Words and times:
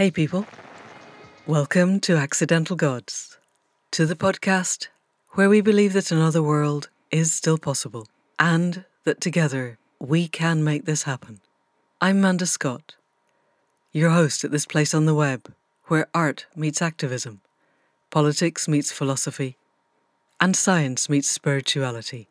Hey, 0.00 0.10
people. 0.10 0.46
Welcome 1.46 2.00
to 2.00 2.16
Accidental 2.16 2.74
Gods, 2.74 3.36
to 3.90 4.06
the 4.06 4.16
podcast 4.16 4.88
where 5.32 5.50
we 5.50 5.60
believe 5.60 5.92
that 5.92 6.10
another 6.10 6.42
world 6.42 6.88
is 7.10 7.34
still 7.34 7.58
possible 7.58 8.08
and 8.38 8.86
that 9.04 9.20
together 9.20 9.76
we 9.98 10.26
can 10.26 10.64
make 10.64 10.86
this 10.86 11.02
happen. 11.02 11.40
I'm 12.00 12.18
Manda 12.18 12.46
Scott, 12.46 12.94
your 13.92 14.08
host 14.08 14.42
at 14.42 14.52
this 14.52 14.64
place 14.64 14.94
on 14.94 15.04
the 15.04 15.14
web 15.14 15.52
where 15.88 16.08
art 16.14 16.46
meets 16.56 16.80
activism, 16.80 17.42
politics 18.08 18.66
meets 18.66 18.90
philosophy, 18.90 19.58
and 20.40 20.56
science 20.56 21.10
meets 21.10 21.28
spirituality, 21.28 22.26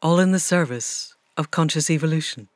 all 0.00 0.20
in 0.20 0.30
the 0.30 0.38
service 0.38 1.16
of 1.36 1.50
conscious 1.50 1.90
evolution. 1.90 2.46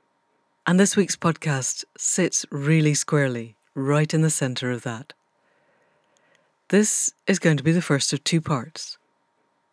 And 0.69 0.78
this 0.78 0.95
week's 0.95 1.16
podcast 1.16 1.84
sits 1.98 2.47
really 2.52 2.95
squarely 2.95 3.56
right 3.80 4.12
in 4.12 4.23
the 4.23 4.30
centre 4.30 4.70
of 4.70 4.83
that. 4.83 5.12
This 6.69 7.12
is 7.27 7.38
going 7.38 7.57
to 7.57 7.65
be 7.65 7.73
the 7.73 7.83
first 7.83 8.12
of 8.12 8.23
two 8.23 8.41
parts. 8.41 8.97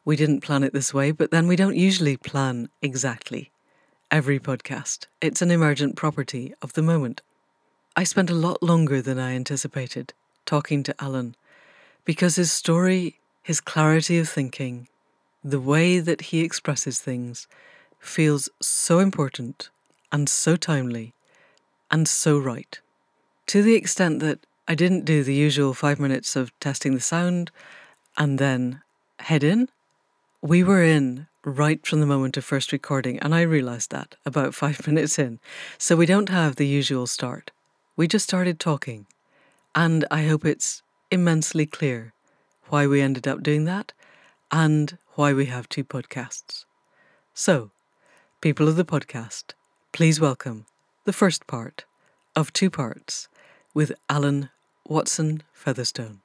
We 0.04 0.16
didn't 0.16 0.42
plan 0.42 0.64
it 0.64 0.74
this 0.74 0.94
way, 0.94 1.12
but 1.12 1.32
then 1.32 1.48
we 1.48 1.56
don't 1.56 1.76
usually 1.76 2.18
plan 2.18 2.70
exactly 2.82 3.52
every 4.10 4.40
podcast. 4.40 5.06
It's 5.22 5.42
an 5.42 5.52
emergent 5.52 5.96
property 5.96 6.54
of 6.62 6.74
the 6.74 6.82
moment. 6.82 7.22
I 7.96 8.04
spent 8.04 8.30
a 8.30 8.36
lot 8.36 8.64
longer 8.64 9.02
than 9.02 9.20
I 9.20 9.34
anticipated 9.36 10.14
talking 10.46 10.82
to 10.84 10.96
Alan 11.00 11.36
because 12.06 12.38
his 12.38 12.52
story, 12.52 13.20
his 13.44 13.60
clarity 13.60 14.18
of 14.18 14.30
thinking, 14.30 14.88
the 15.44 15.60
way 15.60 16.00
that 16.00 16.22
he 16.22 16.42
expresses 16.42 17.00
things 17.00 17.48
feels 18.00 18.50
so 18.62 19.00
important 19.00 19.70
and 20.12 20.30
so 20.30 20.56
timely 20.56 21.14
and 21.92 22.08
so 22.08 22.40
right. 22.40 22.80
To 23.48 23.62
the 23.62 23.76
extent 23.76 24.20
that 24.20 24.46
I 24.68 24.76
didn't 24.76 25.06
do 25.06 25.24
the 25.24 25.34
usual 25.34 25.74
five 25.74 26.02
minutes 26.02 26.36
of 26.36 26.52
testing 26.60 26.94
the 26.94 27.00
sound 27.00 27.50
and 28.18 28.40
then 28.40 28.82
head 29.20 29.42
in. 29.42 29.70
We 30.42 30.66
were 30.66 30.84
in 30.84 31.28
right 31.46 31.86
from 31.86 32.02
the 32.02 32.06
moment 32.06 32.36
of 32.36 32.44
first 32.44 32.74
recording, 32.74 33.20
and 33.20 33.34
I 33.34 33.44
realised 33.44 33.92
that 33.92 34.16
about 34.26 34.54
five 34.64 34.86
minutes 34.86 35.18
in. 35.18 35.40
So 35.78 35.96
we 35.96 36.06
don't 36.06 36.28
have 36.28 36.58
the 36.58 36.68
usual 36.68 37.08
start. 37.08 37.52
We 37.96 38.06
just 38.06 38.26
started 38.26 38.60
talking, 38.60 39.08
and 39.74 40.04
I 40.12 40.24
hope 40.28 40.44
it's 40.44 40.84
immensely 41.10 41.66
clear 41.66 42.12
why 42.66 42.86
we 42.86 43.00
ended 43.00 43.30
up 43.30 43.44
doing 43.44 43.64
that 43.64 43.94
and 44.52 44.98
why 45.16 45.32
we 45.32 45.46
have 45.46 45.70
two 45.70 45.86
podcasts. 45.86 46.66
So, 47.34 47.72
people 48.42 48.68
of 48.68 48.76
the 48.76 48.84
podcast, 48.84 49.54
please 49.94 50.20
welcome 50.20 50.66
the 51.06 51.14
first 51.14 51.48
part 51.48 51.86
of 52.36 52.52
two 52.52 52.70
parts 52.70 53.30
with 53.78 53.92
Alan 54.10 54.50
Watson 54.88 55.44
Featherstone. 55.54 56.22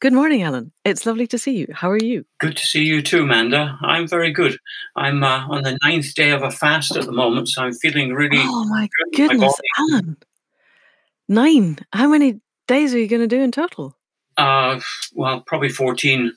Good 0.00 0.12
morning, 0.12 0.42
Alan. 0.42 0.70
It's 0.84 1.06
lovely 1.06 1.26
to 1.28 1.38
see 1.38 1.56
you. 1.56 1.66
How 1.72 1.90
are 1.90 1.96
you? 1.96 2.26
Good 2.40 2.58
to 2.58 2.66
see 2.66 2.84
you 2.84 3.00
too, 3.00 3.22
Amanda. 3.22 3.78
I'm 3.80 4.06
very 4.06 4.30
good. 4.30 4.58
I'm 4.96 5.24
uh, 5.24 5.48
on 5.48 5.62
the 5.62 5.78
ninth 5.82 6.14
day 6.14 6.28
of 6.28 6.42
a 6.42 6.50
fast 6.50 6.94
at 6.96 7.06
the 7.06 7.12
moment, 7.12 7.48
so 7.48 7.62
I'm 7.62 7.72
feeling 7.72 8.12
really. 8.12 8.36
Oh 8.38 8.66
my 8.66 8.86
goodness, 9.16 9.58
my 9.78 9.94
Alan! 9.94 10.16
Nine. 11.26 11.78
How 11.94 12.06
many 12.06 12.42
days 12.68 12.92
are 12.92 12.98
you 12.98 13.08
going 13.08 13.22
to 13.22 13.26
do 13.26 13.40
in 13.40 13.50
total? 13.50 13.96
Uh, 14.36 14.78
well, 15.14 15.40
probably 15.46 15.70
fourteen 15.70 16.36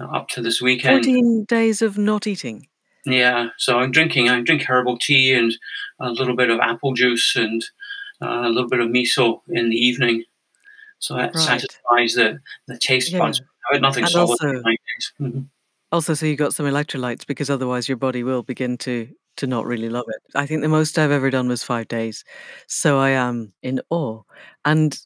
uh, 0.00 0.06
up 0.06 0.26
to 0.30 0.42
this 0.42 0.60
weekend. 0.60 1.04
Fourteen 1.04 1.44
days 1.44 1.80
of 1.80 1.96
not 1.96 2.26
eating. 2.26 2.66
Yeah, 3.06 3.50
so 3.56 3.78
I'm 3.78 3.92
drinking. 3.92 4.30
I 4.30 4.40
drink 4.40 4.64
herbal 4.64 4.98
tea 4.98 5.32
and 5.32 5.56
a 6.00 6.10
little 6.10 6.34
bit 6.34 6.50
of 6.50 6.58
apple 6.58 6.92
juice 6.92 7.36
and 7.36 7.64
uh, 8.22 8.42
a 8.44 8.48
little 8.48 8.68
bit 8.68 8.80
of 8.80 8.88
miso 8.88 9.40
in 9.48 9.70
the 9.70 9.76
evening. 9.76 10.24
So 10.98 11.14
that 11.14 11.34
right. 11.34 11.44
satisfies 11.44 12.14
the, 12.14 12.40
the 12.68 12.78
taste 12.78 13.12
yeah. 13.12 13.18
buds. 13.20 13.40
I 13.70 13.76
had 13.76 13.82
nothing 13.82 14.04
and 14.04 14.12
solid 14.12 14.30
also, 14.30 14.46
mm-hmm. 15.20 15.40
Also, 15.92 16.14
so 16.14 16.26
you 16.26 16.36
got 16.36 16.54
some 16.54 16.66
electrolytes 16.66 17.26
because 17.26 17.50
otherwise 17.50 17.88
your 17.88 17.96
body 17.96 18.22
will 18.22 18.42
begin 18.42 18.76
to 18.78 19.08
to 19.36 19.46
not 19.46 19.64
really 19.64 19.88
love 19.88 20.04
it. 20.08 20.22
I 20.34 20.44
think 20.44 20.60
the 20.60 20.68
most 20.68 20.98
I've 20.98 21.10
ever 21.10 21.30
done 21.30 21.48
was 21.48 21.62
five 21.62 21.88
days, 21.88 22.24
so 22.66 22.98
I 22.98 23.10
am 23.10 23.52
in 23.62 23.80
awe. 23.88 24.22
And 24.64 24.98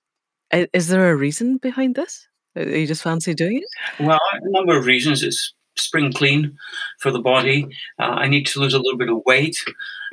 is 0.51 0.89
there 0.89 1.13
a 1.13 1.17
reason 1.17 1.59
behind 1.59 1.95
this? 1.95 2.27
Are 2.57 2.63
you 2.63 2.87
just 2.87 3.03
fancy 3.03 3.35
doing 3.35 3.59
it? 3.59 4.03
Well, 4.05 4.19
a 4.33 4.51
number 4.51 4.77
of 4.77 4.87
reasons. 4.87 5.23
It's 5.23 5.55
spring 5.77 6.13
clean 6.13 6.57
for 7.01 7.11
the 7.11 7.21
body. 7.21 7.67
Uh, 7.99 8.05
I 8.05 8.29
need 8.29 8.47
to 8.47 8.61
lose 8.61 8.75
a 8.75 8.79
little 8.79 8.99
bit 8.99 9.11
of 9.11 9.23
weight. 9.27 9.57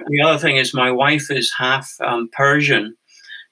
The 0.08 0.22
other 0.22 0.38
thing 0.38 0.58
is 0.58 0.74
my 0.74 0.92
wife 0.92 1.30
is 1.30 1.54
half 1.58 1.96
um, 2.02 2.30
Persian, 2.34 2.96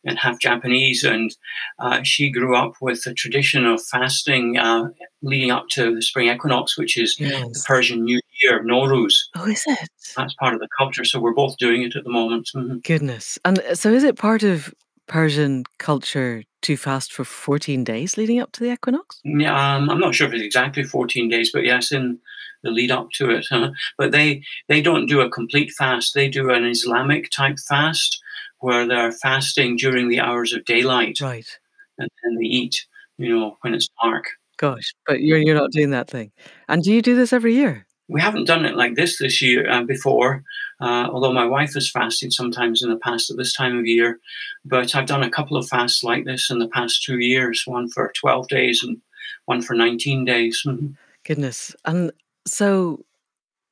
and 0.06 0.18
half 0.18 0.40
Japanese, 0.40 1.04
and 1.04 1.36
uh, 1.80 2.02
she 2.04 2.30
grew 2.30 2.56
up 2.56 2.74
with 2.82 3.04
the 3.04 3.14
tradition 3.14 3.66
of 3.66 3.84
fasting 3.84 4.58
uh, 4.58 4.90
leading 5.22 5.52
up 5.52 5.68
to 5.70 5.94
the 5.94 6.02
spring 6.02 6.30
equinox, 6.30 6.78
which 6.78 6.98
is 6.98 7.20
yes. 7.20 7.44
the 7.44 7.64
Persian 7.68 8.04
New 8.04 8.20
Year, 8.42 8.64
Nowruz. 8.64 9.14
Oh, 9.36 9.46
is 9.46 9.64
it? 9.68 9.90
That's 10.16 10.34
part 10.36 10.54
of 10.54 10.60
the 10.60 10.70
culture, 10.78 11.04
so 11.04 11.20
we're 11.20 11.34
both 11.34 11.58
doing 11.58 11.84
it 11.84 11.96
at 11.96 12.04
the 12.04 12.10
moment. 12.10 12.50
Mm-hmm. 12.56 12.78
Goodness, 12.80 13.38
and 13.44 13.60
uh, 13.60 13.76
so 13.76 13.92
is 13.92 14.04
it 14.04 14.18
part 14.18 14.44
of 14.44 14.74
Persian 15.10 15.64
culture 15.80 16.44
to 16.62 16.78
fast 16.78 17.12
for 17.12 17.26
14 17.26 17.84
days 17.84 18.16
leading 18.16 18.40
up 18.40 18.52
to 18.54 18.64
the 18.64 18.72
equinox? 18.72 19.20
Yeah, 19.26 19.76
um, 19.76 19.90
I'm 19.90 20.00
not 20.00 20.16
sure 20.16 20.28
if 20.28 20.34
it's 20.34 20.44
exactly 20.44 20.84
14 20.84 21.28
days, 21.28 21.52
but 21.52 21.66
yes, 21.66 21.92
in 21.92 22.20
the 22.64 22.70
lead 22.70 22.92
up 22.92 23.10
to 23.16 23.30
it. 23.30 23.48
but 23.98 24.12
they 24.12 24.44
they 24.68 24.82
don't 24.82 25.08
do 25.08 25.22
a 25.22 25.30
complete 25.30 25.72
fast; 25.72 26.14
they 26.14 26.30
do 26.30 26.52
an 26.52 26.66
Islamic 26.66 27.30
type 27.32 27.58
fast 27.68 28.22
where 28.60 28.88
they're 28.88 29.12
fasting 29.12 29.78
during 29.78 30.10
the 30.10 30.20
hours 30.20 30.54
of 30.54 30.66
daylight. 30.66 31.20
Right. 31.22 31.48
And 31.98 32.10
then 32.24 32.36
they 32.36 32.46
eat, 32.46 32.86
you 33.18 33.34
know, 33.34 33.58
when 33.62 33.74
it's 33.74 33.90
dark. 34.02 34.26
Gosh, 34.58 34.94
but 35.08 35.22
you're 35.22 35.40
you're 35.40 35.56
not 35.56 35.72
doing 35.72 35.92
that 35.92 36.10
thing. 36.10 36.32
And 36.68 36.84
do 36.84 36.94
you 36.94 37.02
do 37.02 37.16
this 37.16 37.34
every 37.34 37.56
year? 37.56 37.86
We 38.10 38.22
haven't 38.22 38.46
done 38.46 38.66
it 38.66 38.76
like 38.76 38.96
this 38.96 39.18
this 39.18 39.42
year 39.42 39.70
uh, 39.70 39.84
before, 39.84 40.44
uh, 40.82 41.10
although 41.12 41.34
my 41.34 41.46
wife 41.46 41.74
has 41.74 41.90
fasted 41.90 42.32
sometimes 42.32 42.82
in 42.82 42.90
the 42.90 42.98
past 42.98 43.30
at 43.30 43.38
this 43.38 43.54
time 43.54 43.78
of 43.78 43.86
year. 43.86 44.20
But 44.66 44.96
I've 44.96 45.08
done 45.08 45.24
a 45.24 45.30
couple 45.30 45.58
of 45.58 45.68
fasts 45.68 46.04
like 46.04 46.26
this 46.26 46.50
in 46.50 46.60
the 46.60 46.70
past 46.70 47.04
two 47.04 47.20
years 47.20 47.64
one 47.66 47.90
for 47.90 48.12
12 48.16 48.48
days 48.48 48.84
and 48.84 48.98
one 49.46 49.62
for 49.62 49.74
19 49.74 50.26
days. 50.26 50.64
Mm-hmm. 50.66 50.94
Goodness. 51.26 51.76
And 51.86 52.12
so, 52.48 53.04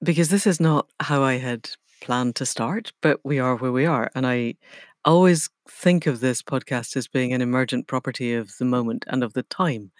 because 0.04 0.30
this 0.30 0.46
is 0.46 0.60
not 0.60 0.88
how 1.00 1.24
I 1.24 1.36
had 1.36 1.70
planned 2.02 2.36
to 2.36 2.46
start, 2.46 2.92
but 3.02 3.20
we 3.24 3.40
are 3.40 3.56
where 3.56 3.72
we 3.72 3.86
are. 3.86 4.12
And 4.14 4.28
I 4.28 4.56
always 5.06 5.50
think 5.70 6.06
of 6.06 6.20
this 6.20 6.42
podcast 6.42 6.96
as 6.96 7.08
being 7.08 7.34
an 7.34 7.42
emergent 7.42 7.88
property 7.88 8.34
of 8.34 8.58
the 8.58 8.66
moment 8.66 9.06
and 9.08 9.24
of 9.24 9.34
the 9.34 9.44
time. 9.44 9.92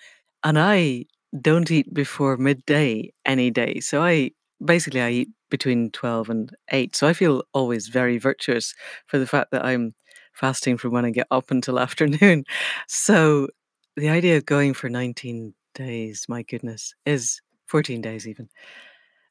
And 0.44 0.60
I 0.60 1.06
don't 1.42 1.72
eat 1.72 1.94
before 1.94 2.38
midday 2.38 3.12
any 3.26 3.50
day. 3.50 3.80
So 3.80 4.04
I 4.04 4.32
basically 4.64 5.02
I 5.02 5.10
eat 5.10 5.30
between 5.50 5.92
12 5.92 6.30
and 6.30 6.52
8. 6.72 6.96
So 6.96 7.08
I 7.08 7.14
feel 7.14 7.44
always 7.54 7.88
very 7.88 8.18
virtuous 8.18 8.74
for 9.06 9.18
the 9.18 9.28
fact 9.28 9.52
that 9.52 9.66
I'm 9.66 9.94
fasting 10.34 10.78
from 10.78 10.92
when 10.92 11.06
I 11.06 11.12
get 11.12 11.28
up 11.32 11.52
until 11.52 11.80
afternoon. 11.88 12.44
So 12.88 13.48
the 13.96 14.10
idea 14.10 14.38
of 14.38 14.46
going 14.46 14.74
for 14.74 14.90
19 14.90 15.54
days, 15.74 16.26
my 16.28 16.44
goodness, 16.44 16.94
is 17.06 17.42
14 17.68 18.02
days 18.02 18.28
even. 18.28 18.50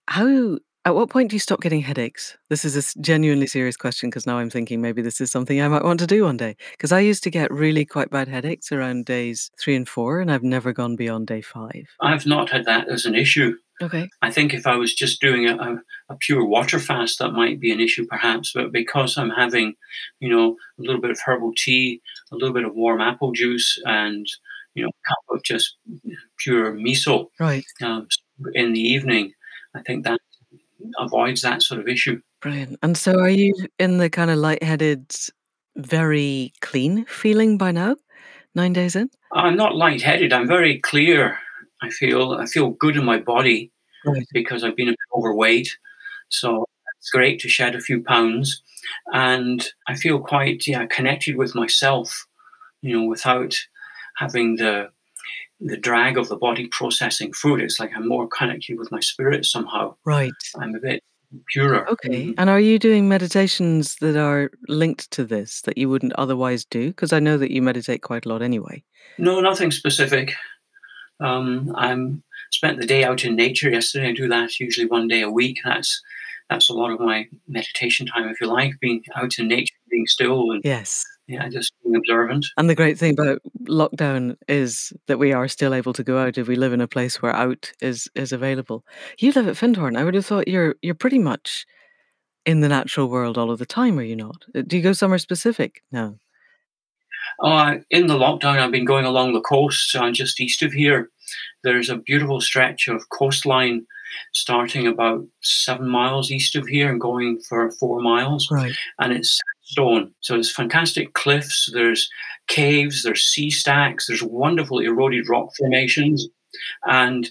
How 0.09 0.59
at 0.86 0.94
what 0.94 1.10
point 1.10 1.31
do 1.31 1.34
you 1.34 1.41
stop 1.41 1.60
getting 1.60 1.81
headaches? 1.81 2.38
This 2.48 2.65
is 2.65 2.76
a 2.76 3.00
genuinely 3.00 3.48
serious 3.48 3.76
question 3.76 4.09
because 4.09 4.25
now 4.25 4.38
I'm 4.38 4.50
thinking 4.50 4.81
maybe 4.81 5.03
this 5.03 5.20
is 5.20 5.32
something 5.32 5.60
I 5.60 5.66
might 5.66 5.82
want 5.82 5.98
to 5.98 6.06
do 6.06 6.22
one 6.22 6.36
day. 6.36 6.54
Because 6.70 6.92
I 6.92 7.00
used 7.00 7.25
to 7.25 7.31
get 7.31 7.50
really 7.50 7.84
quite 7.84 8.09
bad 8.09 8.28
headaches 8.28 8.70
around 8.70 9.04
days 9.04 9.51
three 9.60 9.74
and 9.74 9.89
four, 9.89 10.21
and 10.21 10.30
I've 10.30 10.45
never 10.45 10.72
gone 10.72 10.95
beyond 10.95 11.27
day 11.27 11.41
five. 11.41 11.89
I've 12.01 12.24
not 12.24 12.51
had 12.51 12.66
that 12.66 12.89
as 12.89 13.04
an 13.04 13.16
issue. 13.16 13.56
Okay. 13.83 14.09
I 14.23 14.31
think 14.31 14.55
if 14.55 14.67
I 14.67 14.77
was 14.77 14.95
just 14.95 15.21
doing 15.21 15.47
a, 15.47 15.57
a, 15.57 15.77
a, 16.09 16.17
pure 16.17 16.45
water 16.45 16.78
fast, 16.78 17.19
that 17.19 17.33
might 17.33 17.61
be 17.61 17.71
an 17.71 17.81
issue 17.81 18.07
perhaps. 18.07 18.53
But 18.55 18.73
because 18.73 19.19
I'm 19.19 19.31
having, 19.31 19.75
you 20.19 20.31
know, 20.31 20.57
a 20.78 20.83
little 20.83 21.01
bit 21.01 21.11
of 21.11 21.19
herbal 21.25 21.53
tea, 21.57 22.01
a 22.33 22.37
little 22.37 22.55
bit 22.55 22.65
of 22.65 22.75
warm 22.75 23.03
apple 23.03 23.33
juice, 23.33 23.78
and, 23.84 24.27
you 24.75 24.83
know, 24.83 24.89
a 24.89 25.09
cup 25.09 25.37
of 25.37 25.43
just 25.43 25.77
pure 26.39 26.73
miso 26.73 27.27
right. 27.39 27.65
Um, 27.83 28.09
in 28.55 28.73
the 28.73 28.81
evening, 28.81 29.33
I 29.75 29.83
think 29.83 30.05
that 30.05 30.21
avoids 30.99 31.43
that 31.43 31.63
sort 31.63 31.81
of 31.81 31.89
issue. 31.89 32.21
Brilliant. 32.41 32.78
And 32.83 32.97
so 32.97 33.19
are 33.19 33.28
you 33.28 33.55
in 33.78 33.99
the 33.99 34.11
kind 34.11 34.31
of 34.31 34.39
lightheaded, 34.39 35.15
very 35.77 36.53
clean 36.61 37.05
feeling 37.07 37.59
by 37.59 37.73
now, 37.73 37.97
nine 38.55 38.73
days 38.73 38.97
in? 38.97 39.11
I'm 39.33 39.57
not 39.57 39.75
lightheaded. 39.75 40.33
I'm 40.33 40.47
very 40.47 40.78
clear. 40.81 41.39
I 41.83 41.91
feel 41.91 42.33
I 42.33 42.47
feel 42.47 42.71
good 42.71 42.97
in 42.97 43.05
my 43.05 43.19
body 43.19 43.71
right. 44.05 44.27
because 44.33 44.65
I've 44.65 44.77
been 44.77 44.89
a 44.89 44.93
bit 44.93 44.99
overweight. 45.15 45.77
So 46.28 46.67
it's 46.99 47.11
great 47.11 47.41
to 47.41 47.49
shed 47.49 47.75
a 47.75 47.81
few 47.81 48.03
pounds. 48.03 48.63
And 49.13 49.67
I 49.89 49.95
feel 49.95 50.19
quite 50.19 50.67
yeah, 50.67 50.87
connected 50.87 51.37
with 51.37 51.55
myself, 51.55 52.27
you 52.83 52.99
know, 52.99 53.07
without 53.07 53.57
having 54.17 54.57
the 54.57 54.91
the 55.61 55.77
drag 55.77 56.19
of 56.19 56.28
the 56.28 56.37
body 56.37 56.69
processing 56.69 57.33
food. 57.33 57.61
It's 57.61 57.81
like 57.81 57.91
I'm 57.97 58.09
more 58.09 58.28
connected 58.28 58.78
with 58.78 58.93
my 58.93 59.01
spirit 59.01 59.45
somehow. 59.45 59.95
Right. 60.05 60.33
I'm 60.61 60.75
a 60.75 60.81
bit 60.81 61.03
purer. 61.49 61.89
Okay. 61.91 62.27
Mhm. 62.27 62.34
And 62.39 62.51
are 62.51 62.61
you 62.61 62.78
doing 62.78 63.09
meditations 63.09 63.97
that 63.97 64.17
are 64.17 64.51
linked 64.69 65.11
to 65.13 65.25
this 65.25 65.63
that 65.63 65.78
you 65.78 65.89
wouldn't 65.89 66.13
otherwise 66.15 66.65
do? 66.65 66.89
Because 66.89 67.13
I 67.13 67.21
know 67.21 67.39
that 67.39 67.51
you 67.51 67.63
meditate 67.63 68.03
quite 68.03 68.27
a 68.27 68.28
lot 68.28 68.43
anyway. 68.43 68.83
No, 69.19 69.41
nothing 69.41 69.71
specific. 69.71 70.34
Um, 71.21 71.72
I'm 71.77 72.22
spent 72.53 72.80
the 72.80 72.86
day 72.86 73.04
out 73.04 73.24
in 73.24 73.36
nature 73.36 73.71
yesterday. 73.71 74.09
I 74.09 74.13
do 74.13 74.28
that 74.28 74.59
usually 74.60 74.86
one 74.86 75.09
day 75.09 75.22
a 75.22 75.30
week. 75.30 75.59
That's 75.65 76.01
that's 76.48 76.71
a 76.71 76.74
lot 76.74 76.92
of 76.92 77.01
my 77.01 77.27
meditation 77.48 78.07
time, 78.07 78.28
if 78.28 78.41
you 78.41 78.47
like, 78.47 78.72
being 78.80 79.03
out 79.16 79.39
in 79.39 79.48
nature, 79.48 79.74
being 79.91 80.07
still 80.07 80.53
and 80.53 80.63
Yes. 80.65 81.04
yeah, 81.27 81.48
just 81.48 81.72
being 81.83 81.97
observant. 81.97 82.47
And 82.57 82.71
the 82.71 82.74
great 82.77 82.98
thing 82.98 83.15
about 83.18 83.41
lockdown 83.68 84.36
is 84.47 84.92
that 85.09 85.18
we 85.18 85.33
are 85.33 85.48
still 85.48 85.74
able 85.74 85.92
to 85.95 86.04
go 86.04 86.18
out 86.18 86.39
if 86.39 86.47
we 86.47 86.54
live 86.54 86.72
in 86.72 86.80
a 86.80 86.86
place 86.86 87.21
where 87.21 87.34
out 87.34 87.72
is 87.80 88.09
is 88.15 88.33
available. 88.33 88.84
You 89.18 89.33
live 89.33 89.48
at 89.48 89.57
Findhorn. 89.57 89.97
I 89.97 90.04
would 90.04 90.15
have 90.15 90.27
thought 90.27 90.47
you're 90.48 90.77
you're 90.83 90.95
pretty 90.95 91.18
much 91.18 91.66
in 92.45 92.60
the 92.60 92.68
natural 92.68 93.09
world 93.09 93.36
all 93.36 93.51
of 93.51 93.59
the 93.59 93.66
time, 93.66 93.98
are 93.98 94.03
you 94.04 94.15
not? 94.15 94.45
Uh, 94.54 94.63
Do 94.65 94.77
you 94.77 94.83
go 94.83 94.92
somewhere 94.92 95.18
specific? 95.18 95.83
No. 95.91 96.18
Uh, 97.42 97.77
in 97.91 98.06
the 98.06 98.15
lockdown, 98.18 98.59
I've 98.59 98.71
been 98.72 98.84
going 98.84 99.04
along 99.04 99.33
the 99.33 99.41
coast, 99.41 99.94
uh, 99.94 100.10
just 100.10 100.41
east 100.41 100.62
of 100.62 100.72
here. 100.72 101.10
There's 101.65 101.91
a 101.91 101.97
beautiful 101.97 102.41
stretch 102.41 102.88
of 102.88 103.09
coastline 103.10 103.86
starting 104.33 104.86
about 104.86 105.27
seven 105.42 105.88
miles 105.88 106.30
east 106.30 106.56
of 106.56 106.66
here 106.66 106.91
and 106.91 107.00
going 107.00 107.38
for 107.48 107.71
four 107.72 108.00
miles, 108.00 108.48
Right. 108.50 108.74
and 108.98 109.12
it's 109.12 109.38
sandstone. 109.66 110.12
So 110.21 110.34
there's 110.34 110.50
fantastic 110.50 111.12
cliffs, 111.12 111.68
there's 111.72 112.09
caves, 112.47 113.03
there's 113.03 113.24
sea 113.24 113.50
stacks, 113.50 114.06
there's 114.06 114.22
wonderful 114.22 114.78
eroded 114.78 115.28
rock 115.28 115.50
formations, 115.59 116.27
and 116.86 117.28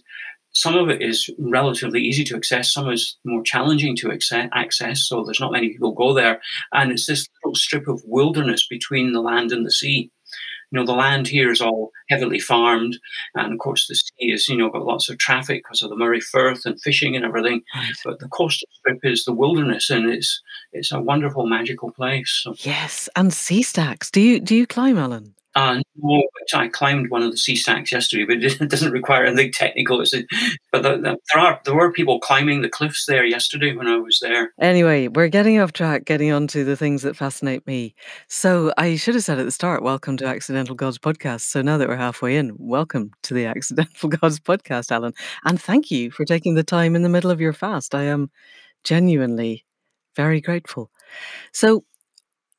some 0.55 0.75
of 0.75 0.89
it 0.89 1.01
is 1.01 1.29
relatively 1.37 2.01
easy 2.01 2.23
to 2.23 2.35
access, 2.37 2.71
some 2.71 2.89
is 2.89 3.17
more 3.25 3.43
challenging 3.43 3.95
to 3.97 4.11
access, 4.53 5.01
so 5.07 5.23
there's 5.23 5.41
not 5.41 5.51
many 5.51 5.69
people 5.69 5.91
go 5.91 6.13
there. 6.13 6.41
And 6.71 6.91
it's 6.91 7.05
this 7.05 7.27
little 7.43 7.55
strip 7.55 7.87
of 7.89 8.01
wilderness 8.05 8.65
between 8.65 9.11
the 9.11 9.21
land 9.21 9.51
and 9.51 9.65
the 9.65 9.71
sea. 9.71 10.09
You 10.71 10.79
know, 10.79 10.85
the 10.85 10.93
land 10.93 11.27
here 11.27 11.51
is 11.51 11.61
all 11.61 11.91
heavily 12.09 12.39
farmed, 12.39 12.97
and 13.35 13.53
of 13.53 13.59
course, 13.59 13.85
the 13.87 13.95
sea 13.95 14.31
is, 14.31 14.47
you 14.47 14.57
know, 14.57 14.69
got 14.69 14.85
lots 14.85 15.09
of 15.09 15.17
traffic 15.17 15.61
because 15.63 15.81
of 15.81 15.89
the 15.89 15.95
Moray 15.95 16.21
Firth 16.21 16.65
and 16.65 16.81
fishing 16.81 17.15
and 17.15 17.23
everything. 17.23 17.61
Right. 17.75 17.93
But 18.03 18.19
the 18.19 18.29
coastal 18.29 18.67
strip 18.71 18.99
is 19.03 19.25
the 19.25 19.33
wilderness, 19.33 19.89
and 19.89 20.09
it's 20.09 20.41
it's 20.71 20.91
a 20.91 20.99
wonderful, 20.99 21.47
magical 21.47 21.91
place. 21.91 22.41
So, 22.43 22.55
Yes, 22.59 23.07
and 23.15 23.31
sea 23.31 23.61
stacks. 23.61 24.09
Do 24.09 24.21
you 24.21 24.39
do 24.39 24.55
you 24.55 24.65
climb, 24.65 24.97
Alan? 24.97 25.34
Uh, 25.55 25.79
I 26.53 26.67
climbed 26.67 27.09
one 27.09 27.23
of 27.23 27.31
the 27.31 27.37
sea 27.37 27.55
stacks 27.55 27.91
yesterday, 27.91 28.25
but 28.25 28.43
it 28.61 28.69
doesn't 28.69 28.91
require 28.91 29.25
anything 29.25 29.51
technical. 29.53 30.01
It's 30.01 30.13
a, 30.13 30.25
but 30.71 30.83
the, 30.83 30.97
the, 30.97 31.17
there 31.33 31.41
are 31.41 31.61
there 31.63 31.75
were 31.75 31.91
people 31.91 32.19
climbing 32.19 32.61
the 32.61 32.69
cliffs 32.69 33.05
there 33.05 33.23
yesterday 33.23 33.73
when 33.73 33.87
I 33.87 33.97
was 33.97 34.19
there. 34.21 34.53
Anyway, 34.59 35.07
we're 35.07 35.29
getting 35.29 35.59
off 35.59 35.71
track, 35.71 36.05
getting 36.05 36.31
on 36.31 36.47
to 36.47 36.65
the 36.65 36.75
things 36.75 37.03
that 37.03 37.15
fascinate 37.15 37.65
me. 37.65 37.95
So 38.27 38.73
I 38.77 38.97
should 38.97 39.15
have 39.15 39.23
said 39.23 39.39
at 39.39 39.45
the 39.45 39.51
start, 39.51 39.81
welcome 39.81 40.17
to 40.17 40.25
Accidental 40.25 40.75
Gods 40.75 40.97
podcast. 40.97 41.41
So 41.41 41.61
now 41.61 41.77
that 41.77 41.87
we're 41.87 41.95
halfway 41.95 42.35
in, 42.35 42.51
welcome 42.57 43.11
to 43.23 43.33
the 43.33 43.45
Accidental 43.55 44.09
Gods 44.09 44.39
podcast, 44.39 44.91
Alan. 44.91 45.13
And 45.45 45.61
thank 45.61 45.89
you 45.89 46.11
for 46.11 46.25
taking 46.25 46.55
the 46.55 46.63
time 46.63 46.95
in 46.95 47.03
the 47.03 47.09
middle 47.09 47.31
of 47.31 47.39
your 47.39 47.53
fast. 47.53 47.95
I 47.95 48.03
am 48.03 48.29
genuinely 48.83 49.65
very 50.15 50.41
grateful. 50.41 50.91
So 51.51 51.85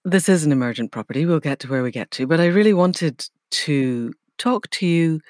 this 0.07 0.29
is 0.29 0.45
an 0.45 0.53
emergent 0.53 0.93
property. 0.93 1.27
We'll 1.27 1.41
get 1.41 1.59
to 1.61 1.69
where 1.69 1.83
we 1.83 1.91
get 1.91 2.13
to, 2.13 2.29
but 2.29 2.41
I 2.41 2.47
really 2.47 2.73
wanted 2.73 3.27
to 3.51 4.13
talk 4.39 4.71
to 4.71 4.87
you 4.87 5.21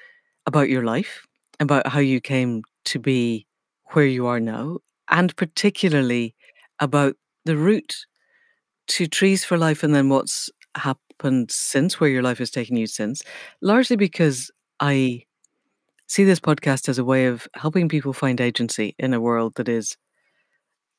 about 0.45 0.69
your 0.69 0.83
life, 0.83 1.25
about 1.59 1.87
how 1.87 1.99
you 1.99 2.21
came 2.21 2.61
to 2.85 2.99
be 2.99 3.47
where 3.93 4.05
you 4.05 4.27
are 4.27 4.39
now, 4.39 4.77
and 5.09 5.35
particularly 5.35 6.35
about 6.79 7.15
the 7.45 7.57
route 7.57 8.05
to 8.89 9.07
Trees 9.07 9.43
for 9.43 9.57
Life 9.57 9.81
and 9.81 9.95
then 9.95 10.09
what's 10.09 10.47
happened 10.75 11.49
since, 11.49 11.99
where 11.99 12.11
your 12.11 12.21
life 12.21 12.37
has 12.37 12.51
taken 12.51 12.77
you 12.77 12.85
since, 12.85 13.23
largely 13.63 13.95
because 13.95 14.51
I 14.79 15.23
see 16.05 16.23
this 16.23 16.39
podcast 16.39 16.87
as 16.87 16.99
a 16.99 17.03
way 17.03 17.25
of 17.25 17.47
helping 17.55 17.89
people 17.89 18.13
find 18.13 18.39
agency 18.39 18.93
in 18.99 19.15
a 19.15 19.19
world 19.19 19.55
that 19.55 19.67
is 19.67 19.97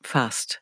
fast 0.03 0.59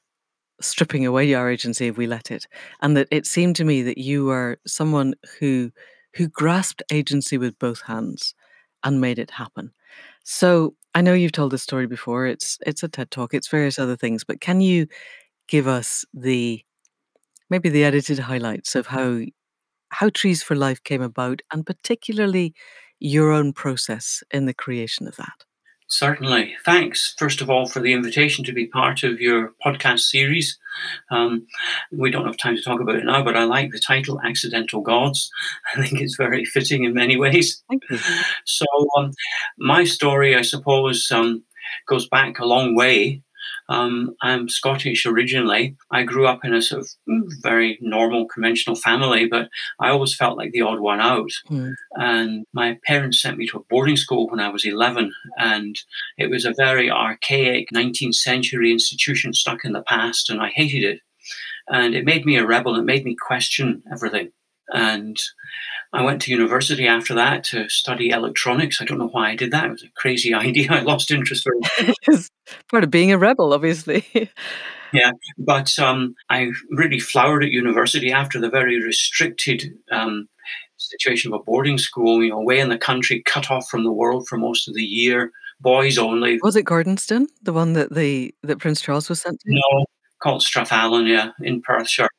stripping 0.61 1.05
away 1.05 1.33
our 1.33 1.49
agency 1.49 1.87
if 1.87 1.97
we 1.97 2.07
let 2.07 2.31
it 2.31 2.45
and 2.81 2.97
that 2.97 3.07
it 3.11 3.25
seemed 3.27 3.55
to 3.55 3.63
me 3.65 3.81
that 3.83 3.97
you 3.97 4.25
were 4.25 4.57
someone 4.67 5.13
who 5.39 5.71
who 6.15 6.27
grasped 6.29 6.81
agency 6.91 7.37
with 7.37 7.57
both 7.59 7.81
hands 7.81 8.33
and 8.83 9.01
made 9.01 9.19
it 9.19 9.31
happen. 9.31 9.71
So 10.23 10.75
i 10.95 11.01
know 11.01 11.13
you've 11.13 11.31
told 11.33 11.51
this 11.51 11.63
story 11.63 11.85
before 11.87 12.25
it's 12.27 12.57
it's 12.65 12.83
a 12.83 12.87
ted 12.87 13.11
talk 13.11 13.33
it's 13.33 13.47
various 13.49 13.77
other 13.79 13.95
things 13.95 14.23
but 14.23 14.41
can 14.41 14.61
you 14.61 14.87
give 15.49 15.67
us 15.67 16.05
the 16.13 16.63
maybe 17.49 17.69
the 17.69 17.83
edited 17.83 18.19
highlights 18.19 18.75
of 18.75 18.87
how 18.87 19.21
how 19.91 20.09
trees 20.11 20.43
for 20.43 20.55
life 20.55 20.83
came 20.83 21.03
about 21.03 21.41
and 21.53 21.65
particularly 21.67 22.53
your 22.99 23.31
own 23.31 23.53
process 23.53 24.23
in 24.31 24.45
the 24.47 24.55
creation 24.55 25.07
of 25.07 25.17
that 25.17 25.46
Certainly. 25.89 26.55
Thanks, 26.65 27.15
first 27.17 27.39
of 27.39 27.49
all, 27.49 27.65
for 27.65 27.79
the 27.79 27.93
invitation 27.93 28.43
to 28.43 28.51
be 28.51 28.67
part 28.67 29.03
of 29.03 29.21
your 29.21 29.53
podcast 29.65 29.99
series. 29.99 30.57
Um, 31.11 31.47
we 31.91 32.11
don't 32.11 32.25
have 32.25 32.37
time 32.37 32.57
to 32.57 32.61
talk 32.61 32.81
about 32.81 32.97
it 32.97 33.05
now, 33.05 33.23
but 33.23 33.37
I 33.37 33.45
like 33.45 33.71
the 33.71 33.79
title 33.79 34.19
Accidental 34.21 34.81
Gods. 34.81 35.31
I 35.75 35.81
think 35.81 36.01
it's 36.01 36.17
very 36.17 36.43
fitting 36.43 36.83
in 36.83 36.93
many 36.93 37.15
ways. 37.17 37.63
thank 37.69 37.83
you 37.89 37.97
So, 38.45 38.65
um, 38.97 39.13
my 39.57 39.85
story, 39.85 40.35
I 40.35 40.41
suppose, 40.41 41.09
um, 41.09 41.43
goes 41.87 42.07
back 42.09 42.39
a 42.39 42.45
long 42.45 42.75
way. 42.75 43.23
Um, 43.69 44.15
I'm 44.21 44.47
Scottish 44.47 45.05
originally. 45.05 45.75
I 45.91 46.03
grew 46.03 46.25
up 46.25 46.45
in 46.45 46.53
a 46.53 46.61
sort 46.61 46.81
of 46.81 46.89
mm, 47.09 47.27
very 47.41 47.77
normal, 47.81 48.27
conventional 48.27 48.75
family, 48.75 49.27
but 49.27 49.49
I 49.79 49.89
always 49.89 50.15
felt 50.15 50.37
like 50.37 50.51
the 50.51 50.61
odd 50.61 50.79
one 50.79 51.01
out. 51.01 51.31
Hmm. 51.47 51.71
And 51.95 52.45
my 52.53 52.77
parents 52.85 53.21
sent 53.21 53.37
me 53.37 53.47
to 53.47 53.57
a 53.57 53.63
boarding 53.69 53.97
school 53.97 54.29
when 54.29 54.39
I 54.39 54.49
was 54.49 54.65
11, 54.65 55.11
and 55.37 55.77
it 56.17 56.29
was 56.29 56.45
a 56.45 56.53
very 56.55 56.89
archaic 56.89 57.69
19th 57.73 58.15
century 58.15 58.71
institution 58.71 59.33
stuck 59.33 59.65
in 59.65 59.73
the 59.73 59.83
past, 59.83 60.29
and 60.29 60.41
I 60.41 60.49
hated 60.49 60.83
it. 60.83 61.01
And 61.69 61.93
it 61.93 62.05
made 62.05 62.25
me 62.25 62.37
a 62.37 62.47
rebel, 62.47 62.75
it 62.75 62.85
made 62.85 63.03
me 63.03 63.15
question 63.15 63.83
everything. 63.91 64.31
And 64.73 65.17
I 65.93 66.03
went 66.03 66.21
to 66.23 66.31
university 66.31 66.87
after 66.87 67.13
that 67.15 67.43
to 67.45 67.69
study 67.69 68.09
electronics. 68.09 68.81
I 68.81 68.85
don't 68.85 68.99
know 68.99 69.07
why 69.07 69.31
I 69.31 69.35
did 69.35 69.51
that. 69.51 69.65
It 69.65 69.71
was 69.71 69.83
a 69.83 69.89
crazy 69.95 70.33
idea. 70.33 70.71
I 70.71 70.81
lost 70.81 71.11
interest 71.11 71.45
very 71.45 71.93
part 72.69 72.83
of 72.83 72.91
being 72.91 73.11
a 73.11 73.17
rebel 73.17 73.53
obviously 73.53 74.05
yeah, 74.93 75.11
but 75.37 75.77
um, 75.79 76.15
I 76.29 76.51
really 76.71 76.99
flowered 76.99 77.43
at 77.43 77.51
university 77.51 78.11
after 78.11 78.39
the 78.39 78.49
very 78.49 78.81
restricted 78.81 79.73
um, 79.91 80.27
situation 80.77 81.33
of 81.33 81.39
a 81.39 81.43
boarding 81.43 81.77
school, 81.77 82.23
you 82.23 82.29
know, 82.29 82.39
away 82.39 82.59
in 82.59 82.69
the 82.69 82.77
country, 82.77 83.21
cut 83.25 83.51
off 83.51 83.67
from 83.67 83.83
the 83.83 83.91
world 83.91 84.27
for 84.27 84.37
most 84.37 84.67
of 84.67 84.73
the 84.73 84.83
year, 84.83 85.31
boys 85.59 85.97
only. 85.97 86.39
Was 86.41 86.55
it 86.55 86.65
Gordonstoun, 86.65 87.27
the 87.41 87.53
one 87.53 87.73
that 87.73 87.93
the 87.93 88.33
that 88.43 88.59
Prince 88.59 88.81
Charles 88.81 89.09
was 89.09 89.21
sent 89.21 89.39
to? 89.39 89.45
No, 89.47 89.85
called 90.21 90.41
Strathallan, 90.41 91.07
yeah, 91.07 91.31
in 91.41 91.61
Perthshire. 91.61 92.09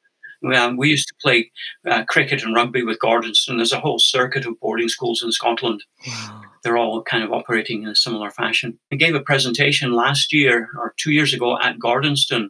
Um, 0.54 0.76
we 0.76 0.88
used 0.88 1.08
to 1.08 1.14
play 1.20 1.50
uh, 1.88 2.04
cricket 2.04 2.42
and 2.42 2.54
rugby 2.54 2.82
with 2.82 2.98
Gordonstoun. 3.00 3.56
There's 3.56 3.72
a 3.72 3.80
whole 3.80 3.98
circuit 3.98 4.46
of 4.46 4.58
boarding 4.60 4.88
schools 4.88 5.22
in 5.22 5.32
Scotland. 5.32 5.82
Wow. 6.06 6.42
They're 6.62 6.76
all 6.76 7.02
kind 7.02 7.24
of 7.24 7.32
operating 7.32 7.82
in 7.82 7.88
a 7.88 7.96
similar 7.96 8.30
fashion. 8.30 8.78
I 8.92 8.96
gave 8.96 9.14
a 9.14 9.20
presentation 9.20 9.92
last 9.92 10.32
year 10.32 10.68
or 10.78 10.94
two 10.96 11.12
years 11.12 11.32
ago 11.32 11.58
at 11.60 11.78
Gordonstoun 11.78 12.48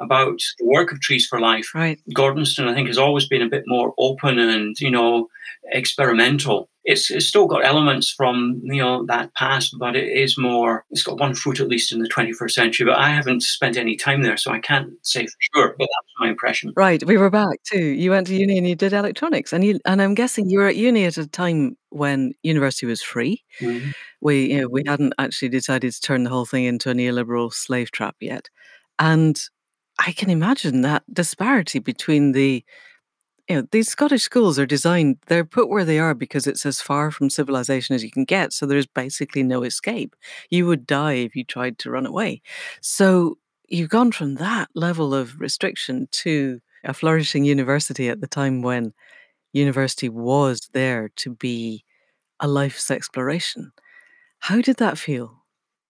about 0.00 0.40
the 0.58 0.66
work 0.66 0.92
of 0.92 1.00
Trees 1.00 1.26
for 1.26 1.40
Life. 1.40 1.74
Right. 1.74 2.00
Gordonstoun, 2.14 2.68
I 2.68 2.74
think, 2.74 2.88
has 2.88 2.98
always 2.98 3.26
been 3.26 3.42
a 3.42 3.48
bit 3.48 3.64
more 3.66 3.94
open 3.98 4.38
and 4.38 4.78
you 4.80 4.90
know 4.90 5.28
experimental. 5.72 6.68
It's, 6.88 7.10
it's 7.10 7.26
still 7.26 7.48
got 7.48 7.64
elements 7.64 8.10
from 8.10 8.60
you 8.62 8.80
know 8.80 9.04
that 9.06 9.34
past, 9.34 9.74
but 9.78 9.96
it 9.96 10.08
is 10.08 10.38
more. 10.38 10.84
It's 10.90 11.02
got 11.02 11.18
one 11.18 11.34
foot 11.34 11.58
at 11.58 11.68
least 11.68 11.92
in 11.92 12.00
the 12.00 12.08
21st 12.08 12.52
century. 12.52 12.86
But 12.86 12.98
I 12.98 13.10
haven't 13.10 13.42
spent 13.42 13.76
any 13.76 13.96
time 13.96 14.22
there, 14.22 14.36
so 14.36 14.52
I 14.52 14.60
can't 14.60 14.90
say 15.02 15.26
for 15.26 15.36
sure. 15.54 15.74
But 15.78 15.88
that's 15.92 16.14
my 16.20 16.28
impression. 16.28 16.72
Right. 16.76 17.02
We 17.04 17.16
were 17.16 17.28
back 17.28 17.58
too. 17.70 17.84
You 17.84 18.12
went 18.12 18.28
to 18.28 18.36
uni 18.36 18.56
and 18.56 18.68
you 18.68 18.76
did 18.76 18.92
electronics, 18.92 19.52
and 19.52 19.64
you 19.64 19.80
and 19.84 20.00
I'm 20.00 20.14
guessing 20.14 20.48
you 20.48 20.60
were 20.60 20.68
at 20.68 20.76
uni 20.76 21.04
at 21.04 21.18
a 21.18 21.26
time 21.26 21.76
when 21.90 22.32
university 22.42 22.86
was 22.86 23.02
free. 23.02 23.42
Mhm. 23.60 23.92
We 24.20 24.52
you 24.52 24.60
know 24.60 24.68
we 24.68 24.84
hadn't 24.86 25.14
actually 25.18 25.48
decided 25.48 25.92
to 25.92 26.00
turn 26.00 26.22
the 26.22 26.30
whole 26.30 26.46
thing 26.46 26.64
into 26.64 26.90
a 26.90 26.94
neoliberal 26.94 27.52
slave 27.52 27.90
trap 27.90 28.14
yet, 28.20 28.48
and 29.00 29.36
I 29.98 30.12
can 30.12 30.30
imagine 30.30 30.82
that 30.82 31.02
disparity 31.12 31.78
between 31.80 32.32
the 32.32 32.64
you 33.48 33.56
know 33.56 33.66
these 33.70 33.88
Scottish 33.88 34.22
schools 34.22 34.58
are 34.58 34.66
designed 34.66 35.18
they're 35.26 35.44
put 35.44 35.68
where 35.68 35.84
they 35.84 35.98
are 35.98 36.14
because 36.14 36.46
it's 36.46 36.66
as 36.66 36.80
far 36.80 37.10
from 37.10 37.30
civilization 37.30 37.94
as 37.94 38.02
you 38.02 38.10
can 38.10 38.24
get 38.24 38.52
so 38.52 38.66
there's 38.66 38.86
basically 38.86 39.42
no 39.42 39.62
escape. 39.62 40.16
You 40.50 40.66
would 40.66 40.86
die 40.86 41.14
if 41.14 41.36
you 41.36 41.44
tried 41.44 41.78
to 41.80 41.90
run 41.90 42.06
away. 42.06 42.42
So 42.80 43.38
you've 43.68 43.90
gone 43.90 44.12
from 44.12 44.36
that 44.36 44.68
level 44.74 45.14
of 45.14 45.40
restriction 45.40 46.08
to 46.12 46.60
a 46.84 46.94
flourishing 46.94 47.44
university 47.44 48.08
at 48.08 48.20
the 48.20 48.26
time 48.26 48.62
when 48.62 48.92
university 49.52 50.08
was 50.08 50.68
there 50.72 51.10
to 51.16 51.30
be 51.34 51.84
a 52.40 52.48
life's 52.48 52.90
exploration. 52.90 53.72
How 54.40 54.60
did 54.60 54.76
that 54.76 54.98
feel? 54.98 55.44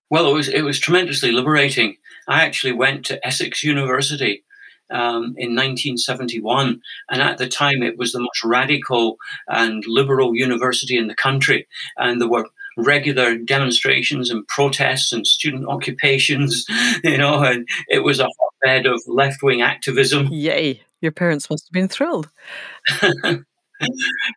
Well, 0.09 0.31
it 0.31 0.35
was 0.35 0.49
it 0.49 0.63
was 0.63 0.79
tremendously 0.79 1.33
liberating. 1.33 1.97
I 2.29 2.45
actually 2.45 2.73
went 2.73 3.05
to 3.07 3.27
Essex 3.27 3.65
University 3.65 4.45
um, 4.91 5.35
in 5.37 5.55
1971, 5.55 6.81
and 7.11 7.23
at 7.23 7.39
the 7.39 7.49
time 7.49 7.83
it 7.83 7.99
was 7.99 8.13
the 8.13 8.21
most 8.21 8.45
radical 8.45 9.17
and 9.49 9.85
liberal 9.87 10.35
university 10.35 10.97
in 10.97 11.07
the 11.07 11.15
country, 11.15 11.67
and 11.97 12.21
there 12.21 12.29
were 12.29 12.47
regular 12.77 13.37
demonstrations 13.37 14.31
and 14.31 14.47
protests 14.49 15.13
and 15.13 15.27
student 15.27 15.67
occupations, 15.67 16.67
you 17.05 17.19
know, 17.19 17.43
and 17.43 17.67
it 17.89 18.05
was 18.05 18.21
a 18.21 18.29
hotbed 18.63 18.87
of 18.87 19.03
left 19.07 19.43
wing 19.43 19.63
activism. 19.63 20.29
Yay! 20.31 20.81
Your 21.01 21.13
parents 21.13 21.51
must 21.51 21.67
have 21.67 21.73
been 21.73 21.89
thrilled. 21.89 22.29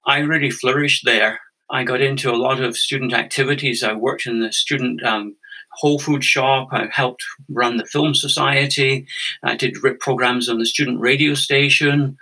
I 0.06 0.20
really 0.20 0.52
flourished 0.52 1.06
there. 1.06 1.40
I 1.70 1.84
got 1.84 2.02
into 2.02 2.32
a 2.32 2.36
lot 2.36 2.62
of 2.62 2.76
student 2.76 3.14
activities. 3.14 3.84
I 3.84 3.94
worked 3.94 4.26
in 4.26 4.40
the 4.40 4.52
student 4.52 5.04
um, 5.04 5.36
Whole 5.80 6.00
Food 6.00 6.24
shop. 6.24 6.70
I 6.72 6.88
helped 6.92 7.24
run 7.50 7.78
the 7.78 7.86
Film 7.86 8.14
Society. 8.14 9.08
I 9.44 9.56
did 9.56 9.78
programs 10.00 10.50
on 10.50 10.60
the 10.60 10.66
student 10.66 11.00
radio 11.00 11.34
station 11.34 12.18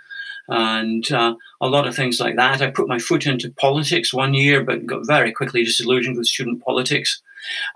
and 0.48 1.10
uh, 1.12 1.34
a 1.60 1.68
lot 1.68 1.86
of 1.86 1.94
things 1.94 2.20
like 2.20 2.36
that. 2.36 2.62
I 2.62 2.70
put 2.70 2.88
my 2.88 2.98
foot 2.98 3.26
into 3.26 3.52
politics 3.52 4.14
one 4.14 4.34
year, 4.34 4.64
but 4.64 4.86
got 4.86 5.06
very 5.06 5.32
quickly 5.32 5.62
disillusioned 5.62 6.16
with 6.16 6.26
student 6.26 6.64
politics 6.64 7.20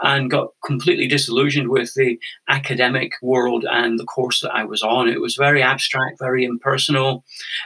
and 0.00 0.30
got 0.30 0.48
completely 0.64 1.06
disillusioned 1.06 1.68
with 1.68 1.92
the 1.94 2.18
academic 2.48 3.12
world 3.22 3.64
and 3.70 3.98
the 3.98 4.04
course 4.04 4.40
that 4.40 4.54
I 4.54 4.64
was 4.64 4.82
on. 4.82 5.08
It 5.08 5.20
was 5.20 5.36
very 5.36 5.62
abstract, 5.62 6.18
very 6.18 6.44
impersonal, 6.44 7.24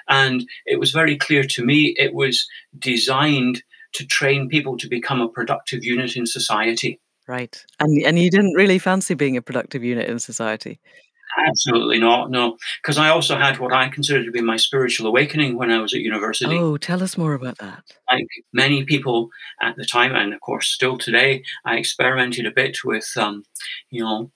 and 0.09 0.47
it 0.67 0.81
was 0.81 0.91
very 0.91 1.17
clear 1.17 1.45
to 1.45 1.65
me 1.65 1.95
it 1.99 2.15
was 2.15 2.47
designed 2.79 3.63
to 3.95 4.07
train 4.07 4.49
people 4.49 4.77
to 4.77 4.89
become 4.89 5.21
a 5.21 5.29
productive 5.29 5.85
unit 5.85 6.17
in 6.17 6.27
society. 6.27 7.01
Right. 7.29 7.65
And 7.81 8.03
and 8.05 8.19
you 8.19 8.31
didn't 8.31 8.55
really 8.55 8.79
fancy 8.79 9.15
being 9.15 9.37
a 9.37 9.43
productive 9.43 9.83
unit 9.83 10.09
in 10.09 10.19
society? 10.19 10.79
Absolutely 11.45 11.99
not, 11.99 12.31
no. 12.31 12.57
Because 12.81 12.99
I 12.99 13.11
also 13.11 13.37
had 13.37 13.59
what 13.59 13.73
I 13.73 13.89
consider 13.89 14.25
to 14.25 14.31
be 14.31 14.41
my 14.41 14.57
spiritual 14.57 15.07
awakening 15.07 15.57
when 15.57 15.71
I 15.71 15.81
was 15.81 15.93
at 15.93 16.01
university. 16.01 16.57
Oh, 16.57 16.77
tell 16.77 17.03
us 17.03 17.19
more 17.19 17.35
about 17.35 17.59
that. 17.59 17.83
Like 18.11 18.27
many 18.53 18.85
people 18.85 19.29
at 19.61 19.77
the 19.77 19.85
time, 19.85 20.15
and 20.15 20.33
of 20.33 20.41
course 20.41 20.69
still 20.69 20.97
today, 20.97 21.43
I 21.65 21.77
experimented 21.77 22.47
a 22.47 22.51
bit 22.51 22.79
with, 22.85 23.13
um, 23.17 23.45
you 23.91 24.03
know, 24.03 24.31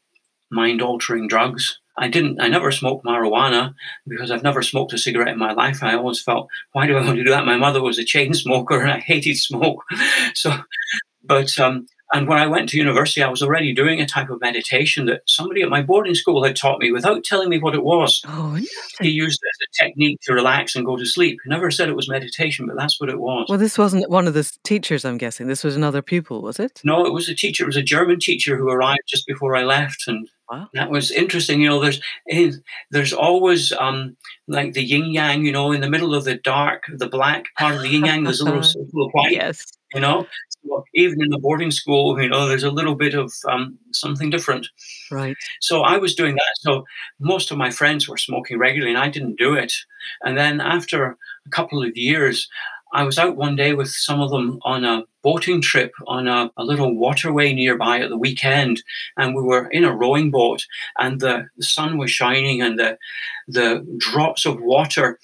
mind-altering 0.50 1.28
drugs. 1.28 1.78
I 1.96 2.08
didn't. 2.08 2.40
I 2.40 2.48
never 2.48 2.72
smoked 2.72 3.04
marijuana 3.04 3.74
because 4.06 4.30
I've 4.30 4.42
never 4.42 4.62
smoked 4.62 4.92
a 4.92 4.98
cigarette 4.98 5.32
in 5.32 5.38
my 5.38 5.52
life. 5.52 5.82
I 5.82 5.94
always 5.94 6.20
felt, 6.20 6.48
why 6.72 6.86
do 6.86 6.96
I 6.96 7.04
want 7.04 7.16
to 7.16 7.24
do 7.24 7.30
that? 7.30 7.46
My 7.46 7.56
mother 7.56 7.82
was 7.82 7.98
a 7.98 8.04
chain 8.04 8.34
smoker, 8.34 8.80
and 8.80 8.90
I 8.90 8.98
hated 8.98 9.36
smoke. 9.36 9.84
So, 10.34 10.52
but 11.24 11.58
um, 11.58 11.86
and 12.12 12.26
when 12.26 12.38
I 12.38 12.46
went 12.46 12.68
to 12.70 12.76
university, 12.76 13.22
I 13.22 13.28
was 13.28 13.42
already 13.42 13.72
doing 13.72 14.00
a 14.00 14.06
type 14.06 14.30
of 14.30 14.40
meditation 14.40 15.06
that 15.06 15.22
somebody 15.26 15.62
at 15.62 15.68
my 15.68 15.82
boarding 15.82 16.14
school 16.14 16.42
had 16.42 16.56
taught 16.56 16.80
me 16.80 16.90
without 16.90 17.22
telling 17.24 17.48
me 17.48 17.58
what 17.58 17.74
it 17.74 17.84
was. 17.84 18.22
Oh, 18.26 18.58
he 19.00 19.10
used 19.10 19.40
it 19.42 19.48
as 19.48 19.68
a 19.68 19.84
technique 19.84 20.18
to 20.22 20.34
relax 20.34 20.74
and 20.74 20.84
go 20.84 20.96
to 20.96 21.06
sleep. 21.06 21.38
He 21.44 21.50
never 21.50 21.70
said 21.70 21.88
it 21.88 21.96
was 21.96 22.08
meditation, 22.08 22.66
but 22.66 22.76
that's 22.76 23.00
what 23.00 23.10
it 23.10 23.20
was. 23.20 23.46
Well, 23.48 23.58
this 23.58 23.78
wasn't 23.78 24.10
one 24.10 24.26
of 24.26 24.34
the 24.34 24.50
teachers, 24.64 25.04
I'm 25.04 25.18
guessing. 25.18 25.46
This 25.46 25.62
was 25.62 25.76
another 25.76 26.02
pupil, 26.02 26.42
was 26.42 26.58
it? 26.58 26.80
No, 26.84 27.06
it 27.06 27.12
was 27.12 27.28
a 27.28 27.34
teacher. 27.34 27.64
It 27.64 27.68
was 27.68 27.76
a 27.76 27.82
German 27.82 28.18
teacher 28.18 28.56
who 28.56 28.68
arrived 28.68 29.02
just 29.06 29.26
before 29.26 29.54
I 29.54 29.62
left, 29.62 30.04
and 30.06 30.28
Wow. 30.50 30.68
That 30.74 30.90
was 30.90 31.12
interesting. 31.12 31.60
You 31.60 31.68
know, 31.68 31.80
there's 31.80 32.00
eh, 32.28 32.50
there's 32.90 33.12
always 33.12 33.72
um, 33.72 34.16
like 34.48 34.72
the 34.72 34.82
yin 34.82 35.12
yang. 35.12 35.44
You 35.44 35.52
know, 35.52 35.70
in 35.70 35.80
the 35.80 35.88
middle 35.88 36.12
of 36.12 36.24
the 36.24 36.34
dark, 36.34 36.82
the 36.92 37.08
black 37.08 37.44
part 37.56 37.76
of 37.76 37.82
the 37.82 37.88
yin 37.88 38.04
yang, 38.04 38.24
there's 38.24 38.40
a 38.40 38.44
little 38.44 38.64
circle 38.64 39.06
of 39.06 39.12
white. 39.12 39.30
Yes. 39.30 39.64
You 39.94 40.00
know, 40.00 40.26
so 40.62 40.84
even 40.94 41.22
in 41.22 41.30
the 41.30 41.38
boarding 41.38 41.70
school, 41.70 42.20
you 42.20 42.28
know, 42.28 42.46
there's 42.46 42.64
a 42.64 42.70
little 42.70 42.94
bit 42.94 43.14
of 43.14 43.32
um, 43.48 43.78
something 43.92 44.30
different. 44.30 44.68
Right. 45.10 45.36
So 45.60 45.82
I 45.82 45.98
was 45.98 46.14
doing 46.14 46.34
that. 46.34 46.54
So 46.60 46.84
most 47.18 47.50
of 47.50 47.58
my 47.58 47.70
friends 47.70 48.08
were 48.08 48.16
smoking 48.16 48.58
regularly, 48.58 48.94
and 48.94 49.02
I 49.02 49.08
didn't 49.08 49.38
do 49.38 49.54
it. 49.54 49.72
And 50.22 50.36
then 50.36 50.60
after 50.60 51.16
a 51.46 51.50
couple 51.50 51.82
of 51.82 51.96
years, 51.96 52.48
I 52.92 53.04
was 53.04 53.18
out 53.18 53.36
one 53.36 53.56
day 53.56 53.72
with 53.74 53.88
some 53.88 54.20
of 54.20 54.30
them 54.30 54.58
on 54.62 54.84
a 54.84 55.04
boating 55.22 55.60
trip 55.60 55.92
on 56.06 56.26
a, 56.26 56.50
a, 56.56 56.64
little 56.64 56.96
waterway 56.96 57.52
nearby 57.52 58.00
at 58.00 58.08
the 58.08 58.16
weekend, 58.16 58.82
and 59.16 59.34
we 59.34 59.42
were 59.42 59.68
in 59.68 59.84
a 59.84 59.94
rowing 59.94 60.30
boat, 60.30 60.66
and 60.98 61.20
the, 61.20 61.48
the 61.56 61.62
sun 61.62 61.98
was 61.98 62.10
shining, 62.10 62.62
and 62.62 62.78
the 62.78 62.98
the 63.46 63.86
drops 63.98 64.44
of 64.44 64.60
water 64.60 65.18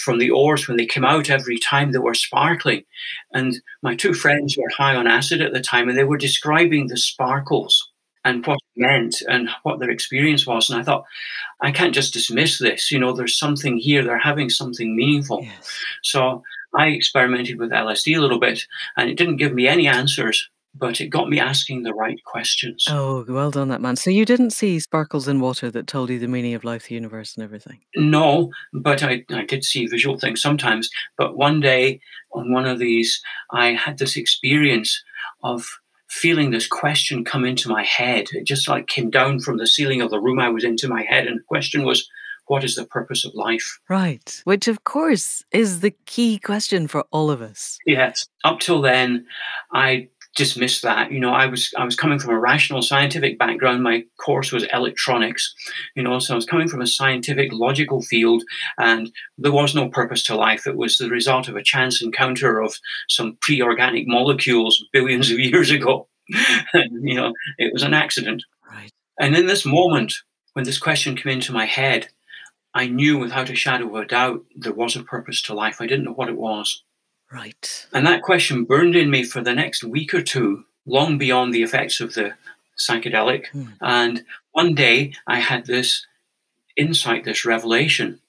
from 0.00 0.18
the 0.18 0.30
oars 0.30 0.68
when 0.68 0.76
they 0.76 0.86
came 0.86 1.04
out 1.04 1.30
every 1.30 1.58
time 1.58 1.92
they 1.92 1.98
were 1.98 2.14
sparkling. 2.14 2.84
And 3.32 3.56
my 3.82 3.94
two 3.96 4.14
friends 4.14 4.56
were 4.56 4.70
high 4.76 4.94
on 4.94 5.06
acid 5.06 5.40
at 5.40 5.52
the 5.52 5.60
time, 5.60 5.88
and 5.88 5.96
they 5.96 6.04
were 6.04 6.18
describing 6.18 6.86
the 6.86 6.96
sparkles 6.96 7.90
and 8.24 8.46
what 8.46 8.58
it 8.76 8.80
meant 8.80 9.22
and 9.28 9.48
what 9.62 9.80
their 9.80 9.90
experience 9.90 10.46
was. 10.46 10.68
And 10.68 10.78
I 10.78 10.84
thought, 10.84 11.04
I 11.62 11.70
can't 11.72 11.94
just 11.94 12.12
dismiss 12.12 12.58
this. 12.58 12.90
You 12.90 12.98
know, 12.98 13.12
there's 13.12 13.38
something 13.38 13.78
here. 13.78 14.04
They're 14.04 14.18
having 14.18 14.50
something 14.50 14.94
meaningful. 14.94 15.42
Yes. 15.42 15.78
So 16.02 16.42
I 16.74 16.88
experimented 16.88 17.58
with 17.58 17.70
LSD 17.70 18.16
a 18.16 18.20
little 18.20 18.38
bit, 18.38 18.62
and 18.96 19.08
it 19.08 19.16
didn't 19.16 19.36
give 19.36 19.54
me 19.54 19.66
any 19.66 19.86
answers, 19.86 20.48
but 20.74 21.00
it 21.00 21.08
got 21.08 21.28
me 21.28 21.40
asking 21.40 21.82
the 21.82 21.94
right 21.94 22.18
questions. 22.24 22.86
Oh, 22.88 23.24
well 23.28 23.50
done, 23.50 23.68
that 23.68 23.80
man. 23.80 23.96
So 23.96 24.10
you 24.10 24.24
didn't 24.24 24.50
see 24.50 24.78
sparkles 24.78 25.28
in 25.28 25.40
water 25.40 25.70
that 25.70 25.86
told 25.86 26.10
you 26.10 26.18
the 26.18 26.28
meaning 26.28 26.54
of 26.54 26.64
life, 26.64 26.88
the 26.88 26.94
universe, 26.94 27.34
and 27.36 27.44
everything? 27.44 27.80
No, 27.96 28.50
but 28.72 29.02
I, 29.02 29.24
I 29.30 29.44
did 29.44 29.64
see 29.64 29.86
visual 29.86 30.18
things 30.18 30.40
sometimes. 30.40 30.88
But 31.18 31.36
one 31.36 31.60
day 31.60 32.00
on 32.32 32.52
one 32.52 32.66
of 32.66 32.78
these, 32.78 33.20
I 33.50 33.72
had 33.72 33.98
this 33.98 34.16
experience 34.16 35.02
of 35.42 35.66
feeling 36.08 36.50
this 36.50 36.66
question 36.66 37.24
come 37.24 37.44
into 37.44 37.68
my 37.68 37.84
head. 37.84 38.26
It 38.32 38.44
just 38.46 38.68
like 38.68 38.86
came 38.86 39.10
down 39.10 39.40
from 39.40 39.58
the 39.58 39.66
ceiling 39.66 40.00
of 40.00 40.10
the 40.10 40.20
room 40.20 40.38
I 40.38 40.48
was 40.48 40.64
into 40.64 40.88
my 40.88 41.02
head. 41.02 41.26
And 41.26 41.38
the 41.38 41.44
question 41.44 41.84
was, 41.84 42.08
what 42.46 42.64
is 42.64 42.74
the 42.74 42.84
purpose 42.84 43.24
of 43.24 43.32
life? 43.34 43.78
Right. 43.88 44.40
Which, 44.44 44.66
of 44.66 44.82
course, 44.82 45.44
is 45.52 45.80
the 45.80 45.94
key 46.06 46.38
question 46.38 46.88
for 46.88 47.04
all 47.12 47.30
of 47.30 47.40
us. 47.40 47.78
Yes. 47.86 48.26
Up 48.44 48.58
till 48.58 48.80
then, 48.80 49.24
I 49.72 50.08
dismissed 50.36 50.82
that. 50.82 51.10
You 51.10 51.20
know, 51.20 51.32
I 51.32 51.46
was 51.46 51.72
I 51.76 51.84
was 51.84 51.96
coming 51.96 52.18
from 52.18 52.34
a 52.34 52.38
rational 52.38 52.82
scientific 52.82 53.38
background. 53.38 53.82
My 53.82 54.04
course 54.18 54.52
was 54.52 54.64
electronics, 54.72 55.52
you 55.96 56.02
know, 56.02 56.18
so 56.18 56.34
I 56.34 56.36
was 56.36 56.46
coming 56.46 56.68
from 56.68 56.80
a 56.80 56.86
scientific 56.86 57.52
logical 57.52 58.02
field 58.02 58.42
and 58.78 59.10
there 59.38 59.52
was 59.52 59.74
no 59.74 59.88
purpose 59.88 60.22
to 60.24 60.36
life. 60.36 60.66
It 60.66 60.76
was 60.76 60.98
the 60.98 61.10
result 61.10 61.48
of 61.48 61.56
a 61.56 61.62
chance 61.62 62.02
encounter 62.02 62.60
of 62.60 62.76
some 63.08 63.36
pre-organic 63.40 64.06
molecules 64.06 64.84
billions 64.92 65.30
of 65.30 65.38
years 65.50 65.70
ago. 65.70 66.08
you 66.72 67.14
know, 67.14 67.32
it 67.58 67.72
was 67.72 67.82
an 67.82 67.94
accident. 67.94 68.44
Right. 68.70 68.90
And 69.18 69.34
in 69.34 69.46
this 69.46 69.66
moment, 69.66 70.14
when 70.52 70.64
this 70.64 70.78
question 70.78 71.16
came 71.16 71.32
into 71.32 71.52
my 71.52 71.64
head, 71.64 72.08
I 72.72 72.86
knew 72.86 73.18
without 73.18 73.50
a 73.50 73.56
shadow 73.56 73.88
of 73.88 74.04
a 74.04 74.06
doubt 74.06 74.44
there 74.54 74.72
was 74.72 74.94
a 74.94 75.02
purpose 75.02 75.42
to 75.42 75.54
life. 75.54 75.80
I 75.80 75.86
didn't 75.86 76.04
know 76.04 76.12
what 76.12 76.28
it 76.28 76.36
was. 76.36 76.84
Right. 77.32 77.86
And 77.92 78.06
that 78.06 78.22
question 78.22 78.64
burned 78.64 78.96
in 78.96 79.10
me 79.10 79.22
for 79.24 79.40
the 79.40 79.54
next 79.54 79.84
week 79.84 80.12
or 80.14 80.22
two, 80.22 80.64
long 80.86 81.18
beyond 81.18 81.54
the 81.54 81.62
effects 81.62 82.00
of 82.00 82.14
the 82.14 82.34
psychedelic. 82.78 83.48
Hmm. 83.48 83.66
And 83.80 84.24
one 84.52 84.74
day 84.74 85.14
I 85.26 85.40
had 85.40 85.66
this 85.66 86.06
insight, 86.76 87.24
this 87.24 87.44
revelation. 87.44 88.20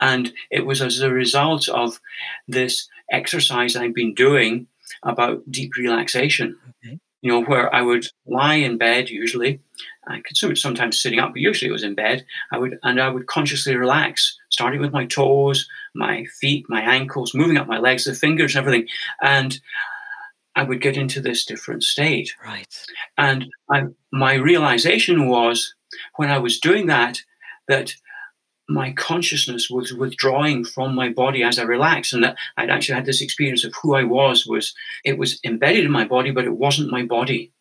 And 0.00 0.32
it 0.50 0.66
was 0.66 0.82
as 0.82 1.00
a 1.00 1.10
result 1.10 1.68
of 1.68 2.00
this 2.46 2.88
exercise 3.10 3.76
I'd 3.76 3.94
been 3.94 4.14
doing 4.14 4.66
about 5.02 5.50
deep 5.50 5.76
relaxation. 5.76 6.58
Okay. 6.84 6.98
You 7.22 7.32
know, 7.32 7.42
where 7.42 7.74
I 7.74 7.82
would 7.82 8.06
lie 8.26 8.56
in 8.56 8.76
bed 8.76 9.08
usually 9.08 9.60
I 10.06 10.20
could 10.20 10.36
sometimes 10.56 11.00
sitting 11.00 11.18
up, 11.18 11.32
but 11.32 11.40
usually 11.40 11.68
it 11.68 11.72
was 11.72 11.82
in 11.82 11.94
bed. 11.94 12.24
I 12.52 12.58
would 12.58 12.78
and 12.82 13.00
I 13.00 13.08
would 13.08 13.26
consciously 13.26 13.76
relax, 13.76 14.38
starting 14.56 14.80
with 14.80 14.90
my 14.90 15.04
toes, 15.04 15.68
my 15.94 16.24
feet, 16.40 16.64
my 16.70 16.80
ankles, 16.80 17.34
moving 17.34 17.58
up 17.58 17.66
my 17.66 17.78
legs, 17.78 18.04
the 18.04 18.14
fingers, 18.14 18.56
everything, 18.56 18.88
and 19.20 19.60
I 20.54 20.62
would 20.62 20.80
get 20.80 20.96
into 20.96 21.20
this 21.20 21.44
different 21.44 21.84
state. 21.84 22.34
Right. 22.42 22.66
And 23.18 23.44
I, 23.70 23.82
my 24.10 24.32
realization 24.32 25.28
was 25.28 25.74
when 26.14 26.30
I 26.30 26.38
was 26.38 26.58
doing 26.58 26.86
that 26.86 27.20
that 27.68 27.94
my 28.66 28.92
consciousness 28.92 29.68
was 29.68 29.92
withdrawing 29.92 30.64
from 30.64 30.94
my 30.94 31.10
body 31.10 31.42
as 31.42 31.58
I 31.58 31.64
relaxed, 31.64 32.14
and 32.14 32.24
that 32.24 32.36
I'd 32.56 32.70
actually 32.70 32.94
had 32.94 33.04
this 33.04 33.20
experience 33.20 33.62
of 33.62 33.74
who 33.82 33.94
I 33.94 34.04
was 34.04 34.46
was 34.46 34.74
it 35.04 35.18
was 35.18 35.38
embedded 35.44 35.84
in 35.84 35.92
my 35.92 36.06
body, 36.06 36.30
but 36.30 36.46
it 36.46 36.56
wasn't 36.56 36.90
my 36.90 37.04
body. 37.04 37.52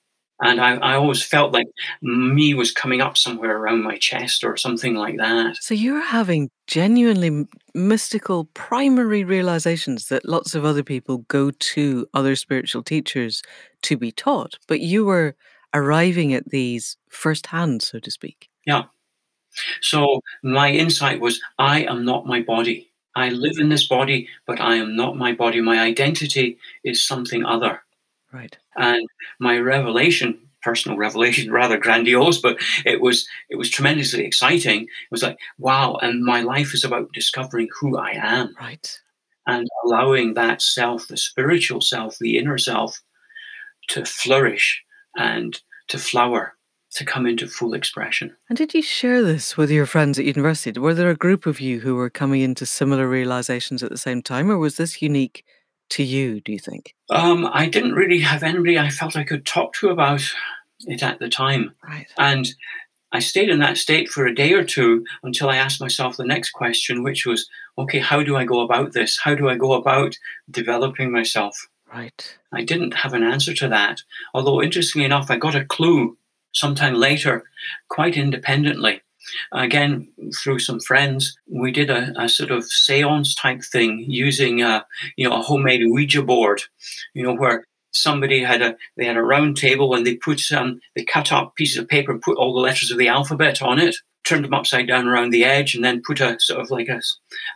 And 0.42 0.60
I, 0.60 0.75
I 0.75 0.96
always 0.96 1.24
felt 1.24 1.54
like 1.54 1.68
me 2.01 2.54
was 2.54 2.72
coming 2.72 3.00
up 3.00 3.18
somewhere 3.18 3.58
around 3.58 3.84
my 3.84 3.98
chest 3.98 4.44
or 4.44 4.58
something 4.58 4.96
like 4.96 5.18
that. 5.18 5.56
So 5.62 5.74
you're 5.74 6.04
having 6.04 6.50
genuinely 6.68 7.48
mystical 7.74 8.46
primary 8.54 9.24
realizations 9.24 10.10
that 10.10 10.27
lots 10.27 10.54
of 10.54 10.65
other 10.65 10.84
people 10.84 11.20
go 11.30 11.51
to 11.51 12.08
other 12.13 12.36
spiritual 12.36 12.84
teachers 12.84 13.42
to 13.84 13.98
be 13.98 14.12
taught, 14.12 14.58
but 14.68 14.82
you 14.82 15.06
were 15.06 15.36
arriving 15.74 16.34
at 16.34 16.50
these 16.50 16.98
firsthand, 17.10 17.82
so 17.82 18.00
to 18.00 18.12
speak. 18.12 18.50
Yeah. 18.65 18.84
So 19.82 20.22
my 20.44 20.72
insight 20.72 21.22
was 21.22 21.39
I 21.60 21.84
am 21.84 22.04
not 22.04 22.25
my 22.25 22.42
body. 22.42 22.92
I 23.15 23.30
live 23.30 23.58
in 23.58 23.70
this 23.70 23.88
body, 23.88 24.27
but 24.46 24.60
I 24.60 24.75
am 24.75 24.98
not 24.98 25.15
my 25.15 25.32
body. 25.32 25.62
My 25.62 25.80
identity 25.80 26.58
is 26.84 27.06
something 27.06 27.46
other. 27.46 27.82
Right. 28.36 28.58
And 28.75 29.08
my 29.39 29.58
revelation 29.60 30.38
personal 30.65 30.98
revelation, 30.98 31.51
rather 31.62 31.77
grandiose, 31.77 32.39
but 32.42 32.58
it 32.86 33.00
was 33.00 33.25
it 33.50 33.56
was 33.56 33.70
tremendously 33.70 34.25
exciting. 34.25 34.82
It 34.82 35.12
was 35.12 35.24
like, 35.24 35.38
wow, 35.60 35.98
and 36.01 36.25
my 36.25 36.42
life 36.42 36.74
is 36.74 36.84
about 36.84 37.13
discovering 37.13 37.70
who 37.80 37.98
I 37.98 38.12
am. 38.15 38.54
Right. 38.60 39.00
And 39.48 39.68
allowing 39.86 40.34
that 40.34 40.62
self, 40.63 41.08
the 41.08 41.18
spiritual 41.18 41.80
self, 41.80 42.18
the 42.20 42.38
inner 42.39 42.58
self, 42.58 43.00
to 43.89 44.04
flourish 44.04 44.84
and 45.15 45.62
to 45.89 46.00
flower, 46.00 46.54
to 46.96 47.06
come 47.06 47.27
into 47.27 47.48
full 47.48 47.75
expression. 47.75 48.36
And 48.50 48.58
did 48.58 48.74
you 48.74 48.82
share 48.82 49.22
this 49.22 49.56
with 49.56 49.70
your 49.70 49.86
friends 49.86 50.18
at 50.18 50.25
university? 50.25 50.80
Were 50.80 50.96
there 50.96 51.12
a 51.12 51.15
group 51.15 51.46
of 51.46 51.62
you 51.62 51.80
who 51.80 51.94
were 51.94 52.10
coming 52.10 52.42
into 52.42 52.65
similar 52.65 53.08
realizations 53.08 53.84
at 53.84 53.92
the 53.92 54.00
same 54.00 54.24
time, 54.24 54.50
or 54.50 54.58
was 54.58 54.77
this 54.77 55.00
unique 55.00 55.46
to 55.89 56.04
you, 56.04 56.42
do 56.42 56.51
you 56.51 56.60
think? 56.60 56.96
Um, 57.10 57.50
I 57.51 57.68
didn't 57.68 57.94
really 57.94 58.20
have 58.20 58.44
anybody 58.44 58.80
I 58.80 58.89
felt 58.89 59.15
I 59.15 59.24
could 59.24 59.46
talk 59.46 59.74
to 59.75 59.89
about 59.89 60.22
it 60.82 61.04
at 61.04 61.20
the 61.20 61.30
time. 61.30 61.74
Right. 61.84 62.08
And 62.18 62.48
I 63.12 63.20
stayed 63.20 63.50
in 63.50 63.60
that 63.60 63.77
state 63.77 64.10
for 64.10 64.25
a 64.25 64.36
day 64.36 64.54
or 64.54 64.63
two 64.63 65.06
until 65.24 65.50
I 65.50 65.58
asked 65.58 65.80
myself 65.80 66.18
the 66.18 66.25
next 66.25 66.51
question, 66.51 67.04
which 67.04 67.25
was, 67.25 67.48
okay, 67.77 68.00
how 68.00 68.24
do 68.24 68.36
I 68.36 68.44
go 68.44 68.60
about 68.60 68.94
this? 68.94 69.20
How 69.24 69.36
do 69.36 69.48
I 69.48 69.56
go 69.56 69.74
about 69.74 70.18
developing 70.51 71.12
myself? 71.12 71.68
Right. 71.92 72.38
I 72.51 72.63
didn't 72.63 72.94
have 72.94 73.13
an 73.13 73.24
answer 73.24 73.54
to 73.54 73.70
that. 73.70 74.01
Although, 74.34 74.62
interestingly 74.62 75.06
enough, 75.06 75.32
I 75.32 75.38
got 75.38 75.56
a 75.56 75.63
clue 75.63 76.18
sometime 76.54 76.96
later, 76.96 77.44
quite 77.89 78.18
independently. 78.18 79.01
Again, 79.51 80.08
through 80.41 80.60
some 80.60 80.79
friends, 80.79 81.38
we 81.48 81.72
did 81.72 81.89
a, 81.89 82.13
a 82.20 82.29
sort 82.29 82.51
of 82.51 82.65
seance 82.65 83.36
type 83.36 83.62
thing 83.63 84.05
using 84.08 84.62
a, 84.62 84.86
you 85.17 85.27
know, 85.27 85.36
a 85.36 85.41
homemade 85.41 85.82
Ouija 85.86 86.22
board, 86.22 86.62
you 87.13 87.24
know, 87.24 87.36
where 87.36 87.65
somebody 87.91 88.44
had 88.44 88.62
a 88.62 88.75
they 88.98 89.05
had 89.05 89.17
a 89.17 89.22
round 89.22 89.55
table 89.55 89.96
and 89.96 90.05
they 90.05 90.15
put 90.15 90.51
um 90.51 90.79
they 90.96 91.03
cut 91.05 91.32
up 91.32 91.55
pieces 91.55 91.77
of 91.77 91.88
paper 91.88 92.12
and 92.12 92.22
put 92.22 92.38
all 92.38 92.53
the 92.53 92.60
letters 92.60 92.91
of 92.91 92.98
the 92.98 93.08
alphabet 93.08 93.62
on 93.62 93.79
it 93.79 93.96
turned 94.25 94.44
them 94.44 94.53
upside 94.53 94.88
down 94.88 95.08
around 95.08 95.29
the 95.29 95.46
edge 95.46 95.75
and 95.75 95.84
then 95.84 96.01
put 96.05 96.20
a 96.20 96.36
sort 96.39 96.60
of 96.60 96.70
like 96.72 96.89
a 96.89 97.00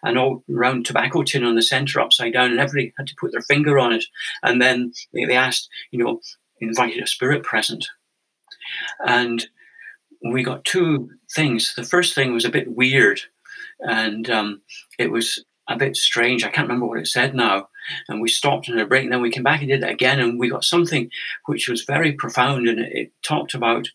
an 0.04 0.18
old 0.18 0.44
round 0.48 0.86
tobacco 0.86 1.24
tin 1.24 1.44
on 1.44 1.56
the 1.56 1.62
center 1.62 2.00
upside 2.00 2.34
down 2.34 2.52
and 2.52 2.60
everybody 2.60 2.94
had 2.98 3.08
to 3.08 3.16
put 3.20 3.32
their 3.32 3.42
finger 3.42 3.78
on 3.80 3.92
it. 3.92 4.06
And 4.44 4.62
then 4.62 4.94
they, 5.14 5.26
they 5.26 5.36
asked 5.36 5.68
you 5.92 6.02
know 6.02 6.22
invited 6.62 7.04
a 7.04 7.08
spirit 7.08 7.44
present. 7.44 7.88
And 9.06 9.48
we 10.32 10.44
got 10.44 10.66
two 10.66 11.10
things 11.34 11.74
the 11.76 11.84
first 11.84 12.14
thing 12.14 12.34
was 12.34 12.46
a 12.46 12.50
bit 12.50 12.76
weird 12.76 13.22
and 13.82 14.30
um, 14.30 14.62
it 14.98 15.12
was 15.12 15.44
a 15.70 15.78
bit 15.78 15.96
strange. 15.96 16.44
I 16.44 16.50
can't 16.50 16.68
remember 16.68 16.88
what 16.88 17.00
it 17.00 17.08
said 17.08 17.36
now. 17.36 17.70
And 18.08 18.20
we 18.22 18.28
stopped 18.28 18.68
in 18.68 18.78
a 18.80 18.86
break, 18.86 19.04
and 19.04 19.14
then 19.14 19.22
we 19.22 19.30
came 19.32 19.44
back 19.44 19.62
and 19.62 19.70
did 19.70 19.84
it 19.84 19.90
again, 19.90 20.20
and 20.20 20.40
we 20.40 20.50
got 20.50 20.66
something 20.66 21.10
which 21.46 21.70
was 21.70 21.84
very 21.84 22.12
profound, 22.12 22.68
and 22.68 22.80
it, 22.80 22.92
it 22.92 23.12
talked 23.24 23.54
about. 23.54 23.88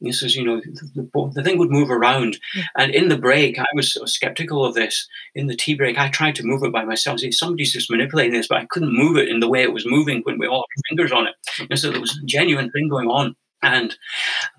This 0.00 0.22
is, 0.22 0.34
you 0.36 0.44
know, 0.44 0.60
the, 0.60 1.08
the, 1.14 1.32
the 1.34 1.42
thing 1.44 1.58
would 1.58 1.70
move 1.70 1.90
around, 1.90 2.36
Yeah. 2.54 2.64
and 2.76 2.92
in 2.94 3.08
the 3.08 3.16
break, 3.16 3.58
I 3.58 3.64
was 3.74 3.92
sort 3.92 4.02
of 4.02 4.10
skeptical 4.10 4.64
of 4.64 4.74
this. 4.74 5.08
In 5.34 5.46
the 5.46 5.56
tea 5.56 5.74
break, 5.74 5.96
I 5.96 6.08
tried 6.10 6.34
to 6.36 6.44
move 6.46 6.62
it 6.64 6.72
by 6.72 6.84
myself. 6.84 7.20
See, 7.20 7.30
somebody's 7.32 7.72
just 7.72 7.90
manipulating 7.90 8.32
this, 8.32 8.48
but 8.48 8.58
I 8.58 8.66
couldn't 8.66 8.92
move 8.96 9.16
it 9.16 9.28
in 9.28 9.40
the 9.40 9.48
way 9.48 9.62
it 9.62 9.72
was 9.72 9.86
moving 9.86 10.20
when 10.24 10.38
we 10.38 10.46
all 10.46 10.64
had 10.76 10.82
fingers 10.90 11.12
on 11.12 11.28
it. 11.28 11.34
And 11.70 11.78
so 11.78 11.90
there 11.90 12.00
was 12.00 12.18
a 12.18 12.26
genuine 12.26 12.70
thing 12.72 12.88
going 12.88 13.08
on. 13.08 13.36
And 13.62 13.96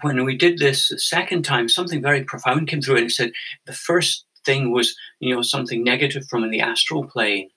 when 0.01 0.23
we 0.23 0.37
did 0.37 0.59
this 0.59 0.89
the 0.89 0.99
second 0.99 1.43
time, 1.43 1.67
something 1.67 2.01
very 2.01 2.23
profound 2.23 2.67
came 2.67 2.81
through, 2.81 2.97
and 2.97 3.07
it 3.07 3.11
said 3.11 3.31
the 3.65 3.73
first 3.73 4.25
thing 4.45 4.71
was, 4.71 4.95
you 5.19 5.33
know, 5.33 5.41
something 5.41 5.83
negative 5.83 6.25
from 6.29 6.49
the 6.49 6.61
astral 6.61 7.05
plane. 7.05 7.49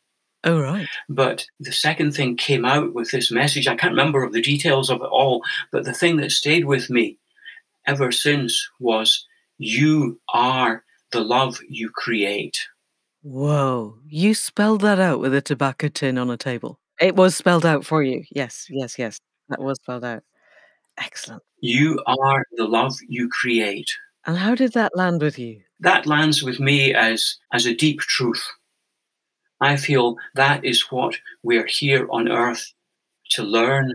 Oh, 0.45 0.61
right. 0.61 0.87
But 1.09 1.47
the 1.59 1.73
second 1.73 2.13
thing 2.15 2.37
came 2.37 2.65
out 2.65 2.95
with 2.95 3.11
this 3.11 3.33
message. 3.33 3.67
I 3.67 3.75
can't 3.75 3.93
remember 3.93 4.23
of 4.23 4.33
the 4.33 4.43
details 4.43 4.91
of 4.91 5.01
it 5.01 5.09
all, 5.11 5.43
but 5.73 5.85
the 5.85 5.93
thing 5.93 6.17
that 6.19 6.31
stayed 6.31 6.67
with 6.67 6.89
me 6.91 7.19
ever 7.87 8.13
since 8.13 8.69
was 8.79 9.27
you 9.59 10.21
are 10.33 10.85
the 11.13 11.21
love 11.21 11.59
you 11.69 11.91
create. 11.91 12.61
Whoa. 13.23 13.99
You 14.07 14.35
spelled 14.35 14.83
that 14.83 15.01
out 15.01 15.19
with 15.19 15.35
a 15.35 15.41
tobacco 15.41 15.89
tin 15.89 16.19
on 16.19 16.31
a 16.31 16.37
table. 16.37 16.79
It 17.01 17.17
was 17.17 17.37
spelled 17.37 17.67
out 17.67 17.85
for 17.85 18.03
you. 18.03 18.25
Yes, 18.31 18.67
yes, 18.71 18.99
yes. 18.99 19.19
That 19.49 19.61
was 19.61 19.79
spelled 19.79 20.05
out. 20.05 20.23
Excellent. 20.99 21.43
You 21.61 22.03
are 22.07 22.45
the 22.53 22.67
love 22.67 22.97
you 23.09 23.29
create. 23.29 23.91
And 24.27 24.37
how 24.37 24.55
did 24.55 24.73
that 24.73 24.97
land 24.97 25.23
with 25.23 25.39
you? 25.39 25.61
That 25.81 26.07
lands 26.07 26.43
with 26.43 26.59
me 26.59 26.95
as, 26.95 27.37
as 27.53 27.67
a 27.67 27.75
deep 27.75 28.01
truth. 28.01 28.45
I 29.61 29.77
feel 29.77 30.17
that 30.35 30.65
is 30.65 30.91
what 30.91 31.17
we're 31.43 31.67
here 31.67 32.07
on 32.11 32.29
earth 32.29 32.73
to 33.31 33.43
learn, 33.43 33.93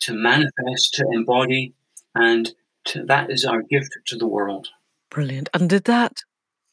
to 0.00 0.14
manifest, 0.14 0.94
to 0.94 1.06
embody, 1.12 1.74
and 2.14 2.50
to, 2.86 3.04
that 3.04 3.30
is 3.30 3.44
our 3.44 3.62
gift 3.62 3.96
to 4.06 4.16
the 4.16 4.26
world. 4.26 4.68
Brilliant. 5.10 5.48
And 5.54 5.68
did 5.68 5.84
that 5.84 6.22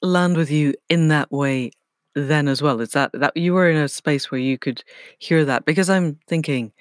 land 0.02 0.38
with 0.38 0.52
you 0.52 0.74
in 0.90 1.08
that 1.10 1.32
way 1.32 1.72
then 2.16 2.48
as 2.48 2.62
well? 2.62 2.80
Is 2.82 2.92
that 2.92 3.12
that 3.14 3.36
you 3.36 3.54
were 3.54 3.70
in 3.70 3.78
a 3.78 3.88
space 3.88 4.32
where 4.32 4.40
you 4.40 4.58
could 4.58 4.84
hear 5.20 5.44
that? 5.46 5.66
Because 5.66 5.90
I'm 5.90 6.18
thinking 6.28 6.72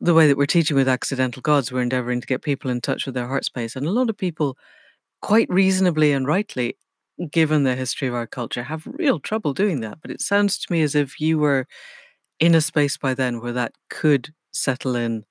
the 0.00 0.14
way 0.14 0.26
that 0.28 0.36
we're 0.36 0.46
teaching 0.46 0.76
with 0.76 0.88
accidental 0.88 1.42
gods, 1.42 1.72
we're 1.72 1.82
endeavoring 1.82 2.20
to 2.20 2.26
get 2.26 2.42
people 2.42 2.70
in 2.70 2.80
touch 2.80 3.06
with 3.06 3.14
their 3.14 3.28
heart 3.28 3.44
space. 3.44 3.76
And 3.76 3.86
a 3.86 3.90
lot 3.90 4.10
of 4.10 4.16
people, 4.16 4.56
quite 5.22 5.48
reasonably 5.50 6.12
and 6.12 6.26
rightly, 6.26 6.76
given 7.30 7.64
the 7.64 7.74
history 7.74 8.08
of 8.08 8.14
our 8.14 8.26
culture, 8.26 8.64
have 8.64 8.86
real 8.86 9.18
trouble 9.18 9.54
doing 9.54 9.80
that. 9.80 9.98
But 10.02 10.10
it 10.10 10.20
sounds 10.20 10.58
to 10.58 10.72
me 10.72 10.82
as 10.82 10.94
if 10.94 11.20
you 11.20 11.38
were 11.38 11.66
in 12.40 12.54
a 12.54 12.60
space 12.60 12.96
by 12.98 13.14
then 13.14 13.40
where 13.40 13.52
that 13.52 13.72
could 13.90 14.34
settle 14.52 14.96
in 14.96 15.24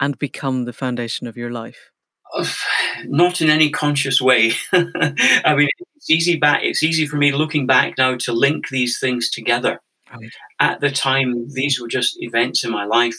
and 0.00 0.18
become 0.18 0.64
the 0.64 0.72
foundation 0.72 1.26
of 1.26 1.36
your 1.36 1.50
life. 1.50 1.90
Not 3.04 3.40
in 3.40 3.50
any 3.50 3.70
conscious 3.70 4.20
way. 4.20 4.52
I 4.72 5.54
mean, 5.56 5.68
it's 5.96 6.10
easy 6.10 6.36
back. 6.36 6.60
It's 6.62 6.82
easy 6.82 7.06
for 7.06 7.16
me 7.16 7.32
looking 7.32 7.66
back 7.66 7.94
now 7.98 8.16
to 8.18 8.32
link 8.32 8.68
these 8.68 8.98
things 8.98 9.30
together. 9.30 9.80
Right. 10.12 10.30
At 10.58 10.80
the 10.80 10.90
time, 10.90 11.46
these 11.52 11.80
were 11.80 11.88
just 11.88 12.16
events 12.20 12.64
in 12.64 12.70
my 12.70 12.84
life, 12.84 13.16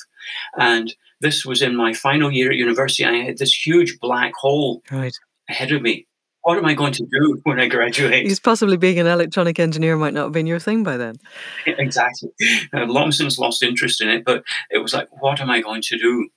and 0.57 0.93
this 1.21 1.45
was 1.45 1.61
in 1.61 1.75
my 1.75 1.93
final 1.93 2.31
year 2.31 2.51
at 2.51 2.57
university. 2.57 3.05
I 3.05 3.23
had 3.23 3.37
this 3.37 3.53
huge 3.65 3.99
black 3.99 4.33
hole 4.35 4.81
Right. 4.91 5.13
ahead 5.49 5.71
of 5.71 5.81
me. 5.81 6.07
What 6.43 6.57
am 6.57 6.65
I 6.65 6.73
going 6.73 6.93
to 6.93 7.05
do 7.05 7.39
when 7.43 7.59
I 7.59 7.67
graduate? 7.67 8.23
Because 8.23 8.39
possibly 8.39 8.75
being 8.77 8.99
an 8.99 9.05
electronic 9.07 9.59
engineer 9.59 9.95
might 9.95 10.13
not 10.15 10.23
have 10.23 10.31
been 10.31 10.47
your 10.47 10.59
thing 10.59 10.83
by 10.83 10.97
then. 10.97 11.15
exactly. 11.67 12.29
I've 12.73 12.89
long 12.89 13.11
since 13.11 13.37
lost 13.37 13.61
interest 13.61 14.01
in 14.01 14.09
it, 14.09 14.25
but 14.25 14.43
it 14.71 14.79
was 14.79 14.93
like, 14.93 15.07
what 15.21 15.39
am 15.39 15.49
I 15.51 15.61
going 15.61 15.81
to 15.83 15.97
do? 15.99 16.29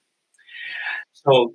So, 1.13 1.55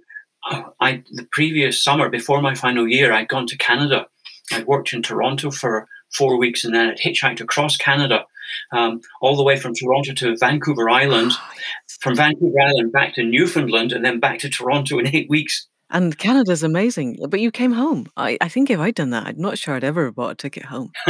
uh, 0.50 0.64
I 0.80 1.04
the 1.12 1.28
previous 1.32 1.84
summer 1.84 2.10
before 2.10 2.42
my 2.42 2.56
final 2.56 2.88
year, 2.88 3.14
I'd 3.14 3.28
gone 3.28 3.46
to 3.48 3.58
Canada. 3.58 4.08
I'd 4.52 4.66
worked 4.66 4.94
in 4.94 5.04
Toronto 5.04 5.52
for 5.52 5.88
four 6.18 6.38
weeks, 6.38 6.64
and 6.66 6.74
then 6.74 6.90
I'd 6.90 6.98
hitchhiked 7.00 7.42
across 7.42 7.78
Canada, 7.78 8.26
um, 8.72 9.02
all 9.22 9.36
the 9.36 9.44
way 9.44 9.58
from 9.58 9.74
Toronto 9.74 10.14
to 10.14 10.38
Vancouver 10.38 10.90
Island, 10.90 11.32
Ah, 11.36 11.54
from 12.00 12.16
Vancouver 12.16 12.60
Island 12.62 12.92
back 12.92 13.16
to 13.16 13.24
Newfoundland, 13.24 13.92
and 13.92 14.04
then 14.06 14.20
back 14.20 14.40
to 14.40 14.50
Toronto 14.50 15.00
in 15.00 15.14
eight 15.16 15.30
weeks. 15.30 15.68
And 15.92 16.18
Canada's 16.18 16.62
amazing, 16.62 17.18
but 17.30 17.40
you 17.40 17.50
came 17.50 17.72
home. 17.72 18.08
I, 18.16 18.38
I 18.42 18.48
think 18.48 18.70
if 18.70 18.80
I'd 18.80 18.94
done 18.94 19.10
that, 19.10 19.26
I'm 19.26 19.42
not 19.42 19.58
sure 19.58 19.74
I'd 19.74 19.84
ever 19.84 20.06
have 20.06 20.16
bought 20.16 20.34
a 20.34 20.36
ticket 20.36 20.66
home. 20.66 20.92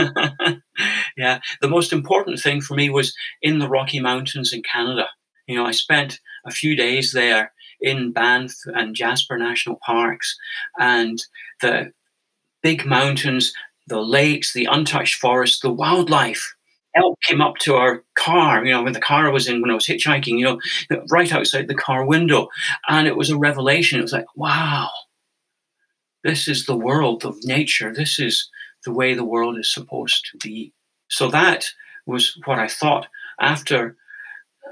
yeah, 1.17 1.39
the 1.62 1.67
most 1.67 1.91
important 1.91 2.39
thing 2.39 2.62
for 2.62 2.75
me 2.75 2.89
was 2.89 3.13
in 3.41 3.60
the 3.60 3.67
Rocky 3.67 3.99
Mountains 3.99 4.54
in 4.54 4.62
Canada. 4.63 5.08
You 5.47 5.56
know, 5.56 5.65
I 5.65 5.71
spent 5.71 6.19
a 6.45 6.52
few 6.52 6.78
days 6.78 7.12
there 7.12 7.52
in 7.82 8.13
Banff 8.13 8.54
and 8.67 8.95
Jasper 8.95 9.38
National 9.38 9.80
Parks, 9.86 10.38
and 10.80 11.21
the 11.62 11.91
big 12.63 12.86
mountains, 12.86 13.54
the 13.88 14.02
lakes, 14.02 14.54
the 14.54 14.65
untouched 14.65 15.15
forests, 15.15 15.60
the 15.60 15.73
wildlife. 15.73 16.56
Came 17.28 17.42
up 17.42 17.58
to 17.58 17.76
our 17.76 18.04
car, 18.16 18.66
you 18.66 18.72
know, 18.72 18.84
when 18.84 18.94
the 18.94 19.00
car 19.00 19.28
I 19.28 19.32
was 19.32 19.48
in, 19.48 19.62
when 19.62 19.70
I 19.72 19.76
was 19.76 19.86
hitchhiking, 19.86 20.40
you 20.40 20.46
know, 20.46 20.60
right 21.12 21.32
outside 21.32 21.68
the 21.68 21.76
car 21.76 22.06
window. 22.06 22.50
And 22.88 23.08
it 23.08 23.16
was 23.18 23.30
a 23.30 23.38
revelation. 23.38 24.00
It 24.00 24.04
was 24.04 24.14
like, 24.14 24.26
wow, 24.36 24.90
this 26.24 26.48
is 26.48 26.66
the 26.66 26.78
world 26.78 27.26
of 27.26 27.36
nature. 27.44 27.94
This 27.94 28.20
is 28.20 28.50
the 28.86 28.94
way 28.94 29.14
the 29.14 29.26
world 29.26 29.58
is 29.58 29.72
supposed 29.72 30.28
to 30.32 30.38
be. 30.38 30.74
So 31.10 31.30
that 31.30 31.66
was 32.06 32.38
what 32.46 32.60
I 32.60 32.68
thought 32.68 33.08
after 33.40 33.96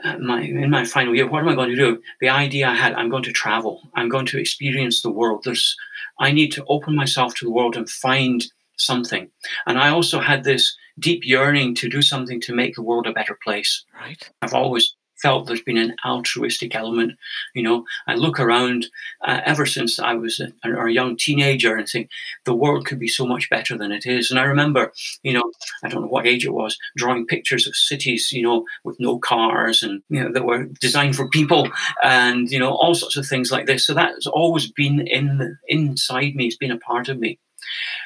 uh, 0.03 0.17
my 0.19 0.41
in 0.41 0.69
my 0.69 0.85
final 0.85 1.15
year. 1.15 1.27
What 1.27 1.41
am 1.41 1.49
I 1.49 1.55
going 1.55 1.69
to 1.69 1.75
do? 1.75 2.01
The 2.21 2.29
idea 2.29 2.69
I 2.69 2.75
had: 2.75 2.93
I'm 2.93 3.09
going 3.09 3.23
to 3.23 3.31
travel. 3.31 3.81
I'm 3.95 4.09
going 4.09 4.25
to 4.27 4.39
experience 4.39 5.01
the 5.01 5.11
world. 5.11 5.41
There's, 5.43 5.75
I 6.19 6.31
need 6.31 6.51
to 6.53 6.65
open 6.67 6.95
myself 6.95 7.35
to 7.35 7.45
the 7.45 7.51
world 7.51 7.75
and 7.75 7.89
find 7.89 8.45
something. 8.77 9.29
And 9.65 9.79
I 9.79 9.89
also 9.89 10.19
had 10.19 10.43
this 10.43 10.75
deep 10.99 11.21
yearning 11.23 11.75
to 11.75 11.89
do 11.89 12.01
something 12.01 12.41
to 12.41 12.53
make 12.53 12.75
the 12.75 12.83
world 12.83 13.07
a 13.07 13.13
better 13.13 13.37
place. 13.43 13.83
Right. 14.01 14.29
I've 14.41 14.53
always 14.53 14.95
felt 15.21 15.47
there's 15.47 15.61
been 15.61 15.77
an 15.77 15.95
altruistic 16.05 16.75
element. 16.75 17.13
You 17.55 17.63
know, 17.63 17.85
I 18.07 18.15
look 18.15 18.39
around 18.39 18.87
uh, 19.25 19.41
ever 19.45 19.65
since 19.65 19.99
I 19.99 20.13
was 20.13 20.39
a, 20.39 20.51
a, 20.69 20.91
young 20.91 21.17
teenager 21.17 21.75
and 21.75 21.87
think 21.87 22.09
the 22.45 22.55
world 22.55 22.85
could 22.85 22.99
be 22.99 23.07
so 23.07 23.25
much 23.25 23.49
better 23.49 23.77
than 23.77 23.91
it 23.91 24.05
is. 24.05 24.29
And 24.29 24.39
I 24.39 24.43
remember, 24.43 24.93
you 25.23 25.33
know, 25.33 25.51
I 25.83 25.89
don't 25.89 26.03
know 26.03 26.07
what 26.07 26.27
age 26.27 26.45
it 26.45 26.53
was, 26.53 26.77
drawing 26.95 27.25
pictures 27.25 27.67
of 27.67 27.75
cities, 27.75 28.31
you 28.31 28.43
know, 28.43 28.65
with 28.83 28.97
no 28.99 29.19
cars 29.19 29.83
and, 29.83 30.01
you 30.09 30.23
know, 30.23 30.31
that 30.31 30.45
were 30.45 30.65
designed 30.79 31.15
for 31.15 31.27
people 31.29 31.69
and, 32.03 32.49
you 32.49 32.59
know, 32.59 32.75
all 32.75 32.95
sorts 32.95 33.17
of 33.17 33.25
things 33.25 33.51
like 33.51 33.65
this. 33.65 33.85
So 33.85 33.93
that's 33.93 34.27
always 34.27 34.71
been 34.71 35.07
in 35.07 35.57
inside 35.67 36.35
me. 36.35 36.45
It's 36.45 36.57
been 36.57 36.71
a 36.71 36.79
part 36.79 37.09
of 37.09 37.19
me. 37.19 37.39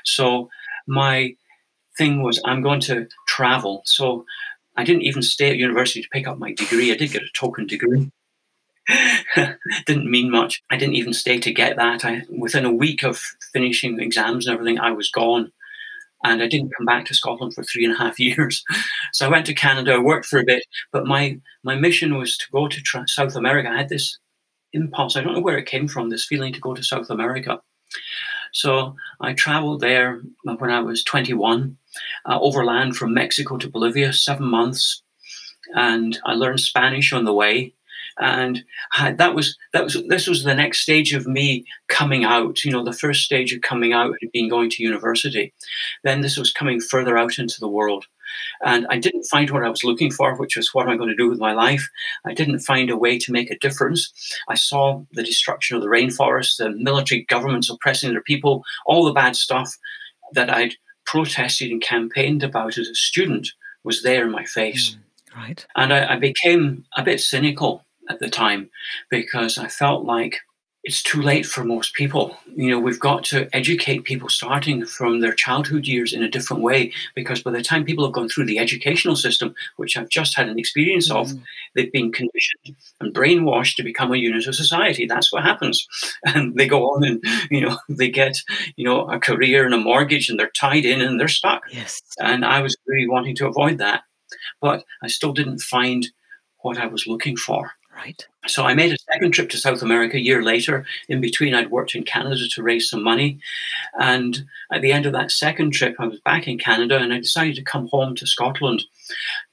So 0.06 0.50
my 0.88 1.36
thing 1.98 2.24
was 2.24 2.42
I'm 2.46 2.62
going 2.62 2.80
to 2.82 3.08
travel. 3.28 3.84
So 3.86 4.26
I 4.78 4.84
didn't 4.84 5.04
even 5.04 5.22
stay 5.22 5.50
at 5.50 5.58
university 5.58 6.02
to 6.02 6.10
pick 6.10 6.28
up 6.28 6.38
my 6.38 6.54
degree. 6.54 6.92
I 6.92 6.96
did 6.96 7.12
get 7.12 7.24
a 7.24 7.30
token 7.34 7.68
degree. 7.68 8.12
didn't 9.86 10.10
mean 10.10 10.32
much. 10.32 10.62
I 10.70 10.78
didn't 10.78 10.96
even 10.96 11.14
stay 11.14 11.40
to 11.40 11.54
get 11.54 11.78
that. 11.78 12.04
I, 12.04 12.24
within 12.30 12.66
a 12.66 12.74
week 12.74 13.04
of 13.04 13.18
finishing 13.54 14.00
exams 14.00 14.48
and 14.48 14.54
everything, 14.54 14.80
I 14.80 14.92
was 14.92 15.10
gone. 15.10 15.52
And 16.24 16.42
I 16.44 16.48
didn't 16.48 16.74
come 16.78 16.86
back 16.86 17.06
to 17.06 17.16
Scotland 17.16 17.54
for 17.54 17.64
three 17.64 17.84
and 17.84 17.94
a 17.94 17.98
half 17.98 18.20
years. 18.20 18.64
So 19.14 19.26
I 19.26 19.30
went 19.30 19.46
to 19.48 19.54
Canada, 19.54 19.94
I 19.94 20.00
worked 20.00 20.26
for 20.26 20.40
a 20.40 20.46
bit, 20.46 20.64
but 20.92 21.06
my, 21.06 21.40
my 21.64 21.76
mission 21.76 22.18
was 22.18 22.38
to 22.38 22.46
go 22.52 22.68
to 22.68 22.82
tra- 22.82 23.08
South 23.08 23.36
America. 23.36 23.70
I 23.70 23.78
had 23.78 23.90
this 23.90 24.18
impulse, 24.74 25.16
I 25.16 25.22
don't 25.22 25.34
know 25.34 25.42
where 25.42 25.58
it 25.58 25.66
came 25.66 25.88
from, 25.88 26.10
this 26.10 26.26
feeling 26.26 26.54
to 26.54 26.60
go 26.60 26.74
to 26.74 26.84
South 26.84 27.10
America. 27.10 27.60
So 28.54 28.96
I 29.20 29.34
traveled 29.34 29.82
there 29.82 30.22
when 30.44 30.72
I 30.72 30.82
was 30.82 31.04
21, 31.04 31.78
uh, 32.26 32.40
overland 32.40 32.96
from 32.96 33.14
Mexico 33.14 33.58
to 33.58 33.70
Bolivia, 33.70 34.14
seven 34.14 34.48
months, 34.48 35.02
and 35.76 36.20
I 36.26 36.34
learned 36.34 36.60
Spanish 36.60 37.14
on 37.14 37.26
the 37.26 37.34
way. 37.34 37.74
And 38.20 38.64
I, 38.98 39.14
that 39.14 39.36
was 39.36 39.58
that 39.74 39.84
was 39.86 39.98
this 40.08 40.28
was 40.28 40.44
the 40.44 40.54
next 40.54 40.82
stage 40.82 41.14
of 41.14 41.28
me 41.28 41.66
coming 41.88 42.26
out. 42.26 42.64
You 42.66 42.72
know, 42.72 42.84
the 42.84 42.94
first 42.94 43.24
stage 43.24 43.54
of 43.54 43.62
coming 43.62 43.94
out 43.94 44.16
had 44.22 44.32
been 44.32 44.50
going 44.50 44.70
to 44.72 44.84
university. 44.84 45.54
Then 46.04 46.22
this 46.22 46.38
was 46.38 46.52
coming 46.52 46.82
further 46.82 47.18
out 47.18 47.40
into 47.40 47.60
the 47.60 47.70
world. 47.70 48.06
And 48.64 48.86
I 48.90 48.98
didn't 48.98 49.24
find 49.24 49.50
what 49.50 49.64
I 49.64 49.70
was 49.70 49.84
looking 49.84 50.12
for, 50.12 50.36
which 50.36 50.56
was 50.56 50.74
what 50.74 50.84
am 50.84 50.92
I 50.92 50.98
going 50.98 51.10
to 51.10 51.16
do 51.16 51.30
with 51.30 51.40
my 51.40 51.54
life? 51.54 51.90
I 52.26 52.34
didn't 52.34 52.60
find 52.60 52.90
a 52.90 52.98
way 52.98 53.18
to 53.18 53.32
make 53.32 53.50
a 53.50 53.58
difference. 53.60 54.12
I 54.48 54.56
saw 54.56 55.04
the 55.14 55.24
destruction 55.24 55.76
of 55.76 55.84
the 55.84 55.90
rainforest, 55.90 56.58
the 56.58 56.72
military 56.72 57.24
governments 57.24 57.70
oppressing 57.70 58.12
their 58.12 58.22
people, 58.22 58.64
all 58.86 59.06
the 59.06 59.14
bad 59.14 59.36
stuff 59.36 59.76
that 60.34 60.50
I'd 60.50 60.76
protested 61.06 61.72
and 61.72 61.82
campaigned 61.82 62.44
about 62.44 62.78
as 62.78 62.88
a 62.88 62.96
student 62.96 63.50
was 63.84 64.04
there 64.04 64.26
in 64.26 64.32
my 64.32 64.46
face. 64.46 64.96
Mm, 64.96 65.38
right. 65.38 65.66
And 65.76 65.94
I, 65.94 66.14
I 66.14 66.16
became 66.18 66.86
a 66.98 67.04
bit 67.04 67.20
cynical 67.20 67.84
at 68.10 68.20
the 68.20 68.30
time 68.30 68.70
because 69.10 69.58
I 69.58 69.68
felt 69.68 70.06
like 70.06 70.42
it's 70.84 71.04
too 71.04 71.22
late 71.22 71.46
for 71.46 71.64
most 71.64 71.94
people. 71.94 72.36
You 72.56 72.72
know, 72.72 72.80
we've 72.80 73.00
got 73.00 73.24
to 73.26 73.48
educate 73.56 74.04
people 74.04 74.30
starting 74.30 74.84
from 74.86 75.20
their 75.20 75.34
childhood 75.34 75.86
years 75.86 76.12
in 76.12 76.24
a 76.24 76.30
different 76.30 76.64
way 76.64 76.92
because 77.14 77.44
by 77.44 77.52
the 77.52 77.62
time 77.62 77.86
people 77.86 78.04
have 78.04 78.14
gone 78.14 78.30
through 78.30 78.46
the 78.46 78.58
educational 78.58 79.16
system, 79.16 79.54
which 79.76 79.96
I've 79.96 80.10
just 80.10 80.36
had 80.36 80.50
an 80.50 80.58
experience 80.58 81.10
mm. 81.10 81.16
of, 81.16 81.34
they've 81.76 81.92
been 81.92 82.12
conditioned 82.12 82.76
and 83.00 83.14
brainwashed 83.14 83.76
to 83.76 83.84
become 83.84 84.12
a 84.12 84.18
unit 84.18 84.48
of 84.48 84.56
society. 84.56 85.06
That's 85.06 85.32
what 85.32 85.44
happens. 85.44 85.88
And 86.34 86.56
they 86.56 86.68
go 86.68 86.92
on 86.92 87.04
and, 87.04 87.24
you 87.50 87.62
know, 87.62 87.78
they 87.90 88.10
get, 88.10 88.38
you 88.76 88.86
know, 88.86 89.08
a 89.10 89.20
career 89.20 89.66
and 89.66 89.74
a 89.74 89.78
mortgage 89.78 90.30
and 90.30 90.40
they're 90.40 90.52
tied 90.52 90.86
in 90.86 91.02
and 91.02 91.20
they're 91.20 91.28
stuck. 91.28 91.64
Yes. 91.72 92.02
And 92.20 92.46
I 92.46 92.62
was 92.62 92.78
really 92.86 93.08
wanting 93.08 93.36
to 93.38 93.48
avoid 93.48 93.80
that. 93.80 94.04
But 94.62 94.86
I 95.04 95.08
still 95.08 95.34
didn't 95.34 95.60
find 95.60 96.08
what 96.60 96.78
I 96.78 96.86
was 96.86 97.08
looking 97.08 97.36
for. 97.36 97.72
Right. 97.96 98.26
So 98.48 98.64
I 98.64 98.74
made 98.74 98.94
a 98.94 98.98
second 99.14 99.32
trip 99.32 99.50
to 99.50 99.58
South 99.58 99.82
America 99.82 100.18
a 100.18 100.20
year 100.20 100.42
later. 100.42 100.86
In 101.10 101.22
between, 101.22 101.54
I'd 101.54 101.70
worked 101.70 101.94
in 101.94 102.04
Canada 102.04 102.48
to 102.50 102.64
raise 102.64 102.90
some 102.90 103.04
money. 103.04 103.40
And 104.00 104.44
at 104.74 104.82
the 104.82 104.92
end 104.92 105.06
of 105.06 105.14
that 105.14 105.32
second 105.32 105.72
trip, 105.72 105.96
I 106.00 106.08
was 106.08 106.20
back 106.22 106.48
in 106.48 106.58
Canada 106.58 106.98
and 106.98 107.14
I 107.14 107.20
decided 107.20 107.56
to 107.56 107.64
come 107.64 107.88
home 107.90 108.16
to 108.16 108.26
Scotland 108.26 108.84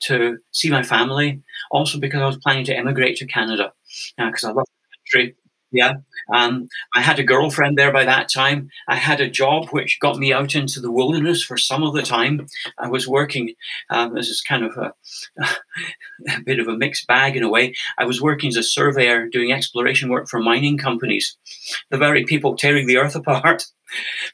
to 0.00 0.38
see 0.52 0.70
my 0.70 0.82
family. 0.82 1.42
Also, 1.70 1.98
because 1.98 2.22
I 2.22 2.26
was 2.26 2.38
planning 2.38 2.64
to 2.66 2.76
emigrate 2.76 3.16
to 3.18 3.26
Canada 3.26 3.72
because 4.16 4.44
uh, 4.44 4.50
I 4.50 4.52
love 4.52 4.66
the 4.66 5.18
country. 5.18 5.36
Yeah. 5.70 5.94
Um, 6.32 6.68
I 6.94 7.02
had 7.02 7.18
a 7.18 7.24
girlfriend 7.24 7.76
there 7.76 7.92
by 7.92 8.04
that 8.04 8.30
time. 8.30 8.70
I 8.88 8.96
had 8.96 9.20
a 9.20 9.28
job 9.28 9.68
which 9.70 10.00
got 10.00 10.18
me 10.18 10.32
out 10.32 10.54
into 10.54 10.80
the 10.80 10.90
wilderness 10.90 11.42
for 11.42 11.58
some 11.58 11.82
of 11.82 11.92
the 11.94 12.02
time. 12.02 12.46
I 12.78 12.88
was 12.88 13.06
working, 13.06 13.54
um, 13.90 14.16
is 14.16 14.42
kind 14.46 14.64
of 14.64 14.76
a, 14.76 14.94
a, 16.28 16.40
bit 16.44 16.60
of 16.60 16.68
a 16.68 16.76
mixed 16.76 17.06
bag 17.06 17.36
in 17.36 17.42
a 17.42 17.48
way. 17.48 17.74
I 17.98 18.04
was 18.04 18.20
working 18.20 18.48
as 18.48 18.56
a 18.56 18.62
surveyor 18.62 19.28
doing 19.28 19.52
exploration 19.52 20.10
work 20.10 20.28
for 20.28 20.40
mining 20.40 20.78
companies, 20.78 21.36
the 21.90 21.98
very 21.98 22.24
people 22.24 22.56
tearing 22.56 22.86
the 22.86 22.98
earth 22.98 23.14
apart. 23.16 23.64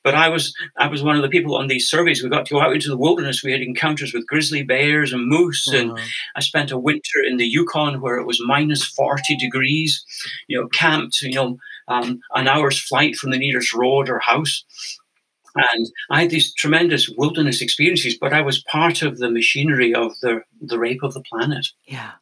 But 0.02 0.14
I 0.14 0.28
was 0.28 0.52
I 0.78 0.88
was 0.88 1.02
one 1.02 1.14
of 1.14 1.22
the 1.22 1.28
people 1.28 1.54
on 1.54 1.68
these 1.68 1.88
surveys. 1.88 2.22
We 2.22 2.28
got 2.28 2.44
to 2.46 2.54
go 2.54 2.60
out 2.60 2.72
into 2.72 2.88
the 2.88 2.96
wilderness. 2.96 3.44
We 3.44 3.52
had 3.52 3.60
encounters 3.60 4.12
with 4.12 4.26
grizzly 4.26 4.64
bears 4.64 5.12
and 5.12 5.28
moose, 5.28 5.68
and 5.68 5.92
uh-huh. 5.92 6.04
I 6.34 6.40
spent 6.40 6.72
a 6.72 6.78
winter 6.78 7.22
in 7.24 7.36
the 7.36 7.46
Yukon 7.46 8.00
where 8.00 8.18
it 8.18 8.26
was 8.26 8.42
minus 8.44 8.84
forty 8.84 9.36
degrees. 9.36 10.04
You 10.48 10.60
know, 10.60 10.68
camped. 10.68 11.22
You 11.22 11.34
know, 11.34 11.56
um, 11.86 12.20
an 12.34 12.48
hour's 12.48 12.80
flight 12.80 13.14
from 13.14 13.30
the 13.30 13.38
nearest 13.38 13.72
road 13.72 14.08
or 14.08 14.18
house. 14.18 14.64
And 15.54 15.86
I 16.10 16.22
had 16.22 16.30
these 16.30 16.52
tremendous 16.54 17.08
wilderness 17.08 17.60
experiences, 17.60 18.16
but 18.20 18.32
I 18.32 18.40
was 18.40 18.64
part 18.64 19.02
of 19.02 19.18
the 19.18 19.30
machinery 19.30 19.94
of 19.94 20.18
the 20.20 20.42
the 20.60 20.78
rape 20.78 21.02
of 21.02 21.14
the 21.14 21.22
planet. 21.22 21.66
Yeah. 21.86 22.12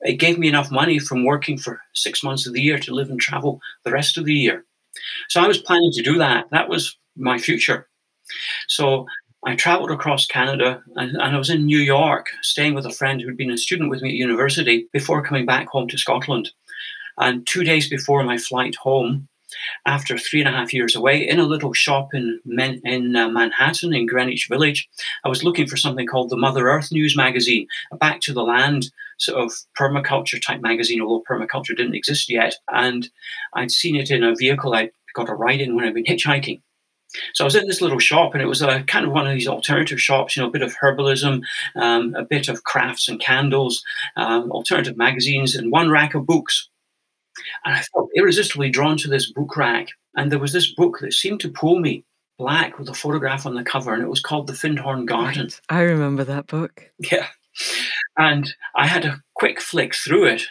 It 0.00 0.14
gave 0.14 0.38
me 0.38 0.48
enough 0.48 0.70
money 0.70 0.98
from 0.98 1.24
working 1.24 1.58
for 1.58 1.80
six 1.94 2.22
months 2.22 2.46
of 2.46 2.52
the 2.52 2.60
year 2.60 2.78
to 2.78 2.94
live 2.94 3.10
and 3.10 3.20
travel 3.20 3.60
the 3.84 3.92
rest 3.92 4.18
of 4.18 4.24
the 4.24 4.34
year. 4.34 4.64
So 5.28 5.40
I 5.40 5.48
was 5.48 5.58
planning 5.58 5.92
to 5.92 6.02
do 6.02 6.18
that. 6.18 6.46
That 6.50 6.68
was 6.68 6.96
my 7.16 7.38
future. 7.38 7.88
So 8.68 9.06
I 9.44 9.54
traveled 9.54 9.90
across 9.90 10.26
Canada 10.26 10.82
and, 10.96 11.16
and, 11.16 11.34
I 11.34 11.38
was 11.38 11.50
in 11.50 11.66
New 11.66 11.78
York 11.78 12.30
staying 12.42 12.74
with 12.74 12.84
a 12.84 12.90
friend 12.90 13.20
who'd 13.20 13.36
been 13.36 13.50
a 13.50 13.58
student 13.58 13.90
with 13.90 14.02
me 14.02 14.08
at 14.08 14.14
university 14.14 14.88
before 14.92 15.22
coming 15.22 15.46
back 15.46 15.68
home 15.68 15.88
to 15.88 15.98
Scotland. 15.98 16.50
And 17.18 17.46
two 17.46 17.62
days 17.62 17.88
before 17.88 18.22
my 18.24 18.38
flight 18.38 18.74
home, 18.74 19.28
after 19.86 20.18
three 20.18 20.40
and 20.40 20.48
a 20.48 20.52
half 20.52 20.72
years 20.72 20.94
away, 20.94 21.26
in 21.26 21.38
a 21.38 21.44
little 21.44 21.72
shop 21.72 22.08
in, 22.14 22.40
in 22.84 23.16
uh, 23.16 23.28
Manhattan, 23.28 23.94
in 23.94 24.06
Greenwich 24.06 24.48
Village, 24.48 24.88
I 25.24 25.28
was 25.28 25.44
looking 25.44 25.66
for 25.66 25.76
something 25.76 26.06
called 26.06 26.30
the 26.30 26.36
Mother 26.36 26.68
Earth 26.68 26.92
News 26.92 27.16
magazine, 27.16 27.66
a 27.92 27.96
back 27.96 28.20
to 28.22 28.32
the 28.32 28.42
land 28.42 28.90
sort 29.18 29.42
of 29.42 29.52
permaculture 29.78 30.40
type 30.40 30.60
magazine, 30.60 31.00
although 31.00 31.24
permaculture 31.28 31.76
didn't 31.76 31.94
exist 31.94 32.28
yet. 32.28 32.54
And 32.70 33.08
I'd 33.54 33.70
seen 33.70 33.96
it 33.96 34.10
in 34.10 34.22
a 34.22 34.34
vehicle 34.34 34.74
I 34.74 34.90
got 35.14 35.28
a 35.30 35.34
ride 35.34 35.60
in 35.60 35.74
when 35.74 35.84
I'd 35.84 35.94
been 35.94 36.04
hitchhiking. 36.04 36.60
So 37.34 37.44
I 37.44 37.46
was 37.46 37.54
in 37.54 37.66
this 37.66 37.80
little 37.80 37.98
shop, 37.98 38.34
and 38.34 38.42
it 38.42 38.46
was 38.46 38.62
a 38.62 38.82
kind 38.84 39.06
of 39.06 39.12
one 39.12 39.26
of 39.26 39.32
these 39.32 39.48
alternative 39.48 40.00
shops, 40.00 40.36
you 40.36 40.42
know, 40.42 40.48
a 40.48 40.52
bit 40.52 40.62
of 40.62 40.76
herbalism, 40.76 41.42
um, 41.76 42.14
a 42.14 42.24
bit 42.24 42.48
of 42.48 42.64
crafts 42.64 43.08
and 43.08 43.20
candles, 43.20 43.82
um, 44.16 44.50
alternative 44.50 44.96
magazines, 44.96 45.54
and 45.54 45.72
one 45.72 45.88
rack 45.88 46.14
of 46.14 46.26
books. 46.26 46.68
And 47.64 47.74
I 47.74 47.82
felt 47.92 48.10
irresistibly 48.16 48.70
drawn 48.70 48.96
to 48.98 49.08
this 49.08 49.32
book 49.32 49.56
rack. 49.56 49.88
And 50.16 50.32
there 50.32 50.38
was 50.38 50.52
this 50.52 50.72
book 50.72 50.98
that 51.00 51.12
seemed 51.12 51.40
to 51.40 51.50
pull 51.50 51.78
me 51.78 52.04
black 52.38 52.78
with 52.78 52.88
a 52.88 52.94
photograph 52.94 53.46
on 53.46 53.54
the 53.54 53.62
cover, 53.62 53.94
and 53.94 54.02
it 54.02 54.08
was 54.08 54.20
called 54.20 54.46
The 54.46 54.52
Findhorn 54.52 55.06
Garden. 55.06 55.44
Right. 55.46 55.60
I 55.70 55.80
remember 55.82 56.24
that 56.24 56.46
book. 56.46 56.90
Yeah. 57.10 57.26
And 58.18 58.54
I 58.74 58.86
had 58.86 59.04
a 59.04 59.22
quick 59.34 59.60
flick 59.60 59.94
through 59.94 60.26
it, 60.26 60.42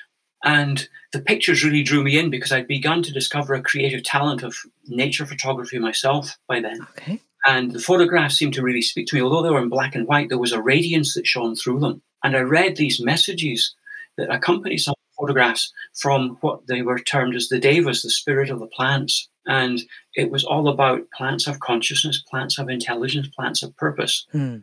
and 0.44 0.88
the 1.14 1.22
pictures 1.22 1.64
really 1.64 1.84
drew 1.84 2.04
me 2.04 2.18
in 2.18 2.30
because 2.30 2.52
I'd 2.52 2.68
begun 2.68 3.04
to 3.04 3.14
discover 3.14 3.54
a 3.54 3.62
creative 3.62 4.04
talent 4.04 4.44
of 4.44 4.56
nature 4.88 5.26
photography 5.26 5.80
myself 5.80 6.38
by 6.48 6.60
then. 6.60 6.82
Okay. 6.98 7.22
And 7.48 7.72
the 7.72 7.80
photographs 7.80 8.36
seemed 8.36 8.56
to 8.56 8.64
really 8.64 8.82
speak 8.82 9.06
to 9.08 9.16
me. 9.16 9.22
Although 9.22 9.44
they 9.44 9.52
were 9.52 9.62
in 9.62 9.70
black 9.70 9.94
and 9.94 10.08
white, 10.08 10.30
there 10.30 10.40
was 10.40 10.52
a 10.52 10.62
radiance 10.62 11.14
that 11.14 11.28
shone 11.28 11.56
through 11.56 11.80
them. 11.80 12.02
And 12.24 12.36
I 12.36 12.40
read 12.40 12.76
these 12.76 13.00
messages 13.00 13.76
that 14.18 14.34
accompany 14.34 14.78
some 14.78 14.96
photographs 15.18 15.72
from 15.94 16.38
what 16.42 16.68
they 16.68 16.82
were 16.82 17.00
termed 17.00 17.36
as 17.36 17.50
the 17.50 17.60
devas, 17.60 18.02
the 18.02 18.10
spirit 18.10 18.50
of 18.50 18.60
the 18.60 18.68
plants. 18.68 19.28
And 19.46 19.82
it 20.16 20.32
was 20.32 20.44
all 20.44 20.68
about 20.68 21.10
plants 21.12 21.46
have 21.46 21.60
consciousness, 21.60 22.24
plants 22.30 22.58
have 22.58 22.70
intelligence, 22.70 23.28
plants 23.28 23.62
have 23.62 23.76
purpose. 23.78 24.26
Hmm. 24.32 24.58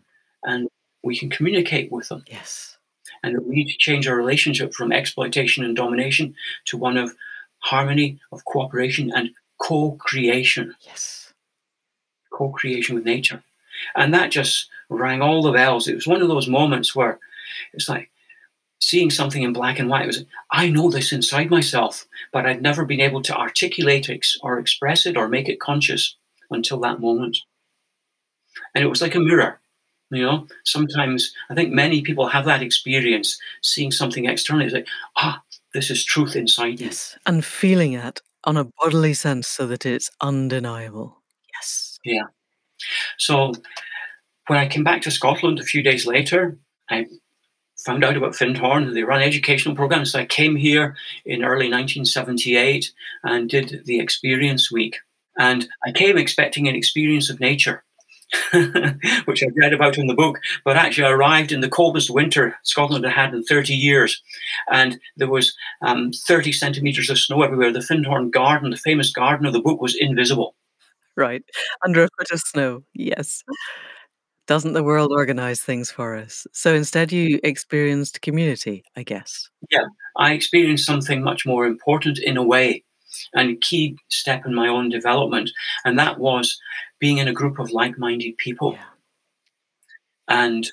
And 0.45 0.69
we 1.03 1.19
can 1.19 1.31
communicate 1.31 1.91
with 1.93 2.09
them. 2.09 2.25
Yes. 2.27 2.77
And 3.23 3.39
we 3.47 3.57
need 3.57 3.73
to 3.73 3.79
change 3.79 4.09
our 4.09 4.17
relationship 4.17 4.75
from 4.75 4.93
exploitation 4.93 5.65
and 5.65 5.77
domination 5.77 6.35
to 6.67 6.77
one 6.77 6.97
of 6.97 7.15
harmony, 7.59 8.19
of 8.33 8.45
cooperation, 8.45 9.13
and 9.15 9.31
co 9.59 9.93
creation. 9.93 10.75
Yes. 10.81 11.33
Co 12.33 12.51
creation 12.51 12.95
with 12.97 13.05
nature. 13.05 13.43
And 13.95 14.13
that 14.15 14.31
just 14.31 14.69
rang 14.89 15.23
all 15.23 15.43
the 15.43 15.53
bells. 15.53 15.89
It 15.89 15.95
was 15.95 16.07
one 16.07 16.23
of 16.23 16.29
those 16.29 16.49
moments 16.49 16.95
where 16.95 17.19
it's 17.73 17.89
like, 17.89 18.11
seeing 18.83 19.11
something 19.11 19.45
in 19.45 19.53
black 19.53 19.79
and 19.79 19.89
white. 19.89 20.03
It 20.03 20.07
was, 20.09 20.25
I 20.51 20.69
know 20.69 20.91
this 20.91 21.13
inside 21.13 21.51
myself, 21.51 22.05
but 22.33 22.45
I'd 22.45 22.61
never 22.61 22.85
been 22.85 23.01
able 23.01 23.23
to 23.23 23.37
articulate 23.37 24.09
it 24.09 24.27
or 24.43 24.59
express 24.59 25.07
it 25.07 25.17
or 25.17 25.29
make 25.29 25.49
it 25.49 25.61
conscious 25.61 26.17
until 26.51 26.81
that 26.81 27.01
moment. 27.01 27.39
And 28.75 28.85
it 28.85 28.89
was 28.89 29.01
like 29.01 29.15
a 29.15 29.21
mirror. 29.21 29.61
You 30.11 30.23
know, 30.25 30.47
sometimes 30.65 31.33
I 31.49 31.55
think 31.55 31.73
many 31.73 32.03
people 32.03 32.27
have 32.27 32.45
that 32.45 32.61
experience, 32.61 33.41
seeing 33.63 33.93
something 33.93 34.27
externally, 34.27 34.67
it's 34.67 34.75
like, 34.75 34.89
ah, 35.17 35.41
this 35.73 35.91
is 35.91 36.05
truth 36.05 36.37
inside 36.37 36.81
you. 36.81 36.87
Yes. 36.87 37.17
And 37.25 37.43
feeling 37.43 37.95
it 37.95 38.21
on 38.45 38.59
a 38.59 38.69
bodily 38.79 39.15
sense 39.15 39.49
so 39.49 39.67
that 39.69 39.87
it's 39.87 40.11
undeniable. 40.21 41.23
Yes. 41.55 41.99
Yeah. 42.05 42.25
So 43.17 43.53
when 44.49 44.59
I 44.59 44.67
came 44.67 44.85
back 44.85 45.01
to 45.03 45.11
Scotland 45.11 45.61
a 45.61 45.65
few 45.65 45.83
days 45.83 46.05
later, 46.05 46.59
I 46.91 47.07
found 47.85 48.05
out 48.05 48.17
about 48.17 48.35
Findhorn. 48.35 48.95
They 48.95 49.03
run 49.03 49.23
educational 49.23 49.75
programs. 49.75 50.13
So 50.13 50.21
I 50.21 50.27
came 50.27 50.57
here 50.57 50.97
in 51.25 51.45
early 51.45 51.71
1978 51.71 52.93
and 53.25 53.49
did 53.49 53.83
the 53.85 54.01
experience 54.01 54.71
week. 54.71 54.99
And 55.39 55.69
I 55.87 55.93
came 55.93 56.19
expecting 56.19 56.69
an 56.69 56.75
experience 56.75 57.31
of 57.31 57.41
nature. 57.41 57.85
which 59.27 59.43
I 59.43 59.49
read 59.57 59.75
about 59.75 59.99
in 59.99 60.07
the 60.07 60.15
book, 60.15 60.39
but 60.65 60.75
actually 60.75 61.07
I 61.07 61.11
arrived 61.11 61.53
in 61.53 61.61
the 61.61 61.69
coldest 61.69 62.09
winter 62.09 62.57
Scotland 62.63 63.05
had 63.05 63.13
had 63.13 63.35
in 63.35 63.45
30 63.45 63.75
years. 63.75 64.23
And 64.71 64.99
there 65.19 65.29
was 65.29 65.55
um, 65.83 66.13
30 66.13 66.51
centimetres 66.53 67.11
of 67.11 67.19
snow 67.19 67.43
everywhere. 67.43 67.71
The 67.71 67.81
Findhorn 67.81 68.31
Garden, 68.31 68.71
the 68.71 68.79
famous 68.79 69.13
garden 69.13 69.45
of 69.45 69.53
the 69.53 69.61
book, 69.61 69.83
was 69.83 69.95
invisible. 69.95 70.55
Right. 71.15 71.43
Under 71.85 72.05
a 72.05 72.09
foot 72.19 72.31
of 72.33 72.41
snow. 72.41 72.85
Yes. 72.95 73.45
Doesn't 74.47 74.73
the 74.73 74.83
world 74.83 75.13
organize 75.13 75.61
things 75.61 75.91
for 75.91 76.17
us? 76.17 76.47
So 76.53 76.75
instead, 76.75 77.13
you 77.13 77.39
experienced 77.45 78.23
community, 78.23 78.85
I 78.97 79.05
guess. 79.05 79.49
Yeah, 79.71 79.85
I 80.17 80.33
experienced 80.33 80.85
something 80.85 81.23
much 81.23 81.47
more 81.47 81.65
important 81.65 82.19
in 82.19 82.37
a 82.37 82.43
way 82.43 82.83
and 83.35 83.51
a 83.51 83.57
key 83.57 83.97
step 84.09 84.45
in 84.47 84.55
my 84.55 84.69
own 84.69 84.89
development. 84.89 85.51
And 85.85 85.99
that 85.99 86.19
was 86.19 86.59
being 86.99 87.19
in 87.19 87.29
a 87.29 87.33
group 87.33 87.59
of 87.59 87.71
like 87.71 87.99
minded 87.99 88.37
people. 88.39 88.73
Yeah. 88.73 88.85
And 90.29 90.71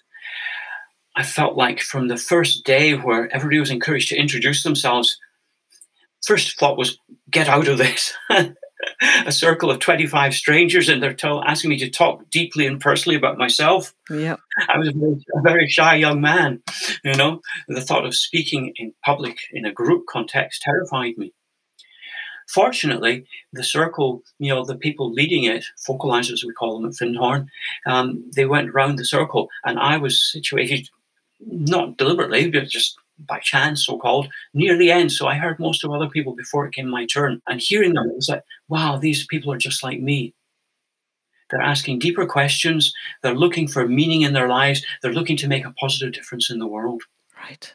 I 1.16 1.24
felt 1.24 1.56
like 1.56 1.82
from 1.82 2.08
the 2.08 2.18
first 2.18 2.64
day 2.64 2.94
where 2.94 3.34
everybody 3.34 3.60
was 3.60 3.72
encouraged 3.72 4.10
to 4.10 4.18
introduce 4.18 4.64
themselves, 4.64 5.18
first 6.26 6.58
thought 6.58 6.78
was, 6.78 6.98
get 7.30 7.50
out 7.50 7.68
of 7.68 7.78
this. 7.78 8.14
a 9.26 9.32
circle 9.32 9.70
of 9.72 9.80
25 9.80 10.34
strangers 10.34 10.90
and 10.90 11.02
they're 11.02 11.14
tell, 11.14 11.44
asking 11.44 11.70
me 11.70 11.78
to 11.80 11.90
talk 11.90 12.30
deeply 12.30 12.66
and 12.66 12.80
personally 12.80 13.16
about 13.16 13.38
myself. 13.38 13.94
Yeah. 14.10 14.38
I 14.68 14.78
was 14.78 14.90
a 14.90 14.94
very, 14.94 15.26
a 15.36 15.42
very, 15.42 15.70
shy 15.70 15.96
young 15.96 16.22
man, 16.22 16.62
you 17.04 17.16
know. 17.16 17.42
The 17.68 17.82
thought 17.82 18.06
of 18.06 18.16
speaking 18.16 18.74
in 18.78 18.94
public 19.04 19.38
in 19.52 19.66
a 19.66 19.72
group 19.72 20.06
context 20.08 20.62
terrified 20.62 21.18
me. 21.18 21.34
Fortunately, 22.48 23.26
the 23.54 23.64
circle, 23.64 24.24
you 24.40 24.54
know, 24.54 24.66
the 24.66 24.76
people 24.76 25.14
leading 25.14 25.44
it, 25.44 25.64
focalizers 25.88 26.44
we 26.44 26.54
call 26.54 26.80
them 26.80 26.90
at 26.90 26.96
Findhorn, 26.96 27.48
um, 27.86 28.24
they 28.36 28.46
went 28.46 28.74
round 28.74 28.98
the 28.98 29.06
circle 29.06 29.50
and 29.66 29.78
I 29.78 29.98
was 29.98 30.20
situated, 30.32 30.90
not 31.40 31.98
deliberately, 31.98 32.50
but 32.50 32.68
just 32.68 32.98
by 33.28 33.40
chance, 33.40 33.86
so 33.86 33.98
called, 33.98 34.30
near 34.54 34.78
the 34.78 34.92
end. 34.92 35.12
So 35.12 35.28
I 35.28 35.36
heard 35.36 35.60
most 35.60 35.84
of 35.84 35.92
other 35.92 36.10
people 36.10 36.36
before 36.36 36.66
it 36.66 36.74
came 36.74 36.90
my 36.90 37.06
turn. 37.06 37.42
And 37.48 37.60
hearing 37.60 37.94
them, 37.94 38.10
it 38.10 38.16
was 38.16 38.30
like, 38.30 38.44
wow, 38.68 38.98
these 38.98 39.26
people 39.28 39.52
are 39.52 39.58
just 39.58 39.84
like 39.84 40.00
me. 40.00 40.34
They're 41.50 41.62
asking 41.62 42.00
deeper 42.00 42.26
questions. 42.26 42.94
They're 43.22 43.36
looking 43.36 43.68
for 43.68 43.88
meaning 43.88 44.22
in 44.22 44.34
their 44.34 44.48
lives. 44.48 44.86
They're 45.02 45.14
looking 45.14 45.38
to 45.38 45.48
make 45.48 45.66
a 45.66 45.74
positive 45.74 46.14
difference 46.14 46.50
in 46.50 46.60
the 46.60 46.68
world. 46.68 47.02
Right. 47.36 47.74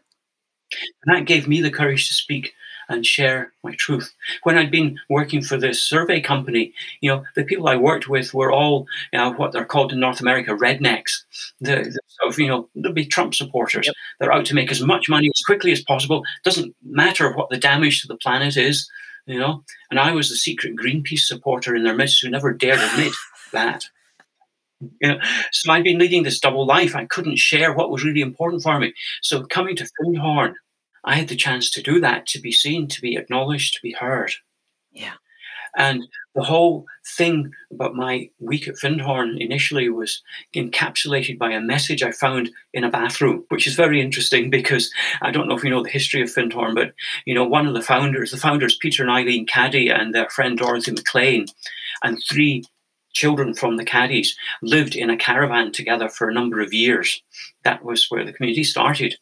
And 1.05 1.17
that 1.17 1.27
gave 1.27 1.49
me 1.49 1.61
the 1.61 1.71
courage 1.71 2.09
to 2.09 2.15
speak 2.15 2.55
and 2.88 3.07
share 3.07 3.53
my 3.62 3.75
truth. 3.75 4.12
When 4.42 4.59
I'd 4.59 4.70
been 4.70 4.99
working 5.09 5.42
for 5.42 5.57
this 5.57 5.83
survey 5.83 6.20
company, 6.20 6.73
you 7.01 7.11
know, 7.11 7.25
the 7.35 7.44
people 7.44 7.68
I 7.68 7.77
worked 7.77 8.09
with 8.09 8.35
were 8.35 8.53
all, 8.53 8.87
you 9.12 9.18
know, 9.18 9.33
what 9.33 9.53
they're 9.53 9.64
called 9.64 9.92
in 9.92 10.01
North 10.01 10.20
America, 10.20 10.53
rednecks. 10.53 11.23
The, 11.61 11.77
the 11.77 12.01
sort 12.09 12.33
of, 12.33 12.38
you 12.38 12.49
know, 12.49 12.68
they'll 12.75 12.92
be 12.92 13.07
Trump 13.07 13.35
supporters. 13.35 13.87
Yep. 13.87 13.94
They're 14.20 14.33
out 14.33 14.47
to 14.47 14.55
make 14.55 14.70
as 14.70 14.83
much 14.83 15.09
money 15.09 15.31
as 15.35 15.42
quickly 15.44 15.73
as 15.73 15.83
possible. 15.83 16.23
Doesn't 16.44 16.75
matter 16.83 17.33
what 17.33 17.51
the 17.51 17.59
damage 17.59 18.03
to 18.03 18.09
the 18.09 18.16
planet 18.16 18.57
is, 18.57 18.88
you 19.27 19.38
know. 19.38 19.64
And 19.90 19.99
I 19.99 20.12
was 20.12 20.29
the 20.29 20.37
secret 20.37 20.77
Greenpeace 20.77 21.20
supporter 21.20 21.75
in 21.75 21.85
their 21.85 21.97
midst 21.97 22.23
who 22.23 22.31
never 22.31 22.53
dared 22.53 22.81
admit 22.81 23.14
that. 23.53 23.85
You 25.01 25.09
know, 25.09 25.18
so 25.51 25.73
I'd 25.73 25.85
been 25.85 25.99
leading 25.99 26.25
this 26.25 26.40
double 26.40 26.66
life. 26.66 26.94
I 26.94 27.07
couldn't 27.07 27.38
share 27.38 27.73
what 27.73 27.90
was 27.90 28.05
really 28.05 28.20
important 28.20 28.62
for 28.62 28.79
me. 28.79 28.92
So 29.23 29.44
coming 29.44 29.77
to 29.77 29.88
Findhorn 30.03 30.55
I 31.05 31.17
had 31.17 31.29
the 31.29 31.37
chance 31.37 31.71
to 31.73 31.83
do 31.83 32.01
that, 32.01 32.27
to 32.29 32.40
be 32.40 32.53
seen, 32.53 32.88
to 32.88 33.01
be 33.01 33.17
acknowledged, 33.17 33.75
to 33.75 33.81
be 33.83 33.93
heard. 33.93 34.33
Yeah. 34.93 35.14
And 35.77 36.05
the 36.35 36.43
whole 36.43 36.87
thing 37.17 37.51
about 37.73 37.95
my 37.95 38.31
week 38.38 38.69
at 38.69 38.77
Findhorn 38.77 39.40
initially 39.40 39.88
was 39.88 40.23
encapsulated 40.55 41.37
by 41.38 41.51
a 41.51 41.61
message 41.61 42.03
I 42.03 42.12
found 42.12 42.51
in 42.73 42.85
a 42.85 42.90
bathroom, 42.90 43.45
which 43.49 43.67
is 43.67 43.75
very 43.75 44.01
interesting 44.01 44.51
because 44.51 44.93
I 45.21 45.31
don't 45.31 45.49
know 45.49 45.57
if 45.57 45.64
you 45.64 45.71
know 45.71 45.83
the 45.83 45.90
history 45.90 46.23
of 46.23 46.33
Findhorn, 46.33 46.75
but 46.75 46.93
you 47.27 47.35
know, 47.35 47.45
one 47.45 47.67
of 47.67 47.75
the 47.75 47.83
founders, 47.83 48.31
the 48.31 48.37
founders, 48.37 48.77
Peter 48.77 49.03
and 49.03 49.11
Eileen 49.11 49.47
Caddy 49.47 49.88
and 49.88 50.14
their 50.14 50.31
friend 50.31 50.57
Dorothy 50.57 50.93
Maclean, 50.93 51.47
and 52.03 52.23
three 52.29 52.64
children 53.12 53.55
from 53.55 53.77
the 53.77 53.85
Caddies 53.85 54.37
lived 54.62 54.95
in 54.95 55.11
a 55.11 55.17
caravan 55.17 55.73
together 55.73 56.09
for 56.09 56.29
a 56.29 56.35
number 56.35 56.61
of 56.61 56.75
years. 56.75 57.23
That 57.62 57.85
was 57.85 58.07
where 58.11 58.25
the 58.25 58.33
community 58.33 58.64
started. 58.64 59.17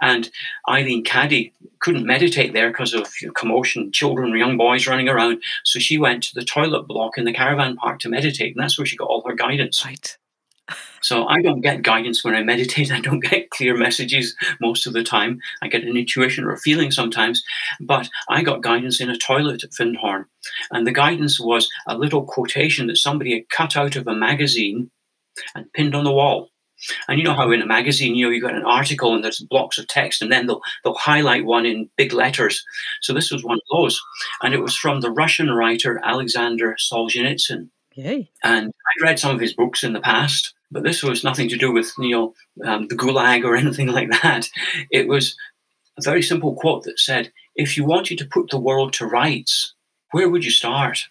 And 0.00 0.30
Eileen 0.68 1.04
Caddy 1.04 1.52
couldn't 1.80 2.06
meditate 2.06 2.52
there 2.52 2.68
because 2.70 2.94
of 2.94 3.08
you 3.20 3.28
know, 3.28 3.32
commotion, 3.32 3.92
children, 3.92 4.36
young 4.36 4.56
boys 4.56 4.86
running 4.86 5.08
around. 5.08 5.42
So 5.64 5.78
she 5.78 5.98
went 5.98 6.22
to 6.24 6.34
the 6.34 6.44
toilet 6.44 6.86
block 6.86 7.18
in 7.18 7.24
the 7.24 7.32
caravan 7.32 7.76
park 7.76 8.00
to 8.00 8.08
meditate, 8.08 8.54
and 8.54 8.62
that's 8.62 8.78
where 8.78 8.86
she 8.86 8.96
got 8.96 9.08
all 9.08 9.22
her 9.26 9.34
guidance. 9.34 9.84
Right. 9.84 10.16
So 11.02 11.26
I 11.26 11.42
don't 11.42 11.60
get 11.60 11.82
guidance 11.82 12.24
when 12.24 12.34
I 12.34 12.42
meditate. 12.42 12.90
I 12.92 13.00
don't 13.00 13.20
get 13.20 13.50
clear 13.50 13.76
messages 13.76 14.34
most 14.60 14.86
of 14.86 14.94
the 14.94 15.04
time. 15.04 15.40
I 15.62 15.68
get 15.68 15.84
an 15.84 15.96
intuition 15.96 16.44
or 16.44 16.52
a 16.52 16.58
feeling 16.58 16.90
sometimes, 16.90 17.42
but 17.80 18.08
I 18.28 18.42
got 18.42 18.62
guidance 18.62 19.00
in 19.00 19.10
a 19.10 19.18
toilet 19.18 19.64
at 19.64 19.72
Findhorn. 19.72 20.24
And 20.70 20.86
the 20.86 20.92
guidance 20.92 21.38
was 21.38 21.68
a 21.86 21.98
little 21.98 22.24
quotation 22.24 22.86
that 22.86 22.96
somebody 22.96 23.34
had 23.34 23.48
cut 23.50 23.76
out 23.76 23.96
of 23.96 24.06
a 24.06 24.14
magazine 24.14 24.90
and 25.54 25.72
pinned 25.72 25.94
on 25.94 26.04
the 26.04 26.12
wall. 26.12 26.48
And 27.08 27.18
you 27.18 27.24
know 27.24 27.34
how 27.34 27.50
in 27.50 27.62
a 27.62 27.66
magazine, 27.66 28.14
you 28.14 28.26
know, 28.26 28.30
you 28.30 28.40
got 28.40 28.54
an 28.54 28.64
article 28.64 29.14
and 29.14 29.24
there's 29.24 29.40
blocks 29.40 29.78
of 29.78 29.86
text, 29.86 30.22
and 30.22 30.30
then 30.30 30.46
they'll 30.46 30.62
they'll 30.82 30.94
highlight 30.94 31.44
one 31.44 31.66
in 31.66 31.88
big 31.96 32.12
letters. 32.12 32.64
So 33.00 33.12
this 33.12 33.30
was 33.30 33.44
one 33.44 33.56
of 33.56 33.78
those, 33.78 34.00
and 34.42 34.54
it 34.54 34.60
was 34.60 34.76
from 34.76 35.00
the 35.00 35.10
Russian 35.10 35.50
writer 35.50 36.00
Alexander 36.04 36.76
Solzhenitsyn. 36.78 37.68
Yay! 37.94 38.30
And 38.42 38.66
I'd 38.66 39.04
read 39.04 39.18
some 39.18 39.34
of 39.34 39.40
his 39.40 39.54
books 39.54 39.84
in 39.84 39.92
the 39.92 40.00
past, 40.00 40.52
but 40.70 40.82
this 40.82 41.02
was 41.02 41.24
nothing 41.24 41.48
to 41.48 41.56
do 41.56 41.72
with 41.72 41.92
you 41.98 42.10
know 42.10 42.34
um, 42.64 42.88
the 42.88 42.96
Gulag 42.96 43.44
or 43.44 43.56
anything 43.64 43.88
like 43.88 44.10
that. 44.22 44.48
It 44.90 45.08
was 45.08 45.36
a 45.96 46.02
very 46.02 46.22
simple 46.22 46.54
quote 46.54 46.84
that 46.84 46.98
said, 46.98 47.32
"If 47.54 47.76
you 47.76 47.84
wanted 47.84 48.18
to 48.18 48.26
put 48.26 48.50
the 48.50 48.60
world 48.60 48.92
to 48.94 49.06
rights, 49.06 49.74
where 50.10 50.28
would 50.28 50.44
you 50.44 50.50
start? 50.50 51.06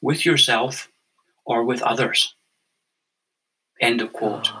With 0.00 0.26
yourself 0.26 0.90
or 1.44 1.64
with 1.64 1.82
others?" 1.82 2.34
End 3.80 4.00
of 4.00 4.12
quote. 4.12 4.52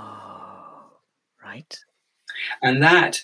Right. 1.52 1.78
And 2.62 2.82
that 2.82 3.22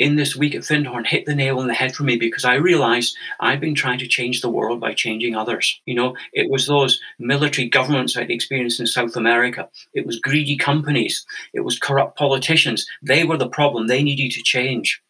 in 0.00 0.16
this 0.16 0.34
week 0.34 0.54
at 0.54 0.62
Findhorn 0.62 1.06
hit 1.06 1.26
the 1.26 1.34
nail 1.34 1.58
on 1.58 1.68
the 1.68 1.74
head 1.74 1.94
for 1.94 2.04
me 2.04 2.16
because 2.16 2.44
I 2.44 2.54
realized 2.54 3.14
I've 3.38 3.60
been 3.60 3.74
trying 3.74 3.98
to 3.98 4.08
change 4.08 4.40
the 4.40 4.50
world 4.50 4.80
by 4.80 4.94
changing 4.94 5.36
others. 5.36 5.78
You 5.84 5.94
know, 5.94 6.16
it 6.32 6.50
was 6.50 6.66
those 6.66 6.98
military 7.18 7.68
governments 7.68 8.16
I'd 8.16 8.30
experienced 8.30 8.80
in 8.80 8.86
South 8.86 9.14
America. 9.14 9.68
It 9.92 10.06
was 10.06 10.18
greedy 10.18 10.56
companies. 10.56 11.24
It 11.52 11.60
was 11.60 11.78
corrupt 11.78 12.18
politicians. 12.18 12.86
They 13.02 13.24
were 13.24 13.36
the 13.36 13.48
problem. 13.48 13.86
They 13.86 14.02
needed 14.02 14.30
to 14.32 14.42
change. 14.42 15.00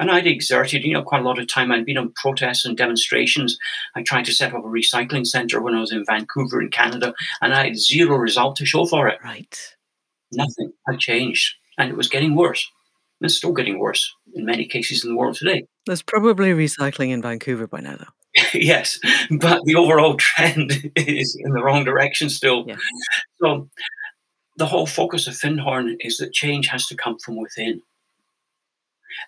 And 0.00 0.10
I'd 0.10 0.26
exerted, 0.26 0.82
you 0.82 0.94
know, 0.94 1.02
quite 1.02 1.20
a 1.20 1.24
lot 1.24 1.38
of 1.38 1.46
time. 1.46 1.70
I'd 1.70 1.86
been 1.86 1.98
on 1.98 2.12
protests 2.16 2.64
and 2.64 2.76
demonstrations. 2.76 3.56
I 3.94 4.02
tried 4.02 4.24
to 4.24 4.32
set 4.32 4.52
up 4.52 4.64
a 4.64 4.68
recycling 4.68 5.26
center 5.26 5.60
when 5.60 5.74
I 5.74 5.80
was 5.80 5.92
in 5.92 6.04
Vancouver 6.06 6.60
in 6.60 6.70
Canada, 6.70 7.12
and 7.42 7.52
I 7.52 7.66
had 7.66 7.76
zero 7.76 8.16
result 8.16 8.56
to 8.56 8.66
show 8.66 8.86
for 8.86 9.08
it. 9.08 9.18
Right. 9.22 9.76
Nothing 10.32 10.72
had 10.88 10.98
changed 10.98 11.54
and 11.80 11.90
it 11.90 11.96
was 11.96 12.08
getting 12.08 12.36
worse. 12.36 12.70
And 13.20 13.26
It's 13.26 13.36
still 13.36 13.52
getting 13.52 13.78
worse 13.78 14.14
in 14.34 14.44
many 14.44 14.66
cases 14.66 15.04
in 15.04 15.10
the 15.10 15.16
world 15.16 15.34
today. 15.34 15.64
There's 15.86 16.02
probably 16.02 16.50
recycling 16.50 17.10
in 17.10 17.22
Vancouver 17.22 17.66
by 17.66 17.80
now, 17.80 17.96
though. 17.96 18.42
yes, 18.54 19.00
but 19.40 19.60
the 19.64 19.74
overall 19.74 20.14
trend 20.16 20.92
is 20.96 21.36
in 21.38 21.52
the 21.52 21.62
wrong 21.62 21.84
direction 21.84 22.28
still. 22.28 22.64
Yeah. 22.66 22.76
So 23.42 23.68
the 24.56 24.66
whole 24.66 24.86
focus 24.86 25.26
of 25.26 25.34
Findhorn 25.34 25.96
is 26.00 26.18
that 26.18 26.32
change 26.32 26.68
has 26.68 26.86
to 26.88 26.94
come 26.94 27.18
from 27.18 27.36
within. 27.40 27.82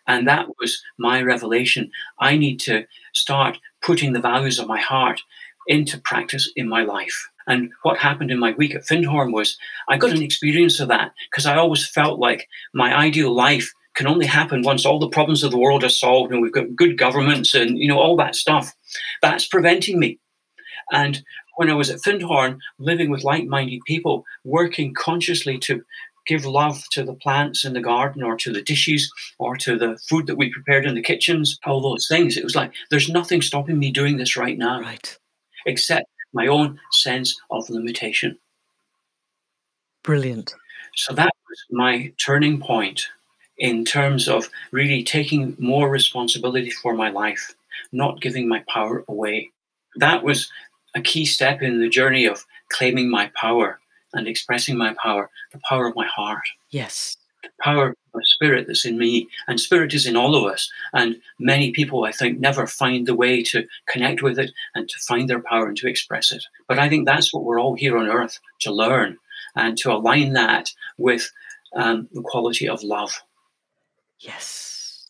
And 0.06 0.28
that 0.28 0.46
was 0.60 0.80
my 0.98 1.22
revelation. 1.22 1.90
I 2.20 2.36
need 2.36 2.60
to 2.60 2.84
start 3.14 3.58
putting 3.82 4.12
the 4.12 4.20
values 4.20 4.58
of 4.58 4.68
my 4.68 4.80
heart 4.80 5.20
into 5.66 5.98
practice 5.98 6.50
in 6.54 6.68
my 6.68 6.82
life. 6.82 7.28
And 7.46 7.70
what 7.82 7.98
happened 7.98 8.30
in 8.30 8.38
my 8.38 8.52
week 8.52 8.74
at 8.74 8.86
Findhorn 8.86 9.32
was 9.32 9.56
I 9.88 9.96
got 9.96 10.12
an 10.12 10.22
experience 10.22 10.80
of 10.80 10.88
that 10.88 11.12
because 11.30 11.46
I 11.46 11.56
always 11.56 11.86
felt 11.88 12.18
like 12.18 12.48
my 12.74 12.96
ideal 12.96 13.34
life 13.34 13.72
can 13.94 14.06
only 14.06 14.26
happen 14.26 14.62
once 14.62 14.86
all 14.86 14.98
the 14.98 15.08
problems 15.08 15.42
of 15.42 15.50
the 15.50 15.58
world 15.58 15.84
are 15.84 15.88
solved 15.88 16.32
and 16.32 16.40
we've 16.40 16.52
got 16.52 16.74
good 16.74 16.96
governments 16.96 17.54
and 17.54 17.78
you 17.78 17.88
know 17.88 17.98
all 17.98 18.16
that 18.16 18.34
stuff. 18.34 18.74
That's 19.20 19.46
preventing 19.46 19.98
me. 19.98 20.18
And 20.92 21.22
when 21.56 21.68
I 21.70 21.74
was 21.74 21.90
at 21.90 22.00
Findhorn, 22.00 22.58
living 22.78 23.10
with 23.10 23.24
like-minded 23.24 23.80
people, 23.86 24.24
working 24.44 24.94
consciously 24.94 25.58
to 25.58 25.82
give 26.26 26.44
love 26.44 26.82
to 26.92 27.04
the 27.04 27.14
plants 27.14 27.64
in 27.64 27.72
the 27.72 27.80
garden 27.80 28.22
or 28.22 28.36
to 28.36 28.52
the 28.52 28.62
dishes 28.62 29.12
or 29.38 29.56
to 29.56 29.76
the 29.76 29.98
food 30.08 30.26
that 30.26 30.36
we 30.36 30.52
prepared 30.52 30.86
in 30.86 30.94
the 30.94 31.02
kitchens, 31.02 31.58
all 31.66 31.80
those 31.80 32.06
things. 32.06 32.36
It 32.36 32.44
was 32.44 32.54
like, 32.54 32.72
there's 32.90 33.08
nothing 33.08 33.42
stopping 33.42 33.78
me 33.78 33.90
doing 33.90 34.16
this 34.16 34.36
right 34.36 34.56
now. 34.56 34.80
Right. 34.80 35.18
Except 35.66 36.06
my 36.32 36.46
own 36.46 36.78
sense 36.90 37.38
of 37.50 37.68
limitation. 37.70 38.38
Brilliant. 40.02 40.54
So 40.94 41.14
that 41.14 41.32
was 41.48 41.64
my 41.70 42.12
turning 42.24 42.60
point 42.60 43.08
in 43.58 43.84
terms 43.84 44.28
of 44.28 44.48
really 44.72 45.04
taking 45.04 45.56
more 45.58 45.88
responsibility 45.88 46.70
for 46.70 46.94
my 46.94 47.10
life, 47.10 47.54
not 47.92 48.20
giving 48.20 48.48
my 48.48 48.64
power 48.68 49.04
away. 49.08 49.50
That 49.96 50.24
was 50.24 50.50
a 50.94 51.00
key 51.00 51.24
step 51.24 51.62
in 51.62 51.80
the 51.80 51.88
journey 51.88 52.26
of 52.26 52.44
claiming 52.70 53.10
my 53.10 53.30
power 53.34 53.78
and 54.14 54.26
expressing 54.26 54.76
my 54.76 54.94
power, 55.02 55.30
the 55.52 55.60
power 55.68 55.86
of 55.86 55.96
my 55.96 56.06
heart. 56.06 56.42
Yes. 56.70 57.16
Power 57.60 57.96
of 58.14 58.20
spirit 58.24 58.66
that's 58.66 58.84
in 58.84 58.98
me. 58.98 59.28
And 59.48 59.60
spirit 59.60 59.94
is 59.94 60.06
in 60.06 60.16
all 60.16 60.34
of 60.34 60.50
us. 60.50 60.70
And 60.92 61.16
many 61.38 61.72
people, 61.72 62.04
I 62.04 62.12
think, 62.12 62.38
never 62.38 62.66
find 62.66 63.06
the 63.06 63.14
way 63.14 63.42
to 63.44 63.64
connect 63.88 64.22
with 64.22 64.38
it 64.38 64.50
and 64.74 64.88
to 64.88 64.98
find 65.00 65.28
their 65.28 65.42
power 65.42 65.66
and 65.68 65.76
to 65.78 65.88
express 65.88 66.32
it. 66.32 66.44
But 66.68 66.78
I 66.78 66.88
think 66.88 67.06
that's 67.06 67.32
what 67.32 67.44
we're 67.44 67.60
all 67.60 67.74
here 67.74 67.96
on 67.96 68.08
earth 68.08 68.38
to 68.60 68.72
learn 68.72 69.16
and 69.56 69.76
to 69.78 69.92
align 69.92 70.32
that 70.32 70.70
with 70.98 71.30
um, 71.74 72.08
the 72.12 72.22
quality 72.22 72.68
of 72.68 72.82
love. 72.82 73.22
Yes. 74.18 75.08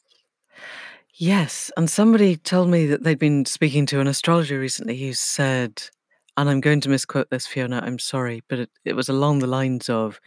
Yes. 1.14 1.71
And 1.77 1.88
somebody 1.88 2.37
told 2.37 2.68
me 2.68 2.87
that 2.87 3.05
they'd 3.05 3.18
been 3.18 3.45
speaking 3.45 3.87
to 3.87 4.01
an 4.01 4.07
astrologer 4.07 4.59
recently 4.59 4.97
who 4.97 5.12
said, 5.12 5.83
and 6.37 6.49
I'm 6.49 6.61
going 6.61 6.81
to 6.81 6.88
misquote 6.88 7.31
this, 7.31 7.47
Fiona, 7.47 7.83
I'm 7.85 7.99
sorry, 7.99 8.42
but 8.49 8.59
it, 8.59 8.71
it 8.85 8.97
was 8.97 9.09
along 9.09 9.38
the 9.38 9.47
lines 9.47 9.88
of 9.88 10.21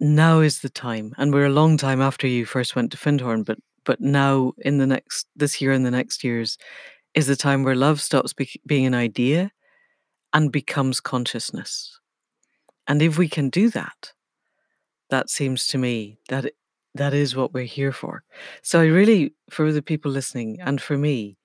now 0.00 0.40
is 0.40 0.60
the 0.60 0.68
time. 0.68 1.14
And 1.18 1.32
we're 1.32 1.46
a 1.46 1.50
long 1.50 1.76
time 1.76 2.00
after 2.00 2.26
you 2.26 2.44
first 2.44 2.76
went 2.76 2.90
to 2.92 2.98
Findhorn, 2.98 3.44
but 3.44 3.58
but 3.84 4.00
now 4.00 4.52
in 4.58 4.78
the 4.78 4.86
next 4.86 5.26
this 5.36 5.60
year 5.60 5.72
and 5.72 5.86
the 5.86 5.90
next 5.92 6.24
years 6.24 6.58
is 7.14 7.26
the 7.28 7.36
time 7.36 7.62
where 7.62 7.76
love 7.76 8.00
stops 8.00 8.32
be- 8.32 8.60
being 8.66 8.86
an 8.86 8.94
idea 8.94 9.50
and 10.32 10.52
becomes 10.52 11.00
consciousness. 11.00 12.00
And 12.88 13.02
if 13.02 13.18
we 13.18 13.28
can 13.28 13.50
do 13.50 13.70
that, 13.70 14.12
that 15.10 15.30
seems 15.30 15.66
to 15.68 15.78
me 15.78 16.18
that 16.28 16.52
that 16.94 17.14
is 17.14 17.36
what 17.36 17.52
we're 17.52 17.64
here 17.64 17.92
for. 17.92 18.22
So 18.62 18.80
I 18.80 18.86
really, 18.86 19.34
for 19.50 19.72
the 19.72 19.82
people 19.82 20.10
listening 20.10 20.58
and 20.60 20.80
for 20.80 20.96
me, 20.96 21.38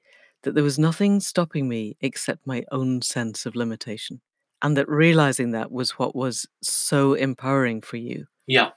that 0.43 0.55
there 0.55 0.63
was 0.63 0.79
nothing 0.79 1.19
stopping 1.19 1.67
me 1.67 1.97
except 2.01 2.47
my 2.47 2.63
own 2.71 3.01
sense 3.01 3.45
of 3.45 3.55
limitation. 3.55 4.21
And 4.61 4.77
that 4.77 4.89
realizing 4.89 5.51
that 5.51 5.71
was 5.71 5.91
what 5.91 6.15
was 6.15 6.47
so 6.61 7.13
empowering 7.13 7.81
for 7.81 7.97
you. 7.97 8.27
Yeah. 8.47 8.69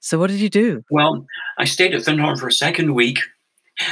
So 0.00 0.18
what 0.18 0.30
did 0.30 0.40
you 0.40 0.50
do? 0.50 0.82
Well, 0.90 1.26
I 1.58 1.64
stayed 1.64 1.94
at 1.94 2.02
Findhorn 2.02 2.38
for 2.38 2.48
a 2.48 2.52
second 2.52 2.94
week. 2.94 3.20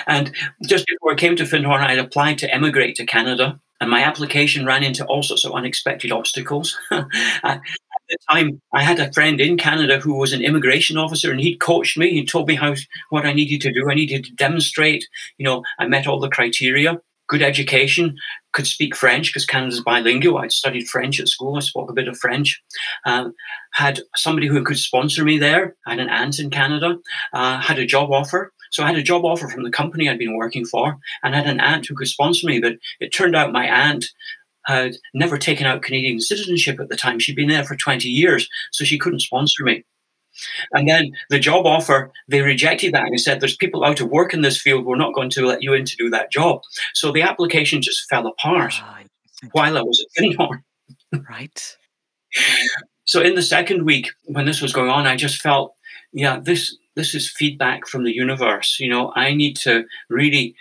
And 0.06 0.32
just 0.66 0.86
before 0.86 1.12
I 1.12 1.16
came 1.16 1.36
to 1.36 1.44
Findhorn, 1.44 1.80
I 1.80 1.90
had 1.90 1.98
applied 1.98 2.38
to 2.38 2.54
emigrate 2.54 2.96
to 2.96 3.06
Canada. 3.06 3.60
And 3.80 3.90
my 3.90 4.02
application 4.02 4.66
ran 4.66 4.82
into 4.82 5.06
all 5.06 5.22
sorts 5.22 5.44
of 5.44 5.52
unexpected 5.52 6.12
obstacles. 6.12 6.78
At 6.90 7.62
the 8.10 8.18
time, 8.30 8.60
I 8.74 8.82
had 8.82 8.98
a 8.98 9.12
friend 9.12 9.40
in 9.40 9.56
Canada 9.56 9.98
who 9.98 10.14
was 10.14 10.32
an 10.32 10.42
immigration 10.42 10.98
officer, 10.98 11.30
and 11.30 11.40
he'd 11.40 11.60
coached 11.60 11.96
me. 11.96 12.10
He 12.10 12.26
told 12.26 12.46
me 12.46 12.56
how 12.56 12.74
what 13.08 13.24
I 13.24 13.32
needed 13.32 13.62
to 13.62 13.72
do. 13.72 13.88
I 13.88 13.94
needed 13.94 14.24
to 14.24 14.34
demonstrate. 14.34 15.08
You 15.38 15.44
know, 15.46 15.62
I 15.78 15.86
met 15.86 16.06
all 16.06 16.20
the 16.20 16.28
criteria. 16.28 17.00
Good 17.30 17.42
education, 17.42 18.16
could 18.52 18.66
speak 18.66 18.96
French 18.96 19.28
because 19.28 19.46
Canada's 19.46 19.80
bilingual. 19.80 20.38
I'd 20.38 20.50
studied 20.50 20.88
French 20.88 21.20
at 21.20 21.28
school. 21.28 21.56
I 21.56 21.60
spoke 21.60 21.88
a 21.88 21.94
bit 21.94 22.08
of 22.08 22.18
French. 22.18 22.60
Um, 23.06 23.32
had 23.72 24.00
somebody 24.16 24.48
who 24.48 24.64
could 24.64 24.78
sponsor 24.78 25.22
me 25.22 25.38
there. 25.38 25.76
I 25.86 25.90
had 25.90 26.00
an 26.00 26.08
aunt 26.08 26.40
in 26.40 26.50
Canada. 26.50 26.98
Uh, 27.32 27.60
had 27.60 27.78
a 27.78 27.86
job 27.86 28.10
offer. 28.10 28.52
So 28.72 28.82
I 28.82 28.88
had 28.88 28.96
a 28.96 29.02
job 29.02 29.24
offer 29.24 29.48
from 29.48 29.62
the 29.62 29.70
company 29.70 30.08
I'd 30.08 30.18
been 30.18 30.36
working 30.36 30.64
for, 30.64 30.96
and 31.22 31.32
had 31.32 31.46
an 31.46 31.60
aunt 31.60 31.86
who 31.86 31.94
could 31.94 32.08
sponsor 32.08 32.48
me. 32.48 32.58
But 32.58 32.78
it 32.98 33.10
turned 33.10 33.36
out 33.36 33.52
my 33.52 33.66
aunt 33.68 34.06
had 34.66 34.96
never 35.14 35.38
taken 35.38 35.68
out 35.68 35.82
Canadian 35.82 36.20
citizenship 36.20 36.80
at 36.80 36.88
the 36.88 36.96
time. 36.96 37.20
She'd 37.20 37.36
been 37.36 37.48
there 37.48 37.64
for 37.64 37.76
20 37.76 38.08
years, 38.08 38.48
so 38.72 38.84
she 38.84 38.98
couldn't 38.98 39.20
sponsor 39.20 39.62
me. 39.62 39.84
And 40.72 40.88
then 40.88 41.12
the 41.28 41.38
job 41.38 41.66
offer, 41.66 42.10
they 42.28 42.40
rejected 42.40 42.94
that 42.94 43.06
and 43.06 43.20
said, 43.20 43.40
There's 43.40 43.56
people 43.56 43.84
out 43.84 44.00
of 44.00 44.08
work 44.08 44.34
in 44.34 44.42
this 44.42 44.60
field. 44.60 44.84
We're 44.84 44.96
not 44.96 45.14
going 45.14 45.30
to 45.30 45.46
let 45.46 45.62
you 45.62 45.72
in 45.74 45.84
to 45.84 45.96
do 45.96 46.10
that 46.10 46.30
job. 46.30 46.62
So 46.94 47.12
the 47.12 47.22
application 47.22 47.82
just 47.82 48.08
fell 48.08 48.26
apart 48.26 48.74
oh, 48.82 49.48
while 49.52 49.76
I 49.76 49.82
was 49.82 50.04
at 50.04 50.22
Findhorn. 50.22 50.62
right. 51.28 51.76
So 53.04 53.20
in 53.20 53.34
the 53.34 53.42
second 53.42 53.84
week, 53.84 54.10
when 54.24 54.46
this 54.46 54.62
was 54.62 54.72
going 54.72 54.90
on, 54.90 55.06
I 55.06 55.16
just 55.16 55.40
felt, 55.40 55.74
yeah, 56.12 56.38
this 56.40 56.76
this 56.96 57.14
is 57.14 57.30
feedback 57.30 57.86
from 57.86 58.04
the 58.04 58.14
universe. 58.14 58.78
You 58.78 58.88
know, 58.88 59.12
I 59.14 59.32
need 59.34 59.56
to 59.58 59.84
really 60.08 60.54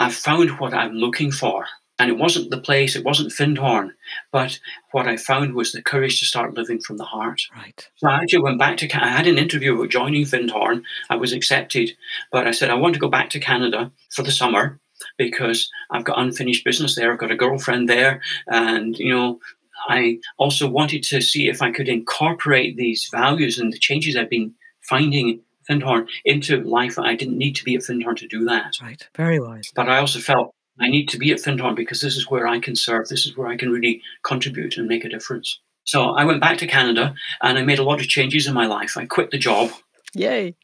I've 0.00 0.14
found 0.14 0.58
what 0.58 0.72
I'm 0.72 0.94
looking 0.94 1.30
for. 1.30 1.66
And 2.00 2.08
it 2.08 2.16
wasn't 2.16 2.50
the 2.50 2.58
place, 2.58 2.96
it 2.96 3.04
wasn't 3.04 3.30
Findhorn, 3.30 3.90
but 4.32 4.58
what 4.92 5.06
I 5.06 5.18
found 5.18 5.54
was 5.54 5.72
the 5.72 5.82
courage 5.82 6.18
to 6.18 6.24
start 6.24 6.54
living 6.54 6.80
from 6.80 6.96
the 6.96 7.04
heart. 7.04 7.42
Right. 7.54 7.86
So 7.96 8.08
I 8.08 8.22
actually 8.22 8.40
went 8.40 8.58
back 8.58 8.78
to, 8.78 8.88
Canada. 8.88 9.10
I 9.10 9.16
had 9.16 9.26
an 9.26 9.36
interview 9.36 9.74
about 9.74 9.90
joining 9.90 10.24
Findhorn. 10.24 10.82
I 11.10 11.16
was 11.16 11.34
accepted, 11.34 11.90
but 12.32 12.46
I 12.46 12.52
said, 12.52 12.70
I 12.70 12.74
want 12.74 12.94
to 12.94 13.00
go 13.00 13.10
back 13.10 13.28
to 13.30 13.38
Canada 13.38 13.92
for 14.08 14.22
the 14.22 14.32
summer 14.32 14.80
because 15.18 15.70
I've 15.90 16.04
got 16.04 16.18
unfinished 16.18 16.64
business 16.64 16.94
there. 16.94 17.12
I've 17.12 17.18
got 17.18 17.32
a 17.32 17.36
girlfriend 17.36 17.86
there. 17.86 18.22
And, 18.46 18.98
you 18.98 19.14
know, 19.14 19.38
I 19.86 20.20
also 20.38 20.70
wanted 20.70 21.02
to 21.02 21.20
see 21.20 21.50
if 21.50 21.60
I 21.60 21.70
could 21.70 21.88
incorporate 21.88 22.78
these 22.78 23.10
values 23.12 23.58
and 23.58 23.74
the 23.74 23.78
changes 23.78 24.16
I've 24.16 24.30
been 24.30 24.54
finding 24.80 25.42
Findhorn 25.68 26.08
into 26.24 26.62
life. 26.62 26.98
I 26.98 27.14
didn't 27.14 27.36
need 27.36 27.56
to 27.56 27.64
be 27.64 27.74
at 27.74 27.82
Findhorn 27.82 28.16
to 28.16 28.26
do 28.26 28.46
that. 28.46 28.76
Right. 28.80 29.06
Very 29.14 29.38
wise. 29.38 29.70
But 29.74 29.90
I 29.90 29.98
also 29.98 30.18
felt 30.18 30.54
I 30.80 30.88
need 30.88 31.08
to 31.10 31.18
be 31.18 31.32
at 31.32 31.38
Findhorn 31.38 31.76
because 31.76 32.00
this 32.00 32.16
is 32.16 32.30
where 32.30 32.46
I 32.46 32.58
can 32.58 32.74
serve. 32.74 33.08
This 33.08 33.26
is 33.26 33.36
where 33.36 33.48
I 33.48 33.56
can 33.56 33.70
really 33.70 34.02
contribute 34.24 34.76
and 34.76 34.88
make 34.88 35.04
a 35.04 35.08
difference. 35.08 35.60
So 35.84 36.10
I 36.10 36.24
went 36.24 36.40
back 36.40 36.58
to 36.58 36.66
Canada 36.66 37.14
and 37.42 37.58
I 37.58 37.62
made 37.62 37.78
a 37.78 37.84
lot 37.84 38.00
of 38.00 38.08
changes 38.08 38.46
in 38.46 38.54
my 38.54 38.66
life. 38.66 38.96
I 38.96 39.06
quit 39.06 39.30
the 39.30 39.38
job. 39.38 39.70
Yay. 40.14 40.54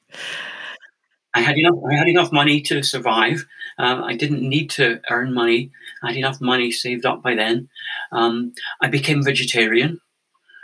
I 1.34 1.40
had 1.40 1.58
enough. 1.58 1.74
I 1.88 1.94
had 1.94 2.08
enough 2.08 2.32
money 2.32 2.62
to 2.62 2.82
survive. 2.82 3.44
Um, 3.78 4.02
I 4.02 4.16
didn't 4.16 4.40
need 4.40 4.70
to 4.70 5.00
earn 5.10 5.34
money. 5.34 5.70
I 6.02 6.08
had 6.08 6.16
enough 6.16 6.40
money 6.40 6.70
saved 6.72 7.04
up 7.04 7.22
by 7.22 7.34
then. 7.34 7.68
Um, 8.10 8.54
I 8.80 8.88
became 8.88 9.22
vegetarian, 9.22 10.00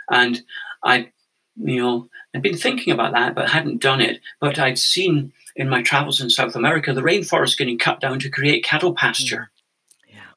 and 0.09 0.41
I, 0.83 1.11
you 1.55 1.79
know, 1.79 2.07
I'd 2.33 2.41
been 2.41 2.57
thinking 2.57 2.91
about 2.91 3.13
that, 3.13 3.35
but 3.35 3.49
hadn't 3.49 3.83
done 3.83 4.01
it. 4.01 4.19
But 4.41 4.57
I'd 4.57 4.79
seen 4.79 5.31
in 5.55 5.69
my 5.69 5.81
travels 5.81 6.21
in 6.21 6.29
South 6.29 6.55
America, 6.55 6.93
the 6.93 7.01
rainforest 7.01 7.57
getting 7.57 7.77
cut 7.77 7.99
down 7.99 8.19
to 8.19 8.29
create 8.29 8.63
cattle 8.63 8.93
pasture. 8.93 9.51
Mm. 10.09 10.15
Yeah. 10.15 10.31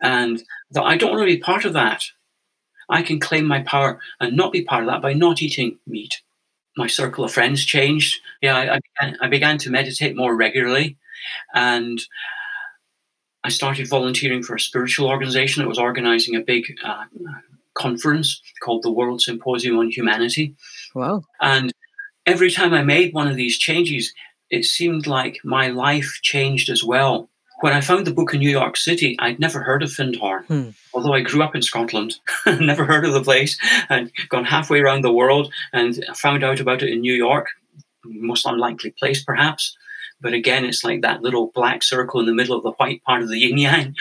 And 0.00 0.42
that 0.70 0.82
I 0.82 0.96
don't 0.96 1.10
want 1.10 1.22
to 1.22 1.34
be 1.34 1.38
part 1.38 1.64
of 1.64 1.72
that. 1.72 2.04
I 2.88 3.02
can 3.02 3.20
claim 3.20 3.46
my 3.46 3.62
power 3.62 3.98
and 4.20 4.36
not 4.36 4.52
be 4.52 4.64
part 4.64 4.84
of 4.84 4.90
that 4.90 5.02
by 5.02 5.14
not 5.14 5.42
eating 5.42 5.78
meat. 5.86 6.20
My 6.76 6.86
circle 6.86 7.24
of 7.24 7.32
friends 7.32 7.64
changed. 7.64 8.20
Yeah, 8.40 8.56
I, 8.56 8.74
I, 8.74 8.78
began, 8.78 9.18
I 9.20 9.28
began 9.28 9.58
to 9.58 9.70
meditate 9.70 10.16
more 10.16 10.34
regularly. 10.34 10.96
And 11.54 12.00
I 13.44 13.48
started 13.48 13.88
volunteering 13.88 14.42
for 14.42 14.54
a 14.54 14.60
spiritual 14.60 15.08
organization 15.08 15.62
that 15.62 15.68
was 15.68 15.78
organizing 15.78 16.36
a 16.36 16.40
big 16.40 16.64
uh, 16.84 17.04
conference 17.74 18.40
called 18.62 18.82
the 18.82 18.90
World 18.90 19.20
Symposium 19.20 19.78
on 19.78 19.90
Humanity. 19.90 20.54
Wow. 20.94 21.24
And 21.40 21.72
every 22.26 22.50
time 22.50 22.72
I 22.72 22.82
made 22.82 23.12
one 23.12 23.28
of 23.28 23.36
these 23.36 23.58
changes, 23.58 24.12
it 24.52 24.64
seemed 24.64 25.06
like 25.06 25.40
my 25.42 25.68
life 25.68 26.20
changed 26.22 26.68
as 26.68 26.84
well. 26.84 27.28
When 27.62 27.72
I 27.72 27.80
found 27.80 28.06
the 28.06 28.12
book 28.12 28.34
in 28.34 28.40
New 28.40 28.50
York 28.50 28.76
City, 28.76 29.16
I'd 29.18 29.40
never 29.40 29.62
heard 29.62 29.82
of 29.82 29.90
Findhorn. 29.90 30.44
Hmm. 30.46 30.70
Although 30.92 31.14
I 31.14 31.20
grew 31.22 31.42
up 31.42 31.54
in 31.54 31.62
Scotland, 31.62 32.18
never 32.46 32.84
heard 32.84 33.06
of 33.06 33.14
the 33.14 33.22
place, 33.22 33.56
and 33.88 34.12
gone 34.28 34.44
halfway 34.44 34.80
around 34.80 35.02
the 35.02 35.12
world 35.12 35.52
and 35.72 36.04
found 36.14 36.44
out 36.44 36.60
about 36.60 36.82
it 36.82 36.90
in 36.90 37.00
New 37.00 37.14
York. 37.14 37.46
Most 38.04 38.44
unlikely 38.44 38.94
place, 38.98 39.24
perhaps. 39.24 39.76
But 40.20 40.34
again, 40.34 40.64
it's 40.64 40.84
like 40.84 41.00
that 41.00 41.22
little 41.22 41.50
black 41.54 41.82
circle 41.82 42.20
in 42.20 42.26
the 42.26 42.34
middle 42.34 42.56
of 42.56 42.62
the 42.62 42.72
white 42.72 43.02
part 43.04 43.22
of 43.22 43.28
the 43.28 43.38
yin 43.38 43.58
yang. 43.58 43.94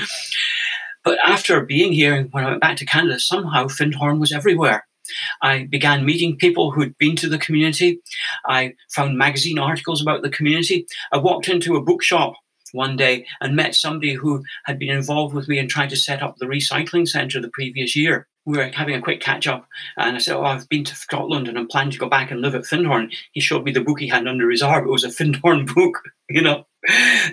But 1.04 1.18
after 1.26 1.62
being 1.62 1.94
here, 1.94 2.28
when 2.32 2.44
I 2.44 2.50
went 2.50 2.62
back 2.62 2.78
to 2.78 2.86
Canada, 2.86 3.20
somehow 3.20 3.68
Findhorn 3.68 4.20
was 4.20 4.32
everywhere. 4.32 4.86
I 5.42 5.66
began 5.66 6.06
meeting 6.06 6.38
people 6.38 6.72
who'd 6.72 6.98
been 6.98 7.16
to 7.18 7.30
the 7.30 7.38
community. 7.38 8.02
I 8.46 8.74
found 8.94 9.18
magazine 9.18 9.60
articles 9.60 10.02
about 10.02 10.22
the 10.22 10.30
community. 10.30 10.86
I 11.12 11.18
walked 11.18 11.48
into 11.48 11.76
a 11.76 11.82
bookshop 11.82 12.34
one 12.74 12.96
day 12.96 13.26
and 13.40 13.56
met 13.56 13.76
somebody 13.76 14.14
who 14.14 14.44
had 14.66 14.80
been 14.80 14.90
involved 14.90 15.34
with 15.34 15.48
me 15.48 15.60
in 15.60 15.68
trying 15.68 15.90
to 15.90 15.96
set 15.96 16.24
up 16.24 16.38
the 16.38 16.46
recycling 16.46 17.08
centre 17.08 17.42
the 17.42 17.50
previous 17.50 17.96
year. 17.96 18.28
We 18.46 18.58
were 18.58 18.72
having 18.74 18.96
a 18.96 19.02
quick 19.02 19.22
catch 19.22 19.46
up, 19.46 19.68
and 19.98 20.16
I 20.16 20.20
said, 20.20 20.36
Oh, 20.36 20.44
I've 20.44 20.68
been 20.68 20.84
to 20.86 20.96
Scotland 20.96 21.48
and 21.48 21.60
I'm 21.60 21.68
planning 21.68 21.92
to 21.92 22.00
go 22.00 22.10
back 22.10 22.32
and 22.32 22.42
live 22.42 22.56
at 22.56 22.64
Findhorn. 22.64 23.14
He 23.34 23.42
showed 23.42 23.64
me 23.64 23.72
the 23.72 23.84
book 23.84 24.00
he 24.00 24.08
had 24.08 24.28
under 24.28 24.50
his 24.50 24.64
arm. 24.64 24.88
It 24.88 24.92
was 24.92 25.04
a 25.04 25.10
Findhorn 25.10 25.66
book, 25.76 26.02
you 26.30 26.42
know. 26.42 26.66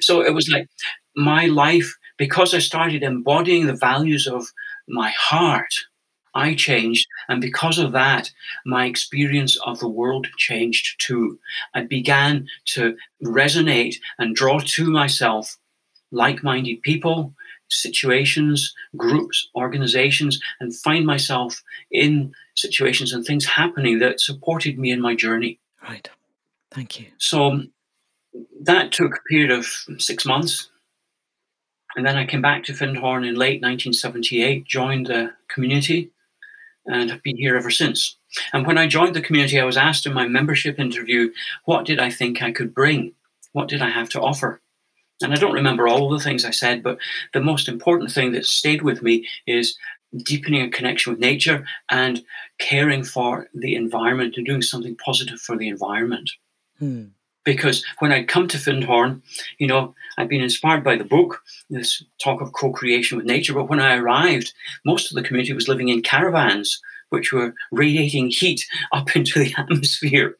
So 0.00 0.20
it 0.20 0.34
was 0.34 0.50
like 0.50 0.68
my 1.16 1.46
life, 1.46 1.96
because 2.18 2.52
I 2.52 2.58
started 2.58 3.02
embodying 3.02 3.66
the 3.66 3.74
values 3.74 4.26
of 4.26 4.48
my 4.86 5.10
heart, 5.10 5.72
I 6.34 6.54
changed. 6.54 7.06
And 7.28 7.40
because 7.40 7.78
of 7.78 7.92
that, 7.92 8.30
my 8.66 8.86
experience 8.86 9.56
of 9.64 9.78
the 9.78 9.88
world 9.88 10.26
changed 10.36 11.00
too. 11.00 11.38
I 11.74 11.82
began 11.82 12.46
to 12.74 12.96
resonate 13.24 13.96
and 14.18 14.36
draw 14.36 14.60
to 14.60 14.90
myself 14.90 15.56
like 16.10 16.42
minded 16.42 16.82
people, 16.82 17.34
situations, 17.68 18.74
groups, 18.96 19.48
organizations, 19.54 20.40
and 20.60 20.74
find 20.74 21.04
myself 21.04 21.62
in 21.90 22.32
situations 22.56 23.12
and 23.12 23.24
things 23.24 23.44
happening 23.44 23.98
that 23.98 24.20
supported 24.20 24.78
me 24.78 24.90
in 24.90 25.00
my 25.00 25.14
journey. 25.14 25.58
Right. 25.82 26.08
Thank 26.70 27.00
you. 27.00 27.06
So 27.18 27.62
that 28.62 28.92
took 28.92 29.16
a 29.16 29.28
period 29.28 29.50
of 29.50 29.66
six 29.98 30.24
months. 30.24 30.70
And 31.96 32.06
then 32.06 32.16
I 32.16 32.26
came 32.26 32.42
back 32.42 32.64
to 32.64 32.72
Findhorn 32.72 33.26
in 33.26 33.34
late 33.34 33.62
1978, 33.62 34.66
joined 34.66 35.06
the 35.06 35.32
community, 35.48 36.10
and 36.88 37.10
have 37.10 37.22
been 37.22 37.36
here 37.36 37.56
ever 37.56 37.70
since. 37.70 38.16
And 38.52 38.66
when 38.66 38.78
I 38.78 38.86
joined 38.86 39.14
the 39.14 39.20
community, 39.20 39.60
I 39.60 39.64
was 39.64 39.76
asked 39.76 40.06
in 40.06 40.12
my 40.12 40.26
membership 40.26 40.78
interview, 40.78 41.32
what 41.64 41.84
did 41.84 42.00
I 42.00 42.10
think 42.10 42.42
I 42.42 42.52
could 42.52 42.74
bring? 42.74 43.12
What 43.52 43.68
did 43.68 43.82
I 43.82 43.90
have 43.90 44.08
to 44.10 44.20
offer? 44.20 44.60
And 45.22 45.32
I 45.32 45.36
don't 45.36 45.54
remember 45.54 45.88
all 45.88 46.08
the 46.08 46.20
things 46.20 46.44
I 46.44 46.50
said, 46.50 46.82
but 46.82 46.98
the 47.32 47.40
most 47.40 47.68
important 47.68 48.12
thing 48.12 48.32
that 48.32 48.46
stayed 48.46 48.82
with 48.82 49.02
me 49.02 49.26
is 49.46 49.76
deepening 50.24 50.62
a 50.62 50.70
connection 50.70 51.12
with 51.12 51.20
nature 51.20 51.66
and 51.90 52.22
caring 52.58 53.04
for 53.04 53.48
the 53.54 53.74
environment 53.74 54.34
and 54.36 54.46
doing 54.46 54.62
something 54.62 54.96
positive 54.96 55.40
for 55.40 55.56
the 55.56 55.68
environment. 55.68 56.30
Hmm. 56.78 57.06
Because 57.48 57.82
when 58.00 58.12
I'd 58.12 58.28
come 58.28 58.46
to 58.48 58.58
Findhorn, 58.58 59.22
you 59.56 59.66
know, 59.66 59.94
I'd 60.18 60.28
been 60.28 60.42
inspired 60.42 60.84
by 60.84 60.96
the 60.96 61.04
book, 61.04 61.42
this 61.70 62.04
talk 62.18 62.42
of 62.42 62.52
co 62.52 62.72
creation 62.72 63.16
with 63.16 63.26
nature. 63.26 63.54
But 63.54 63.70
when 63.70 63.80
I 63.80 63.96
arrived, 63.96 64.52
most 64.84 65.10
of 65.10 65.14
the 65.14 65.22
community 65.22 65.54
was 65.54 65.66
living 65.66 65.88
in 65.88 66.02
caravans, 66.02 66.78
which 67.08 67.32
were 67.32 67.54
radiating 67.72 68.28
heat 68.28 68.66
up 68.92 69.16
into 69.16 69.38
the 69.38 69.54
atmosphere. 69.56 70.36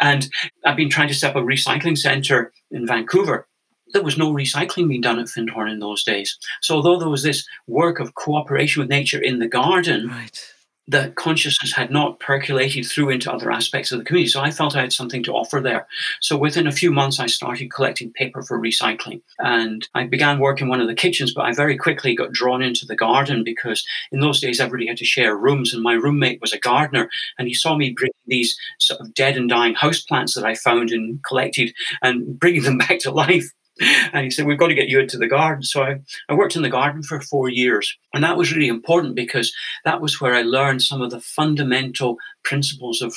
And 0.00 0.28
I've 0.64 0.76
been 0.76 0.88
trying 0.88 1.08
to 1.08 1.14
set 1.14 1.30
up 1.30 1.42
a 1.42 1.44
recycling 1.44 1.98
center 1.98 2.52
in 2.70 2.86
Vancouver 2.86 3.48
there 3.92 4.02
was 4.02 4.16
no 4.16 4.32
recycling 4.32 4.88
being 4.88 5.02
done 5.02 5.18
at 5.18 5.26
Findhorn 5.26 5.70
in 5.70 5.80
those 5.80 6.02
days. 6.02 6.38
So 6.62 6.76
although 6.76 6.98
there 6.98 7.10
was 7.10 7.22
this 7.22 7.46
work 7.66 8.00
of 8.00 8.14
cooperation 8.14 8.80
with 8.80 8.88
nature 8.88 9.20
in 9.20 9.38
the 9.38 9.46
garden, 9.46 10.08
right. 10.08 10.51
The 10.88 11.12
consciousness 11.16 11.72
had 11.72 11.90
not 11.90 12.18
percolated 12.18 12.84
through 12.84 13.10
into 13.10 13.32
other 13.32 13.50
aspects 13.52 13.92
of 13.92 13.98
the 13.98 14.04
community. 14.04 14.28
So 14.28 14.40
I 14.40 14.50
felt 14.50 14.74
I 14.74 14.80
had 14.80 14.92
something 14.92 15.22
to 15.24 15.32
offer 15.32 15.60
there. 15.60 15.86
So 16.20 16.36
within 16.36 16.66
a 16.66 16.72
few 16.72 16.90
months, 16.90 17.20
I 17.20 17.26
started 17.26 17.70
collecting 17.70 18.12
paper 18.12 18.42
for 18.42 18.60
recycling. 18.60 19.22
And 19.38 19.88
I 19.94 20.06
began 20.06 20.40
work 20.40 20.60
in 20.60 20.68
one 20.68 20.80
of 20.80 20.88
the 20.88 20.94
kitchens, 20.94 21.32
but 21.32 21.44
I 21.44 21.52
very 21.52 21.76
quickly 21.76 22.16
got 22.16 22.32
drawn 22.32 22.62
into 22.62 22.84
the 22.84 22.96
garden 22.96 23.44
because 23.44 23.86
in 24.10 24.20
those 24.20 24.40
days, 24.40 24.60
everybody 24.60 24.88
had 24.88 24.96
to 24.98 25.04
share 25.04 25.36
rooms. 25.36 25.72
And 25.72 25.82
my 25.82 25.94
roommate 25.94 26.40
was 26.40 26.52
a 26.52 26.58
gardener, 26.58 27.08
and 27.38 27.46
he 27.46 27.54
saw 27.54 27.76
me 27.76 27.94
bring 27.96 28.10
these 28.26 28.56
sort 28.78 29.00
of 29.00 29.14
dead 29.14 29.36
and 29.36 29.48
dying 29.48 29.74
houseplants 29.74 30.34
that 30.34 30.44
I 30.44 30.54
found 30.54 30.90
and 30.90 31.22
collected 31.24 31.72
and 32.02 32.38
bringing 32.38 32.62
them 32.62 32.78
back 32.88 32.98
to 33.00 33.12
life 33.12 33.52
and 34.12 34.24
he 34.24 34.30
said, 34.30 34.46
We've 34.46 34.58
got 34.58 34.68
to 34.68 34.74
get 34.74 34.88
you 34.88 35.00
into 35.00 35.18
the 35.18 35.28
garden. 35.28 35.62
So 35.62 35.82
I, 35.82 36.00
I 36.28 36.34
worked 36.34 36.56
in 36.56 36.62
the 36.62 36.70
garden 36.70 37.02
for 37.02 37.20
four 37.20 37.48
years. 37.48 37.96
And 38.12 38.22
that 38.24 38.36
was 38.36 38.52
really 38.52 38.68
important 38.68 39.14
because 39.14 39.52
that 39.84 40.00
was 40.00 40.20
where 40.20 40.34
I 40.34 40.42
learned 40.42 40.82
some 40.82 41.00
of 41.00 41.10
the 41.10 41.20
fundamental 41.20 42.16
principles 42.44 43.02
of 43.02 43.14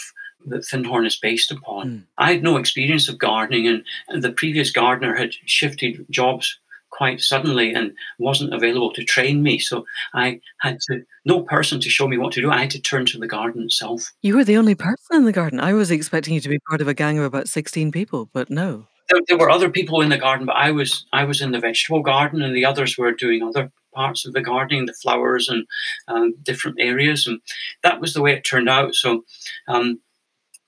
that 0.47 0.64
Findhorn 0.64 1.08
is 1.08 1.18
based 1.18 1.51
upon. 1.51 1.89
Mm. 1.89 2.03
I 2.18 2.34
had 2.34 2.43
no 2.43 2.58
experience 2.58 3.10
of 3.10 3.18
gardening, 3.18 3.68
and, 3.68 3.84
and 4.10 4.24
the 4.24 4.32
previous 4.32 4.72
gardener 4.72 5.16
had 5.16 5.34
shifted 5.45 6.06
jobs 6.12 6.60
quite 6.91 7.20
suddenly 7.20 7.74
and 7.74 7.93
wasn't 8.20 8.53
available 8.53 8.93
to 8.93 9.03
train 9.03 9.43
me. 9.43 9.60
So 9.60 9.86
I 10.14 10.39
had 10.60 10.80
to, 10.88 11.01
no 11.26 11.41
person 11.41 11.82
to 11.82 11.89
show 11.89 12.08
me 12.08 12.18
what 12.18 12.32
to 12.34 12.41
do. 12.41 12.51
I 12.51 12.62
had 12.62 12.70
to 12.72 12.82
turn 12.82 13.06
to 13.08 13.18
the 13.18 13.28
garden 13.28 13.64
itself. 13.64 14.14
You 14.22 14.36
were 14.36 14.45
the 14.45 14.58
only 14.58 14.76
person 14.76 14.97
in 15.14 15.26
the 15.26 15.34
garden. 15.34 15.60
I 15.60 15.74
was 15.74 15.91
expecting 15.91 16.36
you 16.36 16.39
to 16.39 16.49
be 16.49 16.60
part 16.70 16.80
of 16.80 16.88
a 16.88 16.93
gang 16.93 17.18
of 17.18 17.26
about 17.26 17.49
16 17.49 17.91
people, 17.91 18.30
but 18.32 18.49
no 18.49 18.88
there, 19.10 19.22
there, 19.28 19.38
were 19.38 19.49
other 19.49 19.70
people 19.70 20.01
in 20.01 20.10
the 20.10 20.18
garden, 20.18 20.45
but 20.45 20.56
I 20.56 20.72
was 20.72 21.06
I 21.14 21.24
was 21.24 21.41
in 21.41 21.51
the 21.51 21.60
vegetable 21.60 22.01
garden, 22.01 22.41
and 22.41 22.56
the 22.56 22.66
others 22.66 22.97
were 22.97 23.12
doing 23.12 23.43
other 23.43 23.72
parts 23.93 24.26
of 24.26 24.34
the 24.34 24.41
gardening, 24.41 24.86
the 24.86 24.93
flowers 24.93 25.47
and 25.47 25.66
um, 26.08 26.36
different 26.43 26.78
areas, 26.80 27.28
and 27.28 27.39
that 27.84 28.01
was 28.01 28.14
the 28.14 28.22
way 28.22 28.34
it 28.34 28.43
turned 28.43 28.70
out. 28.70 28.95
So 28.95 29.24
um, 29.68 29.99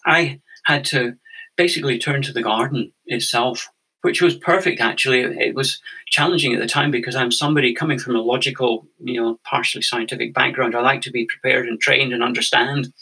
I 0.05 0.39
had 0.65 0.85
to 0.85 1.15
basically 1.55 1.97
turn 1.97 2.21
to 2.21 2.31
the 2.31 2.43
garden 2.43 2.93
itself, 3.07 3.69
which 4.01 4.21
was 4.21 4.35
perfect. 4.35 4.79
Actually, 4.79 5.21
it 5.21 5.55
was 5.55 5.81
challenging 6.07 6.53
at 6.53 6.59
the 6.59 6.67
time 6.67 6.91
because 6.91 7.15
I'm 7.15 7.31
somebody 7.31 7.73
coming 7.73 7.99
from 7.99 8.15
a 8.15 8.21
logical, 8.21 8.87
you 8.99 9.19
know, 9.19 9.39
partially 9.43 9.81
scientific 9.81 10.33
background. 10.33 10.75
I 10.75 10.81
like 10.81 11.01
to 11.01 11.11
be 11.11 11.25
prepared 11.25 11.67
and 11.67 11.79
trained 11.79 12.13
and 12.13 12.23
understand 12.23 12.93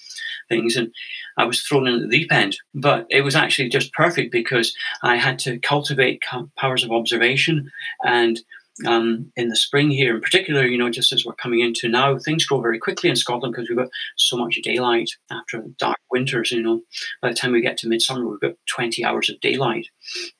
things. 0.50 0.76
And 0.76 0.94
I 1.38 1.46
was 1.46 1.62
thrown 1.62 1.88
in 1.88 1.96
at 1.96 2.02
the 2.02 2.20
deep 2.20 2.32
end. 2.32 2.58
But 2.74 3.06
it 3.10 3.22
was 3.22 3.36
actually 3.36 3.70
just 3.70 3.94
perfect 3.94 4.32
because 4.32 4.76
I 5.04 5.18
had 5.18 5.40
to 5.40 5.60
cultivate 5.60 6.24
powers 6.58 6.84
of 6.84 6.92
observation 6.92 7.72
and 8.04 8.40
um, 8.86 9.32
in 9.38 9.48
the 9.48 9.56
spring 9.56 9.90
here, 9.90 10.16
in 10.16 10.22
particular, 10.22 10.66
you 10.66 10.78
know, 10.78 10.90
just 10.90 11.14
as 11.14 11.26
we're 11.26 11.34
coming 11.36 11.62
into 11.62 11.88
now, 11.88 12.18
things 12.18 12.46
grow 12.46 12.60
very 12.60 12.78
quickly 12.78 13.10
in 13.10 13.16
Scotland 13.16 13.54
because 13.54 13.70
we've 13.70 13.78
got 13.78 13.90
so 14.18 14.36
much 14.36 14.60
daylight 14.64 15.10
after 15.32 15.64
dark 15.80 15.98
winters. 16.12 16.52
You 16.52 16.62
know, 16.62 16.82
by 17.22 17.30
the 17.30 17.36
time 17.36 17.54
we 17.54 17.62
get 17.62 17.78
to 17.78 17.88
midsummer, 17.88 18.28
we've 18.28 18.40
got 18.40 18.56
20 18.70 19.06
hours 19.06 19.30
of 19.30 19.40
daylight 19.40 19.88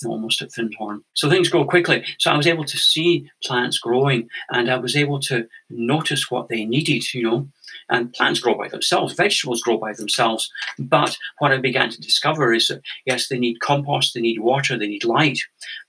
almost 0.06 0.42
at 0.42 0.52
Findhorn. 0.52 1.00
So 1.14 1.30
things 1.30 1.48
grow 1.48 1.66
quickly. 1.66 2.04
So 2.20 2.30
I 2.30 2.38
was 2.38 2.48
able 2.48 2.66
to 2.66 2.78
see 2.78 3.30
plants 3.44 3.78
growing 3.78 4.28
and 4.50 4.70
I 4.70 4.78
was 4.78 4.98
able 4.98 5.20
to 5.22 5.48
notice 5.70 6.30
what 6.30 6.50
they 6.50 6.66
needed, 6.66 7.14
you 7.14 7.24
know, 7.24 7.48
and 7.90 8.14
plants 8.14 8.40
grow 8.40 8.56
by 8.56 8.68
themselves, 8.68 9.14
vegetables 9.14 9.62
grow 9.62 9.78
by 9.78 9.94
themselves. 9.94 10.52
But 10.80 11.18
what 11.40 11.52
I 11.52 11.58
began 11.58 11.90
to 11.90 12.02
discover 12.02 12.54
is 12.54 12.68
that, 12.68 12.82
yes, 13.06 13.28
they 13.28 13.38
need 13.38 13.60
compost, 13.60 14.14
they 14.14 14.22
need 14.22 14.40
water, 14.40 14.78
they 14.78 14.88
need 14.88 15.04
light. 15.04 15.40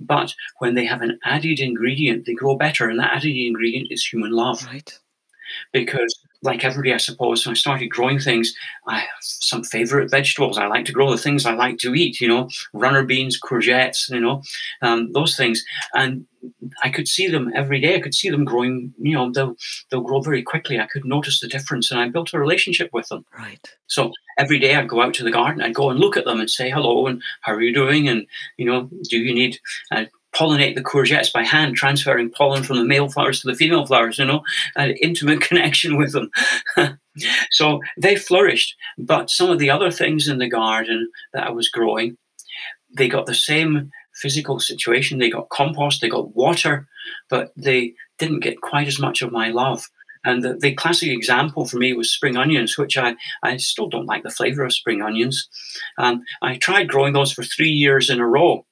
But 0.01 0.34
when 0.59 0.74
they 0.74 0.84
have 0.84 1.03
an 1.03 1.18
added 1.24 1.61
ingredient, 1.61 2.26
they 2.26 2.34
grow 2.34 2.57
better. 2.57 2.88
And 2.88 2.99
that 3.01 3.14
added 3.14 3.36
ingredient 3.36 3.88
is 3.90 4.05
human 4.05 4.32
love. 4.32 4.64
Right. 4.66 4.99
Because 5.72 6.14
like 6.47 6.64
everybody, 6.64 6.94
I 6.94 6.99
suppose, 6.99 7.44
when 7.44 7.53
I 7.53 7.57
started 7.57 7.88
growing 7.88 8.18
things, 8.18 8.55
I 8.86 9.01
have 9.01 9.20
some 9.20 9.62
favorite 9.62 10.11
vegetables. 10.11 10.57
I 10.57 10.66
like 10.66 10.86
to 10.86 10.92
grow 10.92 11.11
the 11.11 11.18
things 11.18 11.44
I 11.44 11.55
like 11.55 11.78
to 11.78 11.94
eat, 11.94 12.20
you 12.20 12.28
know, 12.28 12.49
runner 12.72 13.05
beans, 13.05 13.38
courgettes, 13.38 14.09
you 14.09 14.20
know, 14.20 14.42
um, 14.82 15.12
those 15.12 15.36
things. 15.36 15.64
And 15.94 16.26
I 16.82 16.90
could 16.90 17.09
see 17.09 17.28
them 17.28 17.51
every 17.55 17.80
day. 17.80 17.97
I 17.97 18.01
could 18.01 18.14
see 18.14 18.30
them 18.30 18.44
growing, 18.44 18.94
you 18.99 19.14
know, 19.14 19.30
they'll, 19.30 19.57
they'll 19.90 20.01
grow 20.01 20.20
very 20.20 20.42
quickly. 20.42 20.78
I 20.78 20.86
could 20.86 21.05
notice 21.05 21.40
the 21.40 21.49
difference 21.49 21.90
and 21.90 22.01
I 22.01 22.09
built 22.09 22.32
a 22.32 22.38
relationship 22.38 22.90
with 22.92 23.09
them. 23.09 23.24
Right. 23.36 23.68
So 23.88 24.12
every 24.38 24.59
day 24.59 24.74
I'd 24.74 24.88
go 24.88 25.03
out 25.03 25.14
to 25.14 25.24
the 25.24 25.30
garden, 25.30 25.62
I'd 25.62 25.74
go 25.74 25.90
and 25.90 25.99
look 25.99 26.16
at 26.16 26.24
them 26.24 26.40
and 26.40 26.51
say 26.51 26.70
hello 26.70 27.07
and 27.07 27.22
how 27.42 27.53
are 27.53 27.62
you 27.62 27.74
doing? 27.74 28.09
And, 28.09 28.26
you 28.57 28.66
know, 28.66 28.88
do 29.11 29.18
you 29.18 29.34
need 29.34 29.59
uh, 29.90 30.05
pollinate 30.37 30.74
the 30.74 30.84
courgettes 30.84 31.32
by 31.32 31.43
hand, 31.43 31.76
transferring 31.76 32.30
pollen 32.30 32.62
from 32.62 32.76
the 32.76 32.84
male 32.84 33.09
flowers 33.09 33.41
to 33.41 33.47
the 33.47 33.55
female 33.55 33.87
flowers, 33.87 34.18
you 34.18 34.24
know, 34.24 34.43
an 34.76 34.91
intimate 35.03 35.41
connection 35.49 35.97
with 35.97 36.12
them. 36.12 36.30
so 37.51 37.80
they 38.01 38.16
flourished. 38.16 38.74
But 38.99 39.30
some 39.30 39.51
of 39.51 39.59
the 39.59 39.70
other 39.70 39.91
things 39.91 40.28
in 40.28 40.39
the 40.39 40.49
garden 40.49 41.11
that 41.32 41.47
I 41.47 41.51
was 41.51 41.68
growing, 41.68 42.16
they 42.97 43.09
got 43.09 43.26
the 43.26 43.34
same 43.34 43.91
physical 44.16 44.61
situation. 44.61 45.18
They 45.18 45.30
got 45.30 45.49
compost, 45.49 46.01
they 46.01 46.09
got 46.09 46.34
water, 46.34 46.87
but 47.30 47.53
they 47.57 47.95
didn't 48.18 48.41
get 48.41 48.61
quite 48.61 48.89
as 48.89 48.99
much 48.99 49.22
of 49.22 49.32
my 49.32 49.51
love. 49.51 49.84
And 50.24 50.43
the, 50.43 50.55
the, 50.55 50.74
classic 50.74 51.11
example 51.11 51.66
for 51.66 51.76
me 51.76 51.93
was 51.93 52.12
spring 52.12 52.37
onions, 52.37 52.76
which 52.76 52.99
I, 52.99 53.14
I 53.45 53.59
still 53.59 53.89
don't 53.89 54.07
like 54.07 54.24
the 54.24 54.30
flavor 54.30 54.64
of 54.64 54.72
spring 54.72 55.01
onions. 55.01 55.49
Um, 55.99 56.22
I 56.43 56.57
tried 56.57 56.89
growing 56.89 57.12
those 57.12 57.32
for 57.32 57.45
three 57.45 57.70
years 57.70 58.11
in 58.11 58.18
a 58.18 58.26
row. 58.26 58.66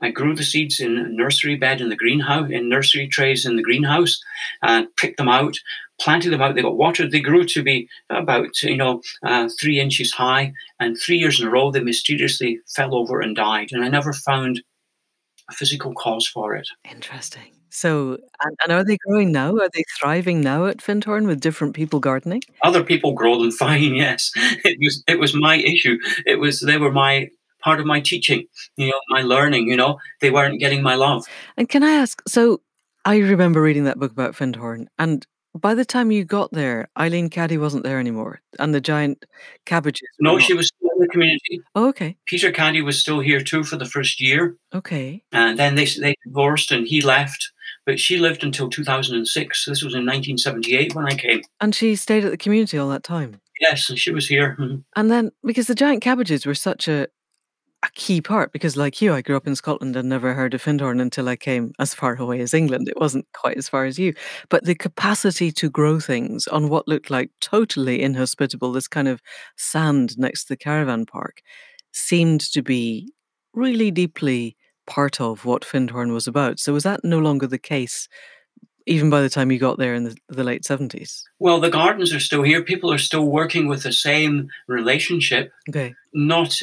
I 0.00 0.10
grew 0.10 0.34
the 0.34 0.42
seeds 0.42 0.80
in 0.80 0.98
a 0.98 1.08
nursery 1.08 1.56
bed 1.56 1.80
in 1.80 1.88
the 1.88 1.96
greenhouse, 1.96 2.50
in 2.50 2.68
nursery 2.68 3.08
trays 3.08 3.46
in 3.46 3.56
the 3.56 3.62
greenhouse, 3.62 4.20
and 4.62 4.94
picked 4.96 5.16
them 5.16 5.28
out, 5.28 5.56
planted 6.00 6.30
them 6.30 6.42
out. 6.42 6.54
They 6.54 6.62
got 6.62 6.76
watered. 6.76 7.10
They 7.10 7.20
grew 7.20 7.44
to 7.44 7.62
be 7.62 7.88
about 8.10 8.62
you 8.62 8.76
know 8.76 9.02
uh, 9.22 9.48
three 9.60 9.80
inches 9.80 10.12
high, 10.12 10.52
and 10.80 10.98
three 10.98 11.18
years 11.18 11.40
in 11.40 11.46
a 11.46 11.50
row 11.50 11.70
they 11.70 11.80
mysteriously 11.80 12.60
fell 12.74 12.94
over 12.94 13.20
and 13.20 13.36
died. 13.36 13.68
And 13.72 13.84
I 13.84 13.88
never 13.88 14.12
found 14.12 14.62
a 15.48 15.54
physical 15.54 15.94
cause 15.94 16.26
for 16.26 16.54
it. 16.54 16.68
Interesting. 16.90 17.52
So, 17.70 18.18
and, 18.42 18.56
and 18.62 18.72
are 18.72 18.84
they 18.84 18.96
growing 19.04 19.32
now? 19.32 19.56
Are 19.56 19.68
they 19.74 19.82
thriving 19.98 20.40
now 20.40 20.66
at 20.66 20.78
Findhorn 20.78 21.26
with 21.26 21.40
different 21.40 21.74
people 21.74 21.98
gardening? 21.98 22.42
Other 22.62 22.84
people 22.84 23.14
grow 23.14 23.36
them 23.40 23.50
fine. 23.64 23.94
Yes, 23.94 24.30
it 24.36 24.78
was 24.80 25.02
it 25.08 25.18
was 25.18 25.34
my 25.34 25.56
issue. 25.56 25.98
It 26.24 26.36
was 26.36 26.60
they 26.60 26.78
were 26.78 26.92
my 26.92 27.30
part 27.64 27.80
of 27.80 27.86
my 27.86 28.00
teaching, 28.00 28.46
you 28.76 28.88
know, 28.88 29.00
my 29.08 29.22
learning, 29.22 29.68
you 29.68 29.76
know, 29.76 29.98
they 30.20 30.30
weren't 30.30 30.60
getting 30.60 30.82
my 30.82 30.94
love. 30.94 31.24
And 31.56 31.68
can 31.68 31.82
I 31.82 31.92
ask, 31.92 32.22
so 32.28 32.60
I 33.04 33.18
remember 33.18 33.62
reading 33.62 33.84
that 33.84 33.98
book 33.98 34.12
about 34.12 34.34
Findhorn, 34.34 34.86
and 34.98 35.26
by 35.56 35.74
the 35.74 35.84
time 35.84 36.10
you 36.10 36.24
got 36.24 36.50
there, 36.52 36.88
Eileen 36.98 37.30
Caddy 37.30 37.58
wasn't 37.58 37.84
there 37.84 38.00
anymore, 38.00 38.40
and 38.58 38.74
the 38.74 38.80
giant 38.80 39.24
cabbages. 39.66 40.08
No, 40.20 40.38
she 40.38 40.52
was 40.52 40.66
still 40.66 40.90
in 40.96 41.00
the 41.00 41.08
community. 41.08 41.60
Oh, 41.76 41.88
okay. 41.88 42.16
Peter 42.26 42.50
Caddy 42.50 42.82
was 42.82 42.98
still 42.98 43.20
here 43.20 43.40
too 43.40 43.62
for 43.62 43.76
the 43.76 43.84
first 43.84 44.20
year. 44.20 44.56
Okay. 44.74 45.22
And 45.32 45.56
then 45.58 45.76
they 45.76 45.84
they 45.84 46.16
divorced, 46.24 46.72
and 46.72 46.86
he 46.86 47.00
left 47.00 47.52
but 47.86 48.00
she 48.00 48.18
lived 48.18 48.42
until 48.42 48.68
2006. 48.68 49.64
This 49.64 49.82
was 49.82 49.94
in 49.94 50.06
1978 50.06 50.94
when 50.94 51.06
I 51.06 51.14
came. 51.14 51.42
And 51.60 51.74
she 51.74 51.96
stayed 51.96 52.24
at 52.24 52.30
the 52.30 52.36
community 52.36 52.78
all 52.78 52.88
that 52.88 53.02
time. 53.02 53.40
Yes, 53.60 53.88
and 53.88 53.98
she 53.98 54.10
was 54.10 54.26
here. 54.26 54.56
Mhm. 54.58 54.84
And 54.96 55.10
then 55.10 55.30
because 55.44 55.66
the 55.66 55.74
giant 55.74 56.02
cabbages 56.02 56.46
were 56.46 56.54
such 56.54 56.88
a 56.88 57.08
a 57.84 57.90
key 57.94 58.20
part, 58.20 58.52
because 58.52 58.76
like 58.76 59.00
you, 59.02 59.12
I 59.12 59.20
grew 59.20 59.36
up 59.36 59.46
in 59.46 59.54
Scotland 59.56 59.94
and 59.94 60.08
never 60.08 60.34
heard 60.34 60.54
of 60.54 60.62
Findhorn 60.62 61.00
until 61.00 61.28
I 61.28 61.36
came 61.36 61.72
as 61.78 61.94
far 61.94 62.14
away 62.16 62.40
as 62.40 62.54
England. 62.54 62.88
It 62.88 62.98
wasn't 62.98 63.26
quite 63.34 63.58
as 63.58 63.68
far 63.68 63.84
as 63.84 63.98
you. 63.98 64.14
But 64.48 64.64
the 64.64 64.74
capacity 64.74 65.52
to 65.52 65.70
grow 65.70 66.00
things 66.00 66.46
on 66.48 66.68
what 66.68 66.88
looked 66.88 67.10
like 67.10 67.30
totally 67.40 68.02
inhospitable, 68.02 68.72
this 68.72 68.88
kind 68.88 69.08
of 69.08 69.20
sand 69.56 70.18
next 70.18 70.44
to 70.44 70.54
the 70.54 70.56
caravan 70.56 71.04
park, 71.04 71.42
seemed 71.92 72.40
to 72.52 72.62
be 72.62 73.12
really 73.52 73.90
deeply 73.90 74.56
part 74.86 75.20
of 75.20 75.44
what 75.44 75.62
Findhorn 75.62 76.12
was 76.12 76.26
about. 76.26 76.58
So 76.58 76.72
was 76.72 76.84
that 76.84 77.04
no 77.04 77.18
longer 77.18 77.46
the 77.46 77.58
case 77.58 78.08
even 78.86 79.08
by 79.08 79.22
the 79.22 79.30
time 79.30 79.50
you 79.50 79.58
got 79.58 79.78
there 79.78 79.94
in 79.94 80.04
the, 80.04 80.16
the 80.28 80.44
late 80.44 80.62
70s? 80.62 81.22
Well, 81.38 81.58
the 81.58 81.70
gardens 81.70 82.12
are 82.12 82.20
still 82.20 82.42
here. 82.42 82.62
People 82.62 82.92
are 82.92 82.98
still 82.98 83.24
working 83.24 83.66
with 83.66 83.82
the 83.82 83.92
same 83.92 84.48
relationship. 84.68 85.52
Okay. 85.70 85.94
Not 86.12 86.60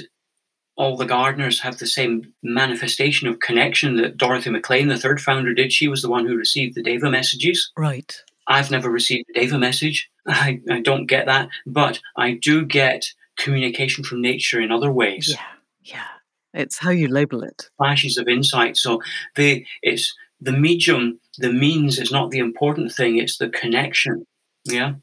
all 0.77 0.97
the 0.97 1.05
gardeners 1.05 1.59
have 1.59 1.77
the 1.77 1.87
same 1.87 2.33
manifestation 2.43 3.27
of 3.27 3.39
connection 3.39 3.97
that 3.97 4.17
Dorothy 4.17 4.49
Maclean, 4.49 4.87
the 4.87 4.97
third 4.97 5.21
founder, 5.21 5.53
did. 5.53 5.71
She 5.71 5.87
was 5.87 6.01
the 6.01 6.09
one 6.09 6.25
who 6.25 6.35
received 6.35 6.75
the 6.75 6.83
Deva 6.83 7.09
messages. 7.09 7.71
Right. 7.77 8.15
I've 8.47 8.71
never 8.71 8.89
received 8.89 9.29
a 9.29 9.39
Deva 9.39 9.57
message. 9.57 10.09
I, 10.27 10.61
I 10.69 10.81
don't 10.81 11.07
get 11.07 11.25
that, 11.25 11.49
but 11.65 11.99
I 12.17 12.33
do 12.33 12.65
get 12.65 13.05
communication 13.37 14.03
from 14.03 14.21
nature 14.21 14.59
in 14.59 14.71
other 14.71 14.91
ways. 14.91 15.29
Yeah. 15.29 15.45
Yeah. 15.83 16.07
It's 16.53 16.77
how 16.77 16.91
you 16.91 17.07
label 17.07 17.43
it. 17.43 17.69
flashes 17.77 18.17
of 18.17 18.27
insight. 18.27 18.77
So 18.77 19.01
the 19.35 19.65
it's 19.81 20.13
the 20.41 20.51
medium, 20.51 21.19
the 21.37 21.53
means 21.53 21.99
is 21.99 22.11
not 22.11 22.31
the 22.31 22.39
important 22.39 22.91
thing, 22.91 23.17
it's 23.17 23.37
the 23.37 23.49
connection. 23.49 24.25
Yeah. 24.65 24.93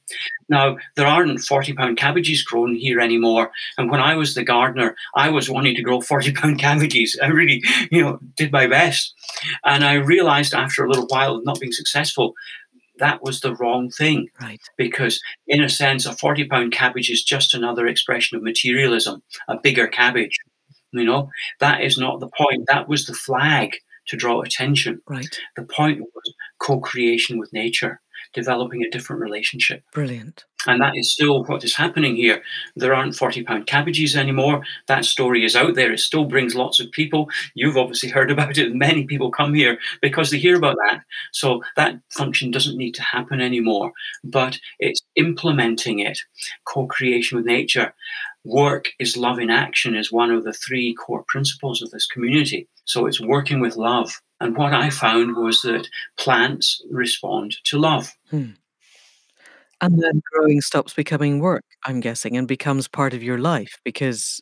Now 0.48 0.76
there 0.94 1.06
aren't 1.06 1.40
40 1.40 1.72
pound 1.74 1.96
cabbages 1.98 2.42
grown 2.44 2.76
here 2.76 3.00
anymore. 3.00 3.50
And 3.76 3.90
when 3.90 4.00
I 4.00 4.14
was 4.14 4.34
the 4.34 4.44
gardener, 4.44 4.94
I 5.16 5.30
was 5.30 5.50
wanting 5.50 5.74
to 5.76 5.82
grow 5.82 6.00
40 6.00 6.32
pound 6.32 6.58
cabbages. 6.66 7.18
I 7.22 7.26
really, 7.26 7.62
you 7.90 8.02
know, 8.02 8.18
did 8.36 8.52
my 8.52 8.66
best. 8.68 9.14
And 9.64 9.84
I 9.84 9.94
realized 9.94 10.54
after 10.54 10.84
a 10.84 10.88
little 10.88 11.06
while 11.08 11.34
of 11.36 11.44
not 11.44 11.58
being 11.60 11.72
successful, 11.72 12.34
that 12.98 13.22
was 13.22 13.40
the 13.40 13.54
wrong 13.56 13.90
thing 13.90 14.28
Right. 14.40 14.60
because 14.76 15.20
in 15.46 15.62
a 15.62 15.68
sense 15.68 16.04
a 16.06 16.12
40 16.12 16.44
pound 16.48 16.72
cabbage 16.72 17.10
is 17.10 17.22
just 17.22 17.54
another 17.54 17.86
expression 17.86 18.36
of 18.36 18.42
materialism 18.42 19.22
a 19.46 19.56
bigger 19.56 19.86
cabbage 19.86 20.36
you 20.90 21.04
know 21.04 21.30
that 21.60 21.80
is 21.82 21.96
not 21.96 22.18
the 22.18 22.26
point 22.36 22.64
that 22.66 22.88
was 22.88 23.06
the 23.06 23.14
flag 23.14 23.76
to 24.08 24.16
draw 24.16 24.40
attention 24.42 25.00
Right. 25.08 25.28
the 25.54 25.62
point 25.62 26.00
was 26.00 26.34
co-creation 26.58 27.38
with 27.38 27.52
nature 27.52 28.00
developing 28.32 28.82
a 28.82 28.90
different 28.90 29.22
relationship. 29.22 29.82
Brilliant. 29.92 30.44
and 30.66 30.80
that 30.82 30.96
is 30.96 31.12
still 31.12 31.44
what 31.44 31.64
is 31.64 31.74
happening 31.74 32.16
here. 32.16 32.42
There 32.76 32.92
aren't 32.94 33.14
40 33.14 33.44
pound 33.44 33.66
cabbages 33.66 34.16
anymore. 34.16 34.62
That 34.88 35.04
story 35.04 35.44
is 35.44 35.54
out 35.54 35.76
there. 35.76 35.92
It 35.92 36.00
still 36.00 36.24
brings 36.24 36.54
lots 36.54 36.80
of 36.80 36.90
people. 36.90 37.28
You've 37.54 37.76
obviously 37.76 38.08
heard 38.08 38.30
about 38.30 38.58
it. 38.58 38.74
Many 38.74 39.04
people 39.04 39.30
come 39.30 39.54
here 39.54 39.78
because 40.02 40.30
they 40.30 40.38
hear 40.38 40.56
about 40.56 40.76
that. 40.88 41.02
So 41.32 41.62
that 41.76 42.00
function 42.10 42.50
doesn't 42.50 42.76
need 42.76 42.92
to 42.96 43.02
happen 43.02 43.40
anymore. 43.40 43.92
But 44.24 44.58
it's 44.78 45.00
implementing 45.16 46.00
it. 46.00 46.18
Co-creation 46.64 47.36
with 47.38 47.46
nature 47.46 47.94
work 48.44 48.90
is 48.98 49.16
love 49.16 49.38
in 49.38 49.50
action 49.50 49.94
is 49.94 50.12
one 50.12 50.30
of 50.30 50.44
the 50.44 50.52
three 50.52 50.94
core 50.94 51.24
principles 51.28 51.82
of 51.82 51.90
this 51.90 52.06
community 52.06 52.68
so 52.84 53.06
it's 53.06 53.20
working 53.20 53.60
with 53.60 53.76
love 53.76 54.10
and 54.40 54.56
what 54.56 54.72
i 54.72 54.88
found 54.90 55.36
was 55.36 55.62
that 55.62 55.88
plants 56.18 56.82
respond 56.90 57.56
to 57.64 57.78
love 57.78 58.12
hmm. 58.30 58.50
And 59.80 60.02
then 60.02 60.22
growing 60.32 60.60
stops 60.60 60.92
becoming 60.92 61.38
work, 61.38 61.64
I'm 61.86 62.00
guessing, 62.00 62.36
and 62.36 62.48
becomes 62.48 62.88
part 62.88 63.14
of 63.14 63.22
your 63.22 63.38
life 63.38 63.78
because 63.84 64.40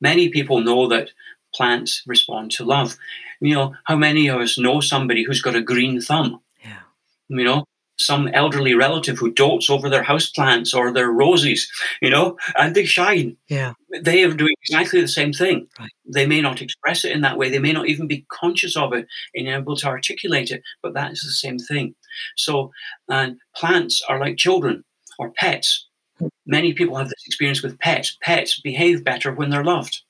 many 0.00 0.28
people 0.28 0.60
know 0.60 0.88
that 0.88 1.10
plants 1.54 2.02
respond 2.06 2.50
to 2.52 2.64
love. 2.64 2.96
You 3.40 3.54
know, 3.54 3.74
how 3.84 3.96
many 3.96 4.28
of 4.28 4.40
us 4.40 4.58
know 4.58 4.80
somebody 4.80 5.22
who's 5.22 5.40
got 5.40 5.54
a 5.54 5.62
green 5.62 6.00
thumb? 6.00 6.40
yeah. 6.64 6.80
You 7.28 7.44
know, 7.44 7.64
some 7.98 8.28
elderly 8.28 8.74
relative 8.74 9.18
who 9.18 9.32
dotes 9.32 9.70
over 9.70 9.88
their 9.88 10.04
houseplants 10.04 10.74
or 10.74 10.92
their 10.92 11.10
roses, 11.10 11.70
you 12.02 12.10
know, 12.10 12.36
and 12.56 12.74
they 12.74 12.84
shine. 12.84 13.36
Yeah. 13.48 13.72
They 14.02 14.22
are 14.24 14.34
doing 14.34 14.54
exactly 14.62 15.00
the 15.00 15.08
same 15.08 15.32
thing. 15.32 15.66
Right. 15.78 15.90
They 16.04 16.26
may 16.26 16.40
not 16.40 16.60
express 16.60 17.04
it 17.04 17.12
in 17.12 17.22
that 17.22 17.38
way. 17.38 17.50
They 17.50 17.58
may 17.58 17.72
not 17.72 17.88
even 17.88 18.06
be 18.06 18.26
conscious 18.30 18.76
of 18.76 18.92
it 18.92 19.06
and 19.34 19.48
able 19.48 19.76
to 19.76 19.86
articulate 19.86 20.50
it, 20.50 20.62
but 20.82 20.94
that 20.94 21.12
is 21.12 21.22
the 21.22 21.30
same 21.30 21.58
thing. 21.58 21.94
So, 22.36 22.70
and 23.08 23.38
plants 23.54 24.02
are 24.08 24.20
like 24.20 24.36
children 24.36 24.84
or 25.18 25.30
pets. 25.30 25.86
Many 26.46 26.72
people 26.72 26.96
have 26.96 27.08
this 27.08 27.26
experience 27.26 27.62
with 27.62 27.78
pets. 27.78 28.16
Pets 28.22 28.60
behave 28.60 29.04
better 29.04 29.32
when 29.32 29.50
they're 29.50 29.64
loved. 29.64 30.02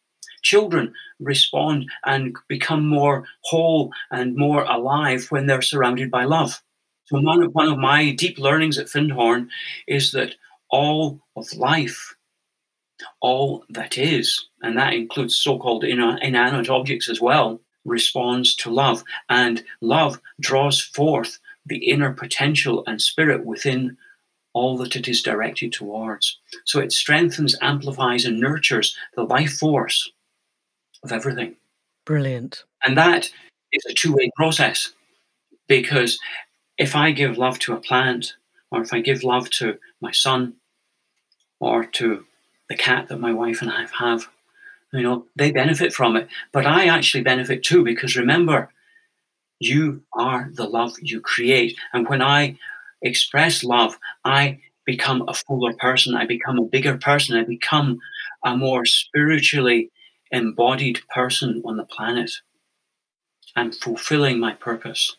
Children 0.43 0.93
respond 1.19 1.87
and 2.05 2.37
become 2.49 2.87
more 2.87 3.25
whole 3.43 3.91
and 4.11 4.37
more 4.37 4.65
alive 4.65 5.27
when 5.31 5.47
they're 5.47 5.63
surrounded 5.63 6.11
by 6.11 6.25
love. 6.25 6.63
So, 7.07 7.21
one 7.21 7.43
of, 7.43 7.55
one 7.55 7.69
of 7.69 7.79
my 7.79 8.11
deep 8.13 8.39
learnings 8.39 8.79
at 8.79 8.87
Findhorn 8.87 9.49
is 9.87 10.13
that 10.13 10.35
all 10.71 11.21
of 11.37 11.53
life, 11.55 12.15
all 13.21 13.65
that 13.71 13.97
is, 13.97 14.49
and 14.63 14.77
that 14.77 14.95
includes 14.95 15.37
so 15.37 15.59
called 15.59 15.85
inanimate 15.85 16.69
objects 16.69 17.09
as 17.09 17.21
well, 17.21 17.61
responds 17.85 18.57
to 18.57 18.71
love. 18.71 19.05
And 19.29 19.63
love 19.81 20.21
draws 20.41 20.81
forth 20.81 21.39
the 21.65 21.79
inner 21.79 22.13
potential 22.13 22.83
and 22.87 23.01
spirit 23.01 23.45
within 23.45 23.97
all 24.53 24.77
that 24.79 24.97
it 24.97 25.07
is 25.07 25.23
directed 25.23 25.73
towards. 25.73 26.39
So 26.65 26.81
it 26.81 26.91
strengthens, 26.91 27.57
amplifies, 27.61 28.25
and 28.25 28.41
nurtures 28.41 28.97
the 29.15 29.25
life 29.25 29.59
force 29.59 30.11
of 31.03 31.13
everything. 31.13 31.57
Brilliant. 32.05 32.65
And 32.85 32.97
that 32.97 33.31
is 33.73 33.85
a 33.87 33.93
two 33.93 34.15
way 34.15 34.31
process 34.37 34.93
because 35.69 36.19
if 36.79 36.95
I 36.95 37.11
give 37.11 37.39
love 37.39 37.59
to 37.61 37.75
a 37.75 37.81
plant, 37.81 38.35
or 38.71 38.83
if 38.83 38.93
I 38.93 39.01
give 39.01 39.25
love 39.25 39.51
to 39.51 39.79
my 40.01 40.13
son, 40.13 40.55
or 41.61 41.85
to 41.85 42.25
the 42.69 42.77
cat 42.77 43.09
that 43.09 43.21
my 43.21 43.33
wife 43.33 43.63
and 43.63 43.71
I 43.71 43.87
have, 43.99 44.29
you 44.93 45.03
know, 45.03 45.27
they 45.37 45.51
benefit 45.51 45.93
from 45.93 46.17
it. 46.17 46.29
But 46.53 46.67
I 46.67 46.87
actually 46.87 47.23
benefit 47.23 47.63
too 47.63 47.85
because 47.85 48.17
remember, 48.17 48.71
you 49.59 50.03
are 50.13 50.51
the 50.53 50.69
love 50.69 50.95
you 51.01 51.21
create. 51.21 51.79
And 51.93 52.09
when 52.09 52.23
I 52.23 52.59
express 53.03 53.65
love, 53.65 53.99
I 54.25 54.61
become 54.85 55.25
a 55.29 55.35
fuller 55.35 55.75
person. 55.75 56.15
I 56.15 56.27
become 56.27 56.59
a 56.59 56.65
bigger 56.65 56.99
person. 56.99 57.37
I 57.37 57.45
become 57.45 57.99
a 58.45 58.57
more 58.57 58.85
spiritually 58.85 59.91
embodied 60.31 61.01
person 61.15 61.63
on 61.65 61.77
the 61.77 61.85
planet. 61.85 62.31
I'm 63.55 63.73
fulfilling 63.73 64.39
my 64.39 64.53
purpose. 64.53 65.17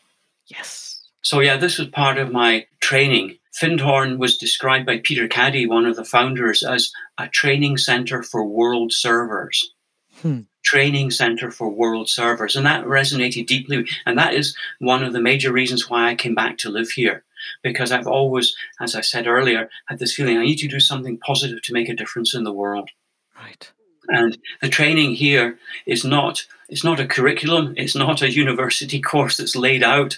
Yes. 0.48 0.87
So, 1.28 1.42
yeah, 1.42 1.58
this 1.58 1.78
was 1.78 1.90
part 1.90 2.18
of 2.20 2.32
my 2.32 2.66
training. 2.80 3.38
Findhorn 3.62 4.18
was 4.18 4.38
described 4.38 4.86
by 4.86 5.00
Peter 5.00 5.28
Caddy, 5.28 5.68
one 5.68 5.86
of 5.86 5.98
the 5.98 6.06
founders, 6.06 6.64
as 6.64 6.90
a 7.18 7.28
training 7.28 7.76
center 7.76 8.24
for 8.24 8.46
world 8.46 8.94
servers. 8.94 9.74
Hmm. 10.22 10.44
Training 10.64 11.12
center 11.12 11.52
for 11.52 11.68
world 11.68 12.08
servers. 12.08 12.56
And 12.56 12.66
that 12.66 12.86
resonated 12.86 13.46
deeply. 13.46 13.86
And 14.06 14.18
that 14.18 14.36
is 14.36 14.56
one 14.80 15.04
of 15.04 15.12
the 15.12 15.20
major 15.20 15.52
reasons 15.52 15.90
why 15.90 16.08
I 16.08 16.16
came 16.16 16.34
back 16.34 16.58
to 16.60 16.70
live 16.70 16.92
here. 16.92 17.26
Because 17.62 17.92
I've 17.92 18.08
always, 18.08 18.56
as 18.80 18.96
I 18.96 19.02
said 19.02 19.28
earlier, 19.28 19.70
had 19.90 20.00
this 20.00 20.16
feeling 20.16 20.38
I 20.38 20.46
need 20.46 20.60
to 20.60 20.70
do 20.70 20.80
something 20.80 21.18
positive 21.18 21.62
to 21.64 21.74
make 21.74 21.90
a 21.90 21.94
difference 21.94 22.34
in 22.34 22.46
the 22.46 22.54
world. 22.54 22.90
Right. 23.38 23.70
And 24.10 24.38
the 24.62 24.70
training 24.70 25.16
here 25.16 25.58
is 25.86 26.04
not 26.04 26.46
it's 26.70 26.84
not 26.84 27.00
a 27.00 27.08
curriculum, 27.08 27.74
it's 27.78 27.96
not 27.96 28.22
a 28.22 28.32
university 28.32 29.02
course 29.12 29.38
that's 29.38 29.56
laid 29.56 29.84
out. 29.84 30.18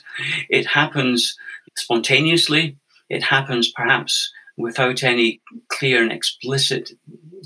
It 0.49 0.65
happens 0.65 1.37
spontaneously. 1.77 2.75
It 3.09 3.23
happens 3.23 3.71
perhaps 3.71 4.31
without 4.57 5.03
any 5.03 5.41
clear 5.69 6.03
and 6.03 6.11
explicit 6.11 6.91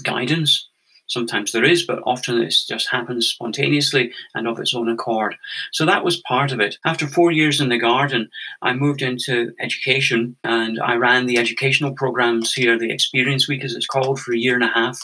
guidance. 0.03 0.67
Sometimes 1.07 1.51
there 1.51 1.65
is, 1.65 1.85
but 1.85 2.01
often 2.05 2.41
it 2.41 2.55
just 2.67 2.89
happens 2.89 3.27
spontaneously 3.27 4.11
and 4.33 4.47
of 4.47 4.57
its 4.57 4.73
own 4.73 4.89
accord. 4.89 5.35
So 5.71 5.85
that 5.85 6.03
was 6.03 6.21
part 6.21 6.51
of 6.51 6.59
it. 6.59 6.77
After 6.85 7.07
four 7.07 7.31
years 7.31 7.59
in 7.61 7.69
the 7.69 7.77
garden, 7.77 8.29
I 8.61 8.73
moved 8.73 9.01
into 9.01 9.51
education 9.59 10.35
and 10.43 10.79
I 10.81 10.95
ran 10.95 11.25
the 11.25 11.37
educational 11.37 11.93
programs 11.93 12.53
here, 12.53 12.79
the 12.79 12.91
Experience 12.91 13.47
Week, 13.47 13.63
as 13.63 13.75
it's 13.75 13.85
called, 13.85 14.19
for 14.19 14.33
a 14.33 14.37
year 14.37 14.55
and 14.55 14.63
a 14.63 14.67
half, 14.67 14.99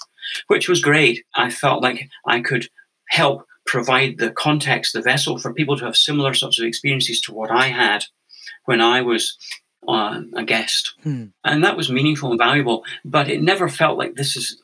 which 0.47 0.67
was 0.67 0.81
great. 0.81 1.23
I 1.35 1.49
felt 1.49 1.83
like 1.83 2.09
I 2.25 2.41
could 2.41 2.69
help 3.09 3.45
provide 3.65 4.17
the 4.17 4.31
context, 4.31 4.93
the 4.93 5.01
vessel 5.01 5.37
for 5.37 5.53
people 5.53 5.77
to 5.77 5.85
have 5.85 5.95
similar 5.95 6.33
sorts 6.33 6.59
of 6.59 6.65
experiences 6.65 7.21
to 7.21 7.33
what 7.33 7.51
I 7.51 7.67
had 7.67 8.05
when 8.65 8.81
I 8.81 9.01
was 9.01 9.37
uh, 9.87 10.21
a 10.35 10.43
guest. 10.43 10.93
Hmm. 11.03 11.25
And 11.43 11.63
that 11.63 11.77
was 11.77 11.91
meaningful 11.91 12.31
and 12.31 12.39
valuable, 12.39 12.83
but 13.05 13.29
it 13.29 13.41
never 13.41 13.69
felt 13.69 13.97
like 13.97 14.15
this 14.15 14.35
is 14.35 14.61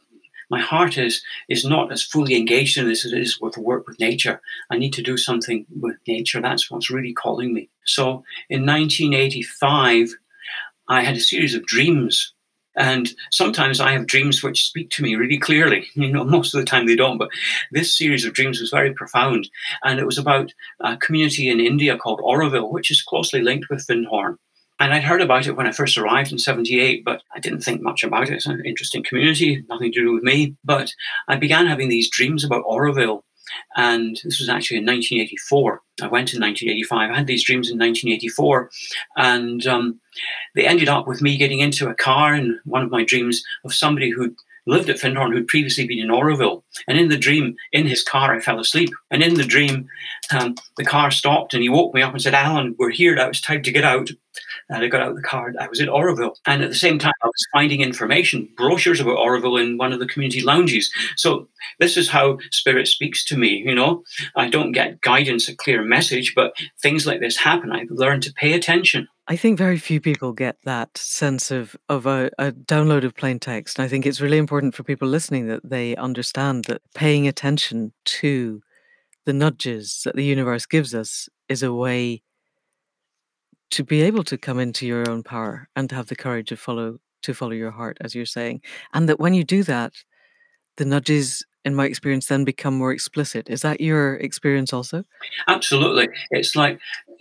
my 0.49 0.59
heart 0.59 0.97
is 0.97 1.24
is 1.49 1.66
not 1.66 1.91
as 1.91 2.03
fully 2.03 2.36
engaged 2.36 2.78
in 2.78 2.88
this 2.88 3.05
as 3.05 3.13
it 3.13 3.20
is 3.20 3.41
with 3.41 3.57
work 3.57 3.88
with 3.88 3.99
nature. 3.99 4.41
I 4.70 4.78
need 4.78 4.93
to 4.93 5.01
do 5.01 5.18
something 5.18 5.66
with 5.82 5.97
nature. 6.07 6.41
That's 6.41 6.70
what's 6.70 6.91
really 6.91 7.13
calling 7.13 7.53
me. 7.53 7.70
So 7.86 8.24
in 8.49 8.66
1985, 8.66 10.09
I 10.88 11.01
had 11.01 11.16
a 11.16 11.20
series 11.20 11.55
of 11.55 11.66
dreams. 11.66 12.34
And 12.78 13.09
sometimes 13.32 13.80
I 13.80 13.91
have 13.91 14.07
dreams 14.07 14.43
which 14.43 14.65
speak 14.65 14.89
to 14.91 15.03
me 15.03 15.15
really 15.15 15.38
clearly. 15.38 15.88
You 15.95 16.11
know, 16.11 16.23
most 16.23 16.53
of 16.53 16.59
the 16.59 16.65
time 16.65 16.86
they 16.86 16.95
don't, 16.95 17.17
but 17.17 17.30
this 17.71 17.97
series 17.97 18.26
of 18.26 18.34
dreams 18.34 18.59
was 18.59 18.69
very 18.69 18.93
profound. 18.93 19.49
And 19.84 19.99
it 19.99 20.05
was 20.05 20.17
about 20.17 20.53
a 20.82 20.97
community 20.97 21.49
in 21.49 21.59
India 21.59 21.97
called 21.97 22.19
Auroville, 22.19 22.71
which 22.71 22.91
is 22.91 23.01
closely 23.01 23.41
linked 23.41 23.69
with 23.69 23.86
Findhorn. 23.88 24.38
And 24.80 24.93
I'd 24.93 25.03
heard 25.03 25.21
about 25.21 25.47
it 25.47 25.55
when 25.55 25.67
I 25.67 25.71
first 25.71 25.97
arrived 25.97 26.32
in 26.32 26.38
78, 26.38 27.05
but 27.05 27.23
I 27.34 27.39
didn't 27.39 27.61
think 27.61 27.82
much 27.82 28.03
about 28.03 28.30
it. 28.30 28.34
It's 28.34 28.45
an 28.45 28.61
interesting 28.65 29.03
community, 29.03 29.63
nothing 29.69 29.91
to 29.93 30.01
do 30.03 30.13
with 30.13 30.23
me. 30.23 30.55
But 30.63 30.91
I 31.30 31.38
began 31.38 31.65
having 31.65 31.88
these 31.88 32.09
dreams 32.09 32.43
about 32.43 32.65
Auroville. 32.65 33.21
And 33.76 34.20
this 34.24 34.39
was 34.39 34.49
actually 34.49 34.78
in 34.78 34.86
1984. 34.86 35.82
I 36.01 36.08
went 36.08 36.34
in 36.34 36.41
1985. 36.41 37.12
I 37.12 37.16
had 37.16 37.28
these 37.28 37.43
dreams 37.43 37.70
in 37.70 37.78
1984. 37.78 38.70
And 39.18 39.66
um, 39.68 39.99
they 40.56 40.66
ended 40.66 40.89
up 40.89 41.08
with 41.08 41.22
me 41.22 41.38
getting 41.38 41.60
into 41.60 41.89
a 41.89 41.95
car 41.95 42.34
in 42.36 42.60
one 42.66 42.82
of 42.82 42.91
my 42.91 43.03
dreams 43.03 43.43
of 43.64 43.74
somebody 43.74 44.10
who 44.10 44.36
lived 44.66 44.89
at 44.89 44.97
Findhorn 44.97 45.32
who'd 45.32 45.47
previously 45.47 45.88
been 45.88 45.99
in 45.99 46.09
Auroville. 46.09 46.63
And 46.88 46.97
in 46.97 47.09
the 47.09 47.18
dream, 47.18 47.55
in 47.72 47.88
his 47.88 48.03
car, 48.03 48.34
I 48.36 48.39
fell 48.39 48.59
asleep. 48.59 48.89
And 49.11 49.22
in 49.24 49.36
the 49.36 49.43
dream, 49.43 49.88
um, 50.32 50.55
the 50.78 50.86
car 50.86 51.11
stopped 51.11 51.53
and 51.53 51.61
he 51.61 51.70
woke 51.70 51.93
me 51.93 52.01
up 52.01 52.13
and 52.13 52.22
said, 52.22 52.34
Alan, 52.34 52.76
we're 52.78 52.91
here. 52.91 53.16
Now 53.16 53.30
it's 53.30 53.41
time 53.41 53.61
to 53.63 53.72
get 53.72 53.84
out. 53.84 54.09
And 54.70 54.84
I 54.84 54.88
got 54.88 55.01
out 55.01 55.11
of 55.11 55.16
the 55.16 55.22
car. 55.22 55.53
I 55.59 55.68
was 55.68 55.80
in 55.80 55.88
Auroville. 55.88 56.36
And 56.45 56.63
at 56.63 56.70
the 56.70 56.76
same 56.76 56.97
time, 56.97 57.13
I 57.24 57.28
was 57.28 57.45
finding 57.53 57.82
information, 57.82 58.49
brochures 58.57 58.99
about 58.99 59.18
Auroville 59.18 59.61
in 59.61 59.78
one 59.78 59.93
of 59.93 59.99
the 59.99 60.07
community 60.07 60.41
lounges. 60.41 60.91
So 61.16 61.47
this 61.80 61.97
is 61.97 62.09
how 62.09 62.39
Spirit 62.51 62.88
speaks 62.88 63.24
to 63.26 63.38
me. 63.38 63.63
You 63.66 63.76
know, 63.76 64.03
I 64.36 64.49
don't 64.49 64.72
get 64.72 65.01
guidance, 65.01 65.47
a 65.47 65.55
clear 65.55 65.84
message, 65.84 66.34
but 66.36 66.53
things 66.82 67.05
like 67.05 67.20
this 67.20 67.38
happen. 67.38 67.72
I've 67.72 67.91
learned 67.91 68.24
to 68.24 68.34
pay 68.34 68.53
attention. 68.53 69.07
I 69.28 69.36
think 69.36 69.57
very 69.57 69.80
few 69.80 69.99
people 69.99 70.34
get 70.34 70.57
that 70.65 70.95
sense 70.97 71.49
of, 71.49 71.76
of 71.89 72.05
a, 72.05 72.30
a 72.38 72.51
download 72.51 73.03
of 73.03 73.15
plain 73.15 73.39
text. 73.39 73.80
And 73.80 73.86
I 73.86 73.88
think 73.88 74.05
it's 74.05 74.21
really 74.21 74.38
important 74.38 74.76
for 74.76 74.84
people 74.84 75.07
listening 75.07 75.47
that 75.47 75.67
they 75.67 75.95
understand 75.95 76.65
that 76.65 76.82
paying 76.93 77.28
attention 77.28 77.91
to 78.05 78.61
the 79.26 79.34
nudges 79.34 80.01
that 80.05 80.15
the 80.15 80.23
universe 80.23 80.67
gives 80.67 80.93
us 80.93 81.28
is 81.49 81.63
a 81.63 81.73
way 81.73 82.21
to 83.71 83.84
be 83.84 84.03
able 84.03 84.23
to 84.23 84.38
come 84.38 84.59
into 84.59 84.86
your 84.86 85.09
own 85.09 85.23
power 85.23 85.67
and 85.76 85.89
to 85.89 85.95
have 85.95 86.07
the 86.07 86.15
courage 86.15 86.49
to 86.49 86.57
follow 86.57 86.99
to 87.23 87.34
follow 87.34 87.53
your 87.53 87.71
heart 87.71 87.97
as 88.01 88.13
you're 88.13 88.23
saying 88.23 88.61
and 88.93 89.09
that 89.09 89.19
when 89.19 89.34
you 89.34 89.43
do 89.43 89.63
that 89.63 89.93
the 90.78 90.86
nudges 90.86 91.43
in 91.66 91.76
my 91.76 91.86
experience 91.86 92.28
then 92.28 92.45
become 92.45 92.76
more 92.76 92.93
explicit. 92.93 93.49
Is 93.49 93.61
that 93.61 93.82
your 93.82 94.16
experience 94.16 94.72
also? 94.72 95.03
Absolutely. 95.47 96.07
It's 96.30 96.55
like 96.55 96.80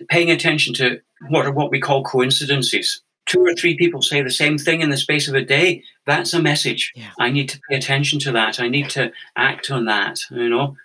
paying 0.08 0.30
attention 0.30 0.74
to 0.74 1.00
what 1.28 1.46
are 1.46 1.52
what 1.52 1.70
we 1.70 1.80
call 1.80 2.04
coincidences. 2.04 3.02
Two 3.26 3.40
or 3.40 3.54
three 3.54 3.74
people 3.76 4.02
say 4.02 4.20
the 4.20 4.30
same 4.30 4.58
thing 4.58 4.82
in 4.82 4.90
the 4.90 4.98
space 4.98 5.28
of 5.28 5.34
a 5.34 5.42
day. 5.42 5.82
That's 6.04 6.34
a 6.34 6.42
message. 6.42 6.92
Yeah. 6.94 7.10
i 7.18 7.30
need 7.30 7.48
to 7.48 7.60
pay 7.70 7.76
attention 7.76 8.18
to 8.20 8.32
that. 8.32 8.60
I 8.60 8.68
need 8.68 8.90
to 8.90 9.10
act 9.34 9.70
on 9.70 9.86
that 9.86 10.20
you 10.30 10.48
know? 10.50 10.76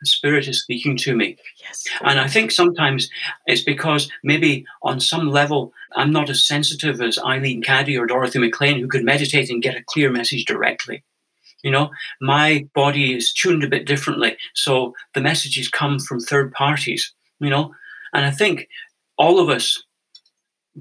The 0.00 0.06
spirit 0.06 0.46
is 0.46 0.62
speaking 0.62 0.96
to 0.98 1.16
me. 1.16 1.36
Yes. 1.60 1.84
And 2.02 2.20
i 2.20 2.28
think 2.28 2.52
sometimes 2.52 3.10
it's 3.46 3.62
because 3.62 4.08
maybe 4.22 4.64
on 4.82 5.00
some 5.00 5.28
level 5.28 5.72
i'm 5.96 6.12
not 6.12 6.30
as 6.30 6.44
sensitive 6.44 7.00
as 7.00 7.18
eileen 7.18 7.62
caddy 7.62 7.98
or 7.98 8.06
dorothy 8.06 8.38
maclean 8.38 8.78
who 8.78 8.86
could 8.86 9.04
meditate 9.04 9.50
and 9.50 9.60
get 9.60 9.76
a 9.76 9.82
clear 9.88 10.10
message 10.10 10.44
directly 10.44 11.02
you 11.62 11.70
know? 11.70 11.90
My 12.20 12.66
body 12.74 13.14
is 13.14 13.32
tuned 13.32 13.64
a 13.64 13.68
bit 13.68 13.86
differently 13.86 14.36
so 14.54 14.94
the 15.14 15.20
messages 15.20 15.68
come 15.68 15.98
from 15.98 16.20
third 16.20 16.52
parties 16.52 17.12
you 17.40 17.50
know? 17.50 17.74
And 18.12 18.24
i 18.24 18.30
think 18.30 18.68
all 19.16 19.38
of 19.38 19.48
us 19.48 19.82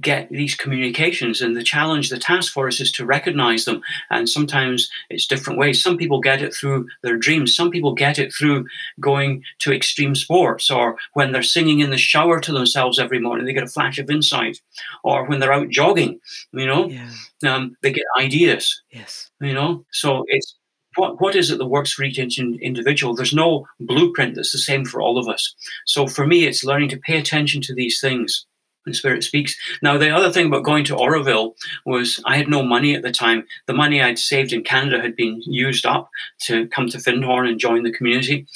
get 0.01 0.30
these 0.30 0.55
communications 0.55 1.41
and 1.41 1.55
the 1.55 1.63
challenge 1.63 2.09
the 2.09 2.19
task 2.19 2.53
for 2.53 2.67
us 2.67 2.80
is 2.80 2.91
to 2.91 3.05
recognize 3.05 3.65
them 3.65 3.82
and 4.09 4.30
sometimes 4.30 4.89
it's 5.09 5.28
different 5.28 5.59
ways. 5.59 5.82
Some 5.82 5.97
people 5.97 6.19
get 6.19 6.41
it 6.41 6.53
through 6.53 6.88
their 7.03 7.17
dreams. 7.17 7.55
Some 7.55 7.71
people 7.71 7.93
get 7.93 8.19
it 8.19 8.34
through 8.34 8.65
going 8.99 9.43
to 9.59 9.73
extreme 9.73 10.15
sports 10.15 10.69
or 10.69 10.97
when 11.13 11.32
they're 11.32 11.43
singing 11.43 11.80
in 11.80 11.89
the 11.89 11.97
shower 11.97 12.39
to 12.39 12.51
themselves 12.51 12.99
every 12.99 13.19
morning 13.19 13.45
they 13.45 13.53
get 13.53 13.63
a 13.63 13.67
flash 13.67 13.97
of 13.97 14.09
insight 14.09 14.61
or 15.03 15.25
when 15.25 15.39
they're 15.39 15.53
out 15.53 15.69
jogging 15.69 16.19
you 16.53 16.65
know? 16.65 16.89
Yeah. 16.89 17.09
Um, 17.45 17.75
they 17.82 17.91
get 17.91 18.05
ideas 18.19 18.82
yes. 18.91 19.30
you 19.41 19.53
know? 19.53 19.86
So 19.91 20.25
it's 20.28 20.55
what, 20.97 21.21
what 21.21 21.35
is 21.35 21.51
it 21.51 21.57
that 21.57 21.65
works 21.67 21.93
for 21.93 22.03
each 22.03 22.19
individual? 22.19 23.15
There's 23.15 23.33
no 23.33 23.65
blueprint 23.79 24.35
that's 24.35 24.51
the 24.51 24.57
same 24.57 24.85
for 24.85 25.01
all 25.01 25.17
of 25.17 25.27
us. 25.27 25.55
So 25.85 26.07
for 26.07 26.27
me 26.27 26.45
it's 26.45 26.65
learning 26.65 26.89
to 26.89 26.99
pay 26.99 27.17
attention 27.17 27.61
to 27.61 27.73
these 27.73 27.99
things 27.99 28.45
Spirit 28.93 29.23
speaks. 29.23 29.55
Now, 29.81 29.97
the 29.97 30.09
other 30.09 30.31
thing 30.31 30.47
about 30.47 30.63
going 30.63 30.83
to 30.85 30.95
Auroville 30.95 31.53
was 31.85 32.21
I 32.25 32.38
had 32.38 32.49
no 32.49 32.63
money 32.63 32.95
at 32.95 33.03
the 33.03 33.11
time. 33.11 33.45
The 33.65 33.73
money 33.73 34.01
I'd 34.01 34.19
saved 34.19 34.53
in 34.53 34.63
Canada 34.63 35.01
had 35.01 35.15
been 35.15 35.41
used 35.45 35.85
up 35.85 36.09
to 36.41 36.67
come 36.67 36.88
to 36.89 36.97
Findhorn 36.97 37.47
and 37.47 37.59
join 37.59 37.83
the 37.83 37.91
community. 37.91 38.47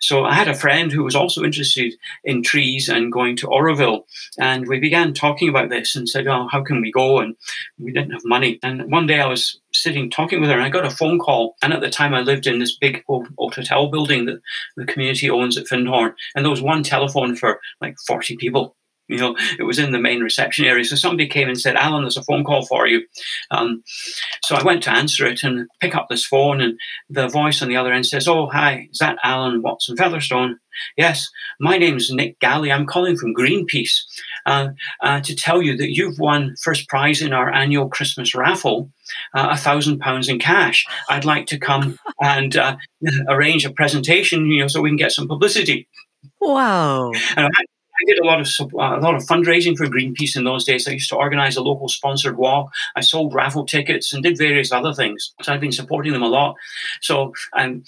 So 0.00 0.24
I 0.24 0.34
had 0.34 0.48
a 0.48 0.54
friend 0.54 0.92
who 0.92 1.04
was 1.04 1.14
also 1.14 1.42
interested 1.42 1.94
in 2.24 2.42
trees 2.42 2.88
and 2.88 3.12
going 3.12 3.36
to 3.36 3.46
Auroville. 3.46 4.04
And 4.38 4.68
we 4.68 4.78
began 4.78 5.14
talking 5.14 5.48
about 5.48 5.70
this 5.70 5.96
and 5.96 6.08
said, 6.08 6.26
Oh, 6.26 6.48
how 6.50 6.62
can 6.62 6.80
we 6.80 6.90
go? 6.90 7.18
And 7.18 7.36
we 7.78 7.92
didn't 7.92 8.12
have 8.12 8.24
money. 8.24 8.58
And 8.62 8.90
one 8.90 9.06
day 9.06 9.20
I 9.20 9.26
was 9.26 9.60
sitting 9.72 10.10
talking 10.10 10.40
with 10.40 10.50
her 10.50 10.56
and 10.56 10.64
I 10.64 10.70
got 10.70 10.86
a 10.86 10.90
phone 10.90 11.18
call. 11.18 11.56
And 11.62 11.72
at 11.72 11.80
the 11.80 11.90
time 11.90 12.14
I 12.14 12.20
lived 12.20 12.46
in 12.46 12.58
this 12.58 12.76
big 12.76 13.02
old, 13.08 13.28
old 13.38 13.54
hotel 13.54 13.88
building 13.88 14.26
that 14.26 14.40
the 14.76 14.86
community 14.86 15.30
owns 15.30 15.56
at 15.56 15.66
Findhorn. 15.66 16.14
And 16.34 16.44
there 16.44 16.50
was 16.50 16.62
one 16.62 16.82
telephone 16.82 17.36
for 17.36 17.60
like 17.80 17.96
40 18.06 18.36
people 18.36 18.74
you 19.08 19.18
know, 19.18 19.36
it 19.58 19.64
was 19.64 19.78
in 19.78 19.92
the 19.92 19.98
main 19.98 20.20
reception 20.20 20.64
area. 20.64 20.84
So 20.84 20.96
somebody 20.96 21.26
came 21.26 21.48
and 21.48 21.60
said, 21.60 21.76
Alan, 21.76 22.02
there's 22.02 22.16
a 22.16 22.22
phone 22.22 22.44
call 22.44 22.66
for 22.66 22.86
you. 22.86 23.02
Um, 23.50 23.82
so 24.42 24.54
I 24.54 24.62
went 24.62 24.82
to 24.84 24.90
answer 24.90 25.26
it 25.26 25.42
and 25.42 25.68
pick 25.80 25.94
up 25.94 26.08
this 26.08 26.24
phone, 26.24 26.60
and 26.60 26.78
the 27.08 27.28
voice 27.28 27.62
on 27.62 27.68
the 27.68 27.76
other 27.76 27.92
end 27.92 28.06
says, 28.06 28.28
Oh, 28.28 28.46
hi, 28.46 28.88
is 28.92 28.98
that 28.98 29.18
Alan 29.24 29.62
Watson 29.62 29.96
Featherstone? 29.96 30.58
Yes, 30.96 31.28
my 31.60 31.76
name 31.76 31.96
is 31.96 32.12
Nick 32.12 32.38
Galley. 32.38 32.70
I'm 32.70 32.86
calling 32.86 33.16
from 33.16 33.34
Greenpeace 33.34 34.00
uh, 34.46 34.68
uh, 35.02 35.20
to 35.20 35.34
tell 35.34 35.60
you 35.60 35.76
that 35.76 35.94
you've 35.94 36.18
won 36.18 36.54
first 36.62 36.88
prize 36.88 37.20
in 37.20 37.32
our 37.32 37.52
annual 37.52 37.88
Christmas 37.88 38.34
raffle, 38.34 38.90
uh, 39.34 39.48
a 39.50 39.56
thousand 39.56 39.98
pounds 39.98 40.28
in 40.28 40.38
cash. 40.38 40.86
I'd 41.08 41.24
like 41.24 41.46
to 41.46 41.58
come 41.58 41.98
and 42.20 42.56
uh, 42.56 42.76
arrange 43.28 43.64
a 43.64 43.72
presentation, 43.72 44.46
you 44.46 44.60
know, 44.60 44.68
so 44.68 44.80
we 44.80 44.90
can 44.90 44.96
get 44.96 45.12
some 45.12 45.26
publicity. 45.26 45.88
Wow. 46.40 47.12
And 47.36 47.46
I, 47.46 47.64
I 48.00 48.04
did 48.06 48.18
a 48.18 48.26
lot 48.26 48.40
of 48.40 48.48
a 48.72 49.00
lot 49.00 49.14
of 49.14 49.24
fundraising 49.24 49.76
for 49.76 49.86
Greenpeace 49.86 50.36
in 50.36 50.44
those 50.44 50.64
days. 50.64 50.86
I 50.86 50.92
used 50.92 51.08
to 51.10 51.16
organize 51.16 51.56
a 51.56 51.62
local 51.62 51.88
sponsored 51.88 52.36
walk. 52.36 52.70
I 52.96 53.00
sold 53.00 53.34
raffle 53.34 53.64
tickets 53.64 54.12
and 54.12 54.22
did 54.22 54.38
various 54.38 54.72
other 54.72 54.94
things. 54.94 55.32
So 55.42 55.52
I've 55.52 55.60
been 55.60 55.72
supporting 55.72 56.12
them 56.12 56.22
a 56.22 56.28
lot. 56.28 56.54
So 57.00 57.32
and 57.54 57.86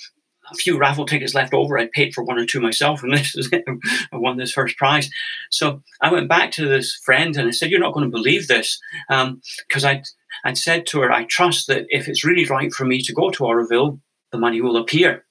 a 0.51 0.55
few 0.55 0.79
raffle 0.79 1.07
tickets 1.07 1.35
left 1.35 1.55
over. 1.55 1.79
I 1.79 1.89
paid 1.93 2.13
for 2.13 2.25
one 2.25 2.39
or 2.39 2.47
two 2.47 2.61
myself, 2.61 3.03
and 3.03 3.13
this 3.17 3.37
is 3.37 3.49
it. 3.53 3.65
I 4.13 4.17
won 4.17 4.37
this 4.37 4.53
first 4.53 4.77
prize. 4.77 5.11
So 5.51 5.83
I 6.01 6.13
went 6.13 6.29
back 6.29 6.51
to 6.53 6.69
this 6.69 6.95
friend 7.05 7.37
and 7.37 7.49
I 7.49 7.53
said, 7.53 7.71
"You're 7.71 7.81
not 7.81 7.95
going 7.95 8.11
to 8.11 8.17
believe 8.17 8.49
this," 8.49 8.81
because 9.09 9.85
um, 9.85 9.91
I'd 9.91 10.05
I'd 10.45 10.59
said 10.59 10.87
to 10.87 11.01
her, 11.01 11.13
"I 11.13 11.25
trust 11.25 11.67
that 11.69 11.87
if 11.89 12.09
it's 12.09 12.25
really 12.25 12.47
right 12.47 12.73
for 12.73 12.85
me 12.85 13.01
to 13.03 13.13
go 13.13 13.31
to 13.31 13.45
Auroville, 13.45 14.01
the 14.33 14.39
money 14.39 14.61
will 14.61 14.77
appear." 14.77 15.25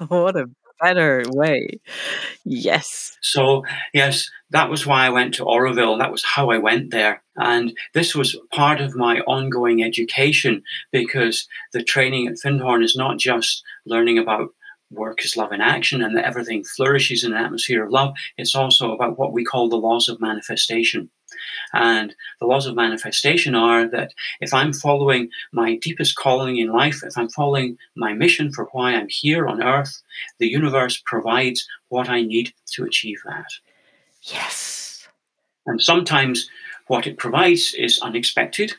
What 0.08 0.36
a 0.36 0.48
better 0.80 1.24
way. 1.28 1.80
Yes. 2.44 3.16
So, 3.22 3.64
yes, 3.92 4.30
that 4.50 4.70
was 4.70 4.86
why 4.86 5.06
I 5.06 5.10
went 5.10 5.34
to 5.34 5.44
Auroville. 5.44 5.98
That 5.98 6.12
was 6.12 6.24
how 6.24 6.50
I 6.50 6.58
went 6.58 6.90
there. 6.90 7.22
And 7.36 7.76
this 7.94 8.14
was 8.14 8.38
part 8.52 8.80
of 8.80 8.96
my 8.96 9.20
ongoing 9.20 9.82
education 9.82 10.62
because 10.92 11.46
the 11.72 11.82
training 11.82 12.26
at 12.26 12.36
Findhorn 12.44 12.82
is 12.82 12.96
not 12.96 13.18
just 13.18 13.62
learning 13.86 14.18
about 14.18 14.48
work 14.90 15.24
is 15.24 15.36
love 15.36 15.52
in 15.52 15.60
action 15.60 16.02
and 16.02 16.16
that 16.16 16.24
everything 16.24 16.64
flourishes 16.64 17.24
in 17.24 17.32
an 17.32 17.44
atmosphere 17.44 17.84
of 17.84 17.92
love. 17.92 18.14
It's 18.36 18.54
also 18.54 18.92
about 18.92 19.18
what 19.18 19.32
we 19.32 19.44
call 19.44 19.68
the 19.68 19.76
laws 19.76 20.08
of 20.08 20.20
manifestation. 20.20 21.10
And 21.72 22.14
the 22.40 22.46
laws 22.46 22.66
of 22.66 22.74
manifestation 22.74 23.54
are 23.54 23.86
that 23.88 24.12
if 24.40 24.54
I'm 24.54 24.72
following 24.72 25.30
my 25.52 25.76
deepest 25.76 26.16
calling 26.16 26.56
in 26.56 26.72
life, 26.72 27.02
if 27.04 27.16
I'm 27.16 27.28
following 27.28 27.76
my 27.96 28.12
mission 28.12 28.52
for 28.52 28.68
why 28.72 28.94
I'm 28.94 29.08
here 29.08 29.46
on 29.46 29.62
earth, 29.62 30.02
the 30.38 30.48
universe 30.48 31.02
provides 31.04 31.66
what 31.88 32.08
I 32.08 32.22
need 32.22 32.52
to 32.72 32.84
achieve 32.84 33.18
that. 33.26 33.48
Yes. 34.22 35.08
And 35.66 35.82
sometimes 35.82 36.48
what 36.86 37.06
it 37.06 37.18
provides 37.18 37.74
is 37.74 38.00
unexpected. 38.00 38.72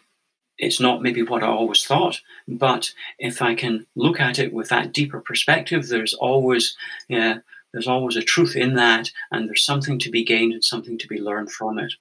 It's 0.57 0.79
not 0.81 1.01
maybe 1.01 1.21
what 1.21 1.43
I 1.43 1.47
always 1.47 1.85
thought, 1.85 2.19
but 2.47 2.91
if 3.17 3.41
I 3.41 3.55
can 3.55 3.85
look 3.95 4.19
at 4.19 4.39
it 4.39 4.51
with 4.51 4.67
that 4.69 4.91
deeper 4.91 5.21
perspective, 5.21 5.87
there's 5.87 6.13
always, 6.15 6.75
yeah, 7.07 7.37
there's 7.71 7.87
always 7.87 8.17
a 8.17 8.21
truth 8.21 8.55
in 8.55 8.73
that, 8.75 9.09
and 9.31 9.47
there's 9.47 9.63
something 9.63 9.99
to 9.99 10.09
be 10.09 10.23
gained 10.23 10.53
and 10.53 10.63
something 10.63 10.97
to 10.97 11.07
be 11.07 11.19
learned 11.19 11.51
from 11.51 11.79
it. 11.79 11.93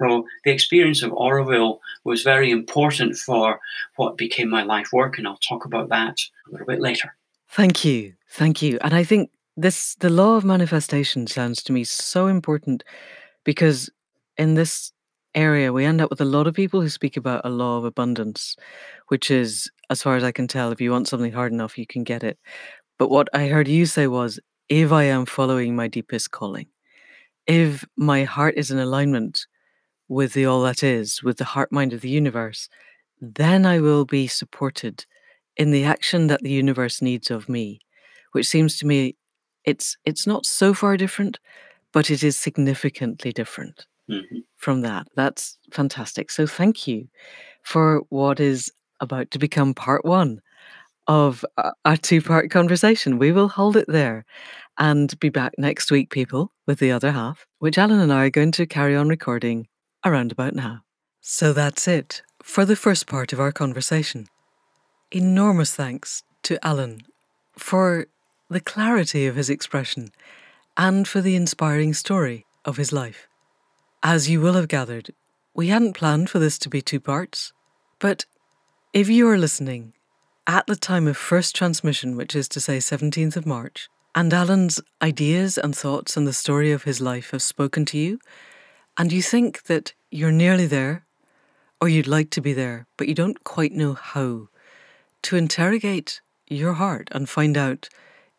So 0.00 0.26
the 0.44 0.50
experience 0.50 1.02
of 1.02 1.12
Auroville 1.12 1.78
was 2.04 2.22
very 2.22 2.50
important 2.50 3.16
for 3.16 3.60
what 3.96 4.16
became 4.16 4.48
my 4.48 4.62
life 4.62 4.88
work, 4.92 5.18
and 5.18 5.26
I'll 5.26 5.36
talk 5.36 5.64
about 5.64 5.88
that 5.90 6.16
a 6.48 6.52
little 6.52 6.66
bit 6.66 6.80
later. 6.80 7.14
Thank 7.48 7.84
you. 7.84 8.14
Thank 8.30 8.62
you. 8.62 8.78
And 8.80 8.94
I 8.94 9.04
think 9.04 9.30
this 9.56 9.94
the 9.96 10.10
law 10.10 10.36
of 10.36 10.44
manifestation 10.44 11.26
sounds 11.26 11.62
to 11.64 11.72
me 11.72 11.84
so 11.84 12.28
important 12.28 12.84
because 13.44 13.90
in 14.38 14.54
this 14.54 14.92
area 15.34 15.72
we 15.72 15.84
end 15.84 16.00
up 16.00 16.10
with 16.10 16.20
a 16.20 16.24
lot 16.24 16.46
of 16.46 16.54
people 16.54 16.80
who 16.80 16.88
speak 16.88 17.16
about 17.16 17.42
a 17.44 17.50
law 17.50 17.76
of 17.76 17.84
abundance, 17.84 18.56
which 19.08 19.30
is 19.30 19.70
as 19.90 20.02
far 20.02 20.16
as 20.16 20.24
I 20.24 20.32
can 20.32 20.46
tell, 20.46 20.70
if 20.70 20.80
you 20.80 20.92
want 20.92 21.08
something 21.08 21.32
hard 21.32 21.52
enough, 21.52 21.76
you 21.76 21.86
can 21.86 22.04
get 22.04 22.22
it. 22.22 22.38
But 22.98 23.10
what 23.10 23.28
I 23.34 23.48
heard 23.48 23.68
you 23.68 23.86
say 23.86 24.06
was 24.06 24.38
if 24.68 24.92
I 24.92 25.04
am 25.04 25.26
following 25.26 25.74
my 25.74 25.88
deepest 25.88 26.30
calling, 26.30 26.66
if 27.46 27.84
my 27.96 28.24
heart 28.24 28.54
is 28.56 28.70
in 28.70 28.78
alignment 28.78 29.46
with 30.10 30.34
the 30.34 30.46
all 30.46 30.62
that 30.64 30.84
is, 30.84 31.22
with 31.24 31.38
the 31.38 31.46
heart 31.46 31.72
mind 31.72 31.94
of 31.94 32.02
the 32.02 32.10
universe, 32.10 32.68
then 33.20 33.66
I 33.66 33.80
will 33.80 34.04
be 34.04 34.26
supported 34.28 35.06
in 35.56 35.72
the 35.72 35.84
action 35.84 36.28
that 36.28 36.42
the 36.42 36.50
universe 36.50 37.02
needs 37.02 37.30
of 37.30 37.48
me, 37.48 37.80
which 38.32 38.48
seems 38.48 38.78
to 38.78 38.86
me 38.86 39.16
it's 39.64 39.96
it's 40.06 40.26
not 40.26 40.46
so 40.46 40.74
far 40.74 40.96
different, 40.98 41.38
but 41.92 42.10
it 42.10 42.22
is 42.24 42.38
significantly 42.38 43.32
different 43.32 43.86
hmm 44.08 44.20
from 44.58 44.82
that. 44.82 45.06
That's 45.16 45.58
fantastic. 45.72 46.30
So 46.30 46.46
thank 46.46 46.86
you 46.88 47.08
for 47.64 48.02
what 48.10 48.40
is 48.40 48.72
about 49.00 49.30
to 49.32 49.38
become 49.40 49.74
part 49.74 50.04
one 50.04 50.40
of 51.08 51.44
a 51.84 51.96
two 51.98 52.22
part 52.22 52.50
conversation. 52.50 53.18
We 53.18 53.32
will 53.32 53.48
hold 53.48 53.76
it 53.76 53.86
there 53.88 54.24
and 54.78 55.18
be 55.20 55.30
back 55.30 55.54
next 55.58 55.90
week, 55.90 56.10
people, 56.10 56.52
with 56.66 56.80
the 56.80 56.92
other 56.92 57.12
half, 57.12 57.46
which 57.60 57.78
Alan 57.78 58.00
and 58.00 58.12
I 58.12 58.26
are 58.26 58.30
going 58.30 58.52
to 58.52 58.66
carry 58.66 58.96
on 58.96 59.08
recording 59.08 59.68
around 60.04 60.32
about 60.32 60.54
now. 60.54 60.82
So 61.20 61.52
that's 61.52 61.86
it 61.86 62.22
for 62.42 62.64
the 62.64 62.76
first 62.76 63.06
part 63.06 63.32
of 63.32 63.40
our 63.40 63.52
conversation. 63.52 64.26
Enormous 65.10 65.74
thanks 65.74 66.22
to 66.42 66.64
Alan 66.64 67.02
for 67.56 68.06
the 68.48 68.60
clarity 68.60 69.26
of 69.26 69.36
his 69.36 69.50
expression 69.50 70.10
and 70.76 71.06
for 71.06 71.20
the 71.20 71.36
inspiring 71.36 71.94
story 71.94 72.46
of 72.64 72.76
his 72.76 72.92
life. 72.92 73.28
As 74.02 74.30
you 74.30 74.40
will 74.40 74.54
have 74.54 74.68
gathered, 74.68 75.12
we 75.54 75.68
hadn't 75.68 75.94
planned 75.94 76.30
for 76.30 76.38
this 76.38 76.58
to 76.60 76.68
be 76.68 76.80
two 76.80 77.00
parts, 77.00 77.52
but 77.98 78.24
if 78.92 79.08
you 79.08 79.28
are 79.28 79.38
listening 79.38 79.92
at 80.46 80.66
the 80.66 80.76
time 80.76 81.06
of 81.06 81.16
first 81.16 81.54
transmission, 81.54 82.16
which 82.16 82.34
is 82.34 82.48
to 82.48 82.60
say 82.60 82.78
17th 82.78 83.36
of 83.36 83.46
March, 83.46 83.88
and 84.14 84.32
Alan's 84.32 84.80
ideas 85.00 85.58
and 85.58 85.76
thoughts 85.76 86.16
and 86.16 86.26
the 86.26 86.32
story 86.32 86.72
of 86.72 86.84
his 86.84 87.00
life 87.00 87.30
have 87.30 87.42
spoken 87.42 87.84
to 87.86 87.98
you, 87.98 88.18
and 89.00 89.14
you 89.14 89.22
think 89.22 89.62
that 89.62 89.94
you're 90.10 90.30
nearly 90.30 90.66
there, 90.66 91.06
or 91.80 91.88
you'd 91.88 92.06
like 92.06 92.28
to 92.28 92.42
be 92.42 92.52
there, 92.52 92.86
but 92.98 93.08
you 93.08 93.14
don't 93.14 93.42
quite 93.44 93.72
know 93.72 93.94
how, 93.94 94.48
to 95.22 95.36
interrogate 95.36 96.20
your 96.48 96.74
heart 96.74 97.08
and 97.10 97.26
find 97.26 97.56
out 97.56 97.88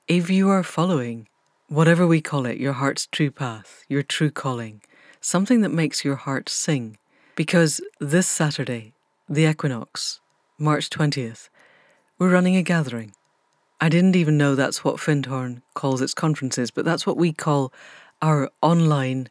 if 0.07 0.29
you 0.29 0.49
are 0.49 0.61
following 0.61 1.27
whatever 1.67 2.05
we 2.05 2.21
call 2.21 2.45
it, 2.45 2.59
your 2.59 2.73
heart's 2.73 3.07
true 3.07 3.31
path, 3.31 3.83
your 3.89 4.03
true 4.03 4.29
calling, 4.29 4.83
something 5.19 5.61
that 5.61 5.69
makes 5.69 6.05
your 6.05 6.15
heart 6.15 6.47
sing. 6.47 6.95
Because 7.35 7.81
this 7.99 8.27
Saturday, 8.27 8.93
the 9.27 9.49
equinox, 9.49 10.19
March 10.59 10.91
20th, 10.91 11.49
we're 12.19 12.31
running 12.31 12.55
a 12.55 12.61
gathering. 12.61 13.15
I 13.79 13.89
didn't 13.89 14.15
even 14.15 14.37
know 14.37 14.53
that's 14.53 14.83
what 14.83 14.97
Findhorn 14.97 15.63
calls 15.73 16.01
its 16.01 16.13
conferences, 16.13 16.69
but 16.69 16.85
that's 16.85 17.07
what 17.07 17.17
we 17.17 17.33
call 17.33 17.73
our 18.21 18.51
online 18.61 19.27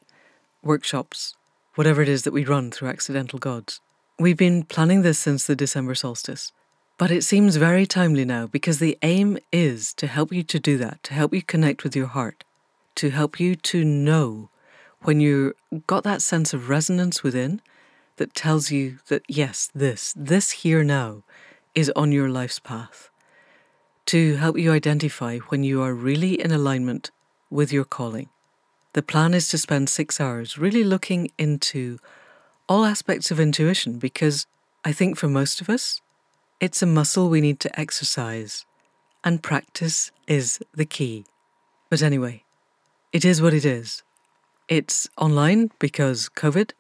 workshops, 0.63 1.37
whatever 1.75 2.03
it 2.03 2.09
is 2.09 2.23
that 2.23 2.33
we 2.33 2.45
run 2.45 2.71
through 2.71 2.89
Accidental 2.89 3.39
Gods. 3.39 3.81
We've 4.19 4.37
been 4.37 4.65
planning 4.65 5.03
this 5.03 5.19
since 5.19 5.47
the 5.47 5.57
December 5.57 5.95
solstice, 5.95 6.53
but 6.99 7.11
it 7.11 7.25
seems 7.25 7.57
very 7.57 7.87
timely 7.87 8.25
now 8.25 8.47
because 8.47 8.79
the 8.79 8.99
aim 9.03 9.39
is 9.51 9.95
to 9.95 10.07
help 10.07 10.33
you 10.33 10.43
to 10.43 10.59
do 10.59 10.77
that, 10.79 11.03
to 11.05 11.15
help 11.15 11.33
you 11.33 11.43
connect 11.43 11.85
with 11.85 11.97
your 11.97 12.09
heart, 12.09 12.45
to 12.97 13.11
help 13.11 13.41
you 13.41 13.57
to 13.57 13.85
know 13.85 14.51
when 15.03 15.21
you've 15.21 15.55
got 15.87 16.05
that 16.05 16.21
sense 16.21 16.53
of 16.53 16.69
resonance 16.69 17.23
within 17.23 17.63
that 18.17 18.35
tells 18.35 18.71
you 18.71 18.99
that 19.09 19.23
yes, 19.29 19.71
this, 19.75 20.13
this 20.15 20.51
here 20.51 20.85
now 20.85 21.23
is 21.75 21.91
on 21.97 22.13
your 22.13 22.29
life's 22.29 22.59
path. 22.59 23.09
To 24.07 24.37
help 24.37 24.59
you 24.59 24.73
identify 24.73 25.39
when 25.49 25.65
you 25.65 25.81
are 25.81 25.95
really 25.95 26.39
in 26.39 26.51
alignment 26.51 27.11
with 27.49 27.73
your 27.73 27.85
calling. 27.85 28.29
The 28.93 29.03
plan 29.03 29.35
is 29.35 29.49
to 29.49 29.59
spend 29.59 29.89
six 29.89 30.21
hours 30.21 30.59
really 30.59 30.83
looking 30.83 31.31
into 31.39 31.99
all 32.69 32.85
aspects 32.85 33.31
of 33.31 33.39
intuition 33.39 33.99
because 33.99 34.47
I 34.85 34.93
think 34.93 35.17
for 35.17 35.29
most 35.29 35.61
of 35.61 35.71
us, 35.71 36.01
it's 36.59 36.83
a 36.83 36.87
muscle 36.87 37.29
we 37.29 37.41
need 37.41 37.61
to 37.61 37.81
exercise, 37.81 38.67
and 39.23 39.43
practice 39.43 40.11
is 40.27 40.59
the 40.75 40.85
key. 40.85 41.25
But 41.89 42.03
anyway, 42.03 42.43
it 43.13 43.25
is 43.25 43.41
what 43.41 43.55
it 43.55 43.65
is. 43.65 44.03
It's 44.69 45.09
online 45.17 45.71
because 45.79 46.29
COVID, 46.29 46.73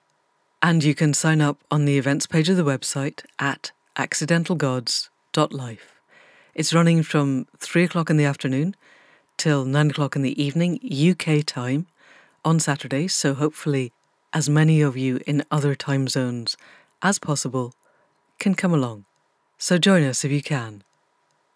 and 0.62 0.82
you 0.82 0.94
can 0.94 1.14
sign 1.14 1.40
up 1.40 1.58
on 1.70 1.84
the 1.84 1.96
events 1.96 2.26
page 2.26 2.48
of 2.48 2.56
the 2.56 2.64
website 2.64 3.24
at 3.38 3.70
accidentalgods.life. 3.96 6.00
It's 6.54 6.74
running 6.74 7.02
from 7.04 7.46
3 7.58 7.84
o'clock 7.84 8.10
in 8.10 8.16
the 8.16 8.24
afternoon 8.24 8.74
till 9.36 9.64
9 9.64 9.90
o'clock 9.90 10.16
in 10.16 10.22
the 10.22 10.42
evening, 10.42 10.80
UK 10.82 11.46
time, 11.46 11.86
on 12.44 12.60
Saturday, 12.60 13.08
so 13.08 13.34
hopefully 13.34 13.92
as 14.32 14.48
many 14.48 14.80
of 14.80 14.96
you 14.96 15.20
in 15.26 15.44
other 15.50 15.74
time 15.74 16.08
zones 16.08 16.56
as 17.02 17.18
possible 17.18 17.74
can 18.38 18.54
come 18.54 18.72
along. 18.72 19.04
So 19.58 19.78
join 19.78 20.04
us 20.04 20.24
if 20.24 20.30
you 20.30 20.42
can. 20.42 20.82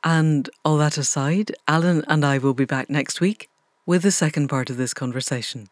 And 0.02 0.50
all 0.64 0.76
that 0.78 0.98
aside, 0.98 1.54
Alan 1.66 2.04
and 2.08 2.24
I 2.24 2.38
will 2.38 2.54
be 2.54 2.66
back 2.66 2.90
next 2.90 3.20
week 3.20 3.48
with 3.86 4.02
the 4.02 4.10
second 4.10 4.48
part 4.48 4.68
of 4.68 4.76
this 4.76 4.92
conversation. 4.92 5.68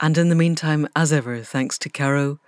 And 0.00 0.18
in 0.18 0.28
the 0.28 0.34
meantime, 0.34 0.88
as 0.94 1.12
ever, 1.12 1.40
thanks 1.40 1.78
to 1.78 1.88
Caro 1.88 2.38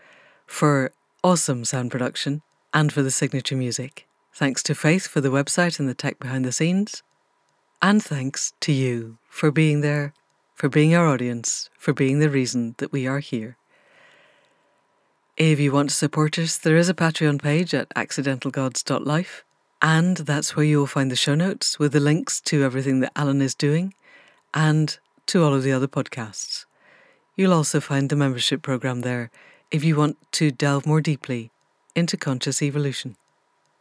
for 0.46 0.92
awesome 1.22 1.64
sound 1.64 1.90
production 1.90 2.42
and 2.74 2.92
for 2.92 3.02
the 3.02 3.10
signature 3.10 3.56
music. 3.56 4.06
Thanks 4.34 4.62
to 4.64 4.74
Faith 4.74 5.06
for 5.06 5.20
the 5.20 5.30
website 5.30 5.78
and 5.78 5.88
the 5.88 5.94
tech 5.94 6.18
behind 6.18 6.44
the 6.44 6.52
scenes. 6.52 7.02
And 7.80 8.02
thanks 8.02 8.52
to 8.60 8.72
you 8.72 9.18
for 9.28 9.50
being 9.50 9.80
there 9.80 10.12
for 10.54 10.68
being 10.68 10.94
our 10.94 11.06
audience, 11.06 11.68
for 11.78 11.92
being 11.92 12.20
the 12.20 12.30
reason 12.30 12.74
that 12.78 12.92
we 12.92 13.06
are 13.06 13.18
here. 13.18 13.56
If 15.36 15.58
you 15.58 15.72
want 15.72 15.90
to 15.90 15.96
support 15.96 16.38
us, 16.38 16.56
there 16.56 16.76
is 16.76 16.88
a 16.88 16.94
Patreon 16.94 17.42
page 17.42 17.74
at 17.74 17.88
accidentalgods.life, 17.90 19.44
and 19.82 20.16
that's 20.18 20.54
where 20.54 20.64
you 20.64 20.78
will 20.78 20.86
find 20.86 21.10
the 21.10 21.16
show 21.16 21.34
notes 21.34 21.78
with 21.78 21.92
the 21.92 22.00
links 22.00 22.40
to 22.42 22.62
everything 22.62 23.00
that 23.00 23.12
Alan 23.16 23.42
is 23.42 23.54
doing 23.54 23.94
and 24.54 24.96
to 25.26 25.42
all 25.42 25.52
of 25.52 25.64
the 25.64 25.72
other 25.72 25.88
podcasts. 25.88 26.66
You'll 27.34 27.52
also 27.52 27.80
find 27.80 28.08
the 28.08 28.16
membership 28.16 28.62
program 28.62 29.00
there 29.00 29.32
if 29.72 29.82
you 29.82 29.96
want 29.96 30.16
to 30.32 30.52
delve 30.52 30.86
more 30.86 31.00
deeply 31.00 31.50
into 31.96 32.16
conscious 32.16 32.62
evolution. 32.62 33.16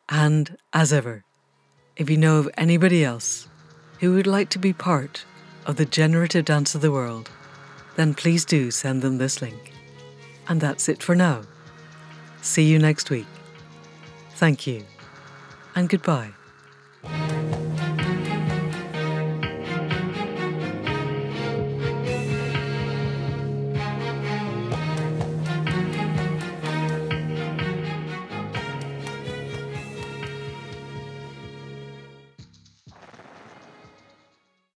And 0.09 0.57
as 0.73 0.91
ever, 0.91 1.23
if 1.95 2.09
you 2.09 2.17
know 2.17 2.39
of 2.39 2.49
anybody 2.57 3.03
else 3.03 3.47
who 3.99 4.15
would 4.15 4.25
like 4.25 4.49
to 4.49 4.59
be 4.59 4.73
part 4.73 5.25
of 5.65 5.75
the 5.75 5.85
generative 5.85 6.45
dance 6.45 6.75
of 6.75 6.81
the 6.81 6.91
world, 6.91 7.29
then 7.95 8.13
please 8.13 8.45
do 8.45 8.71
send 8.71 9.01
them 9.01 9.17
this 9.17 9.41
link. 9.41 9.71
And 10.47 10.59
that's 10.59 10.89
it 10.89 11.01
for 11.01 11.15
now. 11.15 11.41
See 12.41 12.65
you 12.65 12.79
next 12.79 13.09
week. 13.09 13.27
Thank 14.35 14.67
you, 14.67 14.83
and 15.75 15.87
goodbye. 15.87 16.33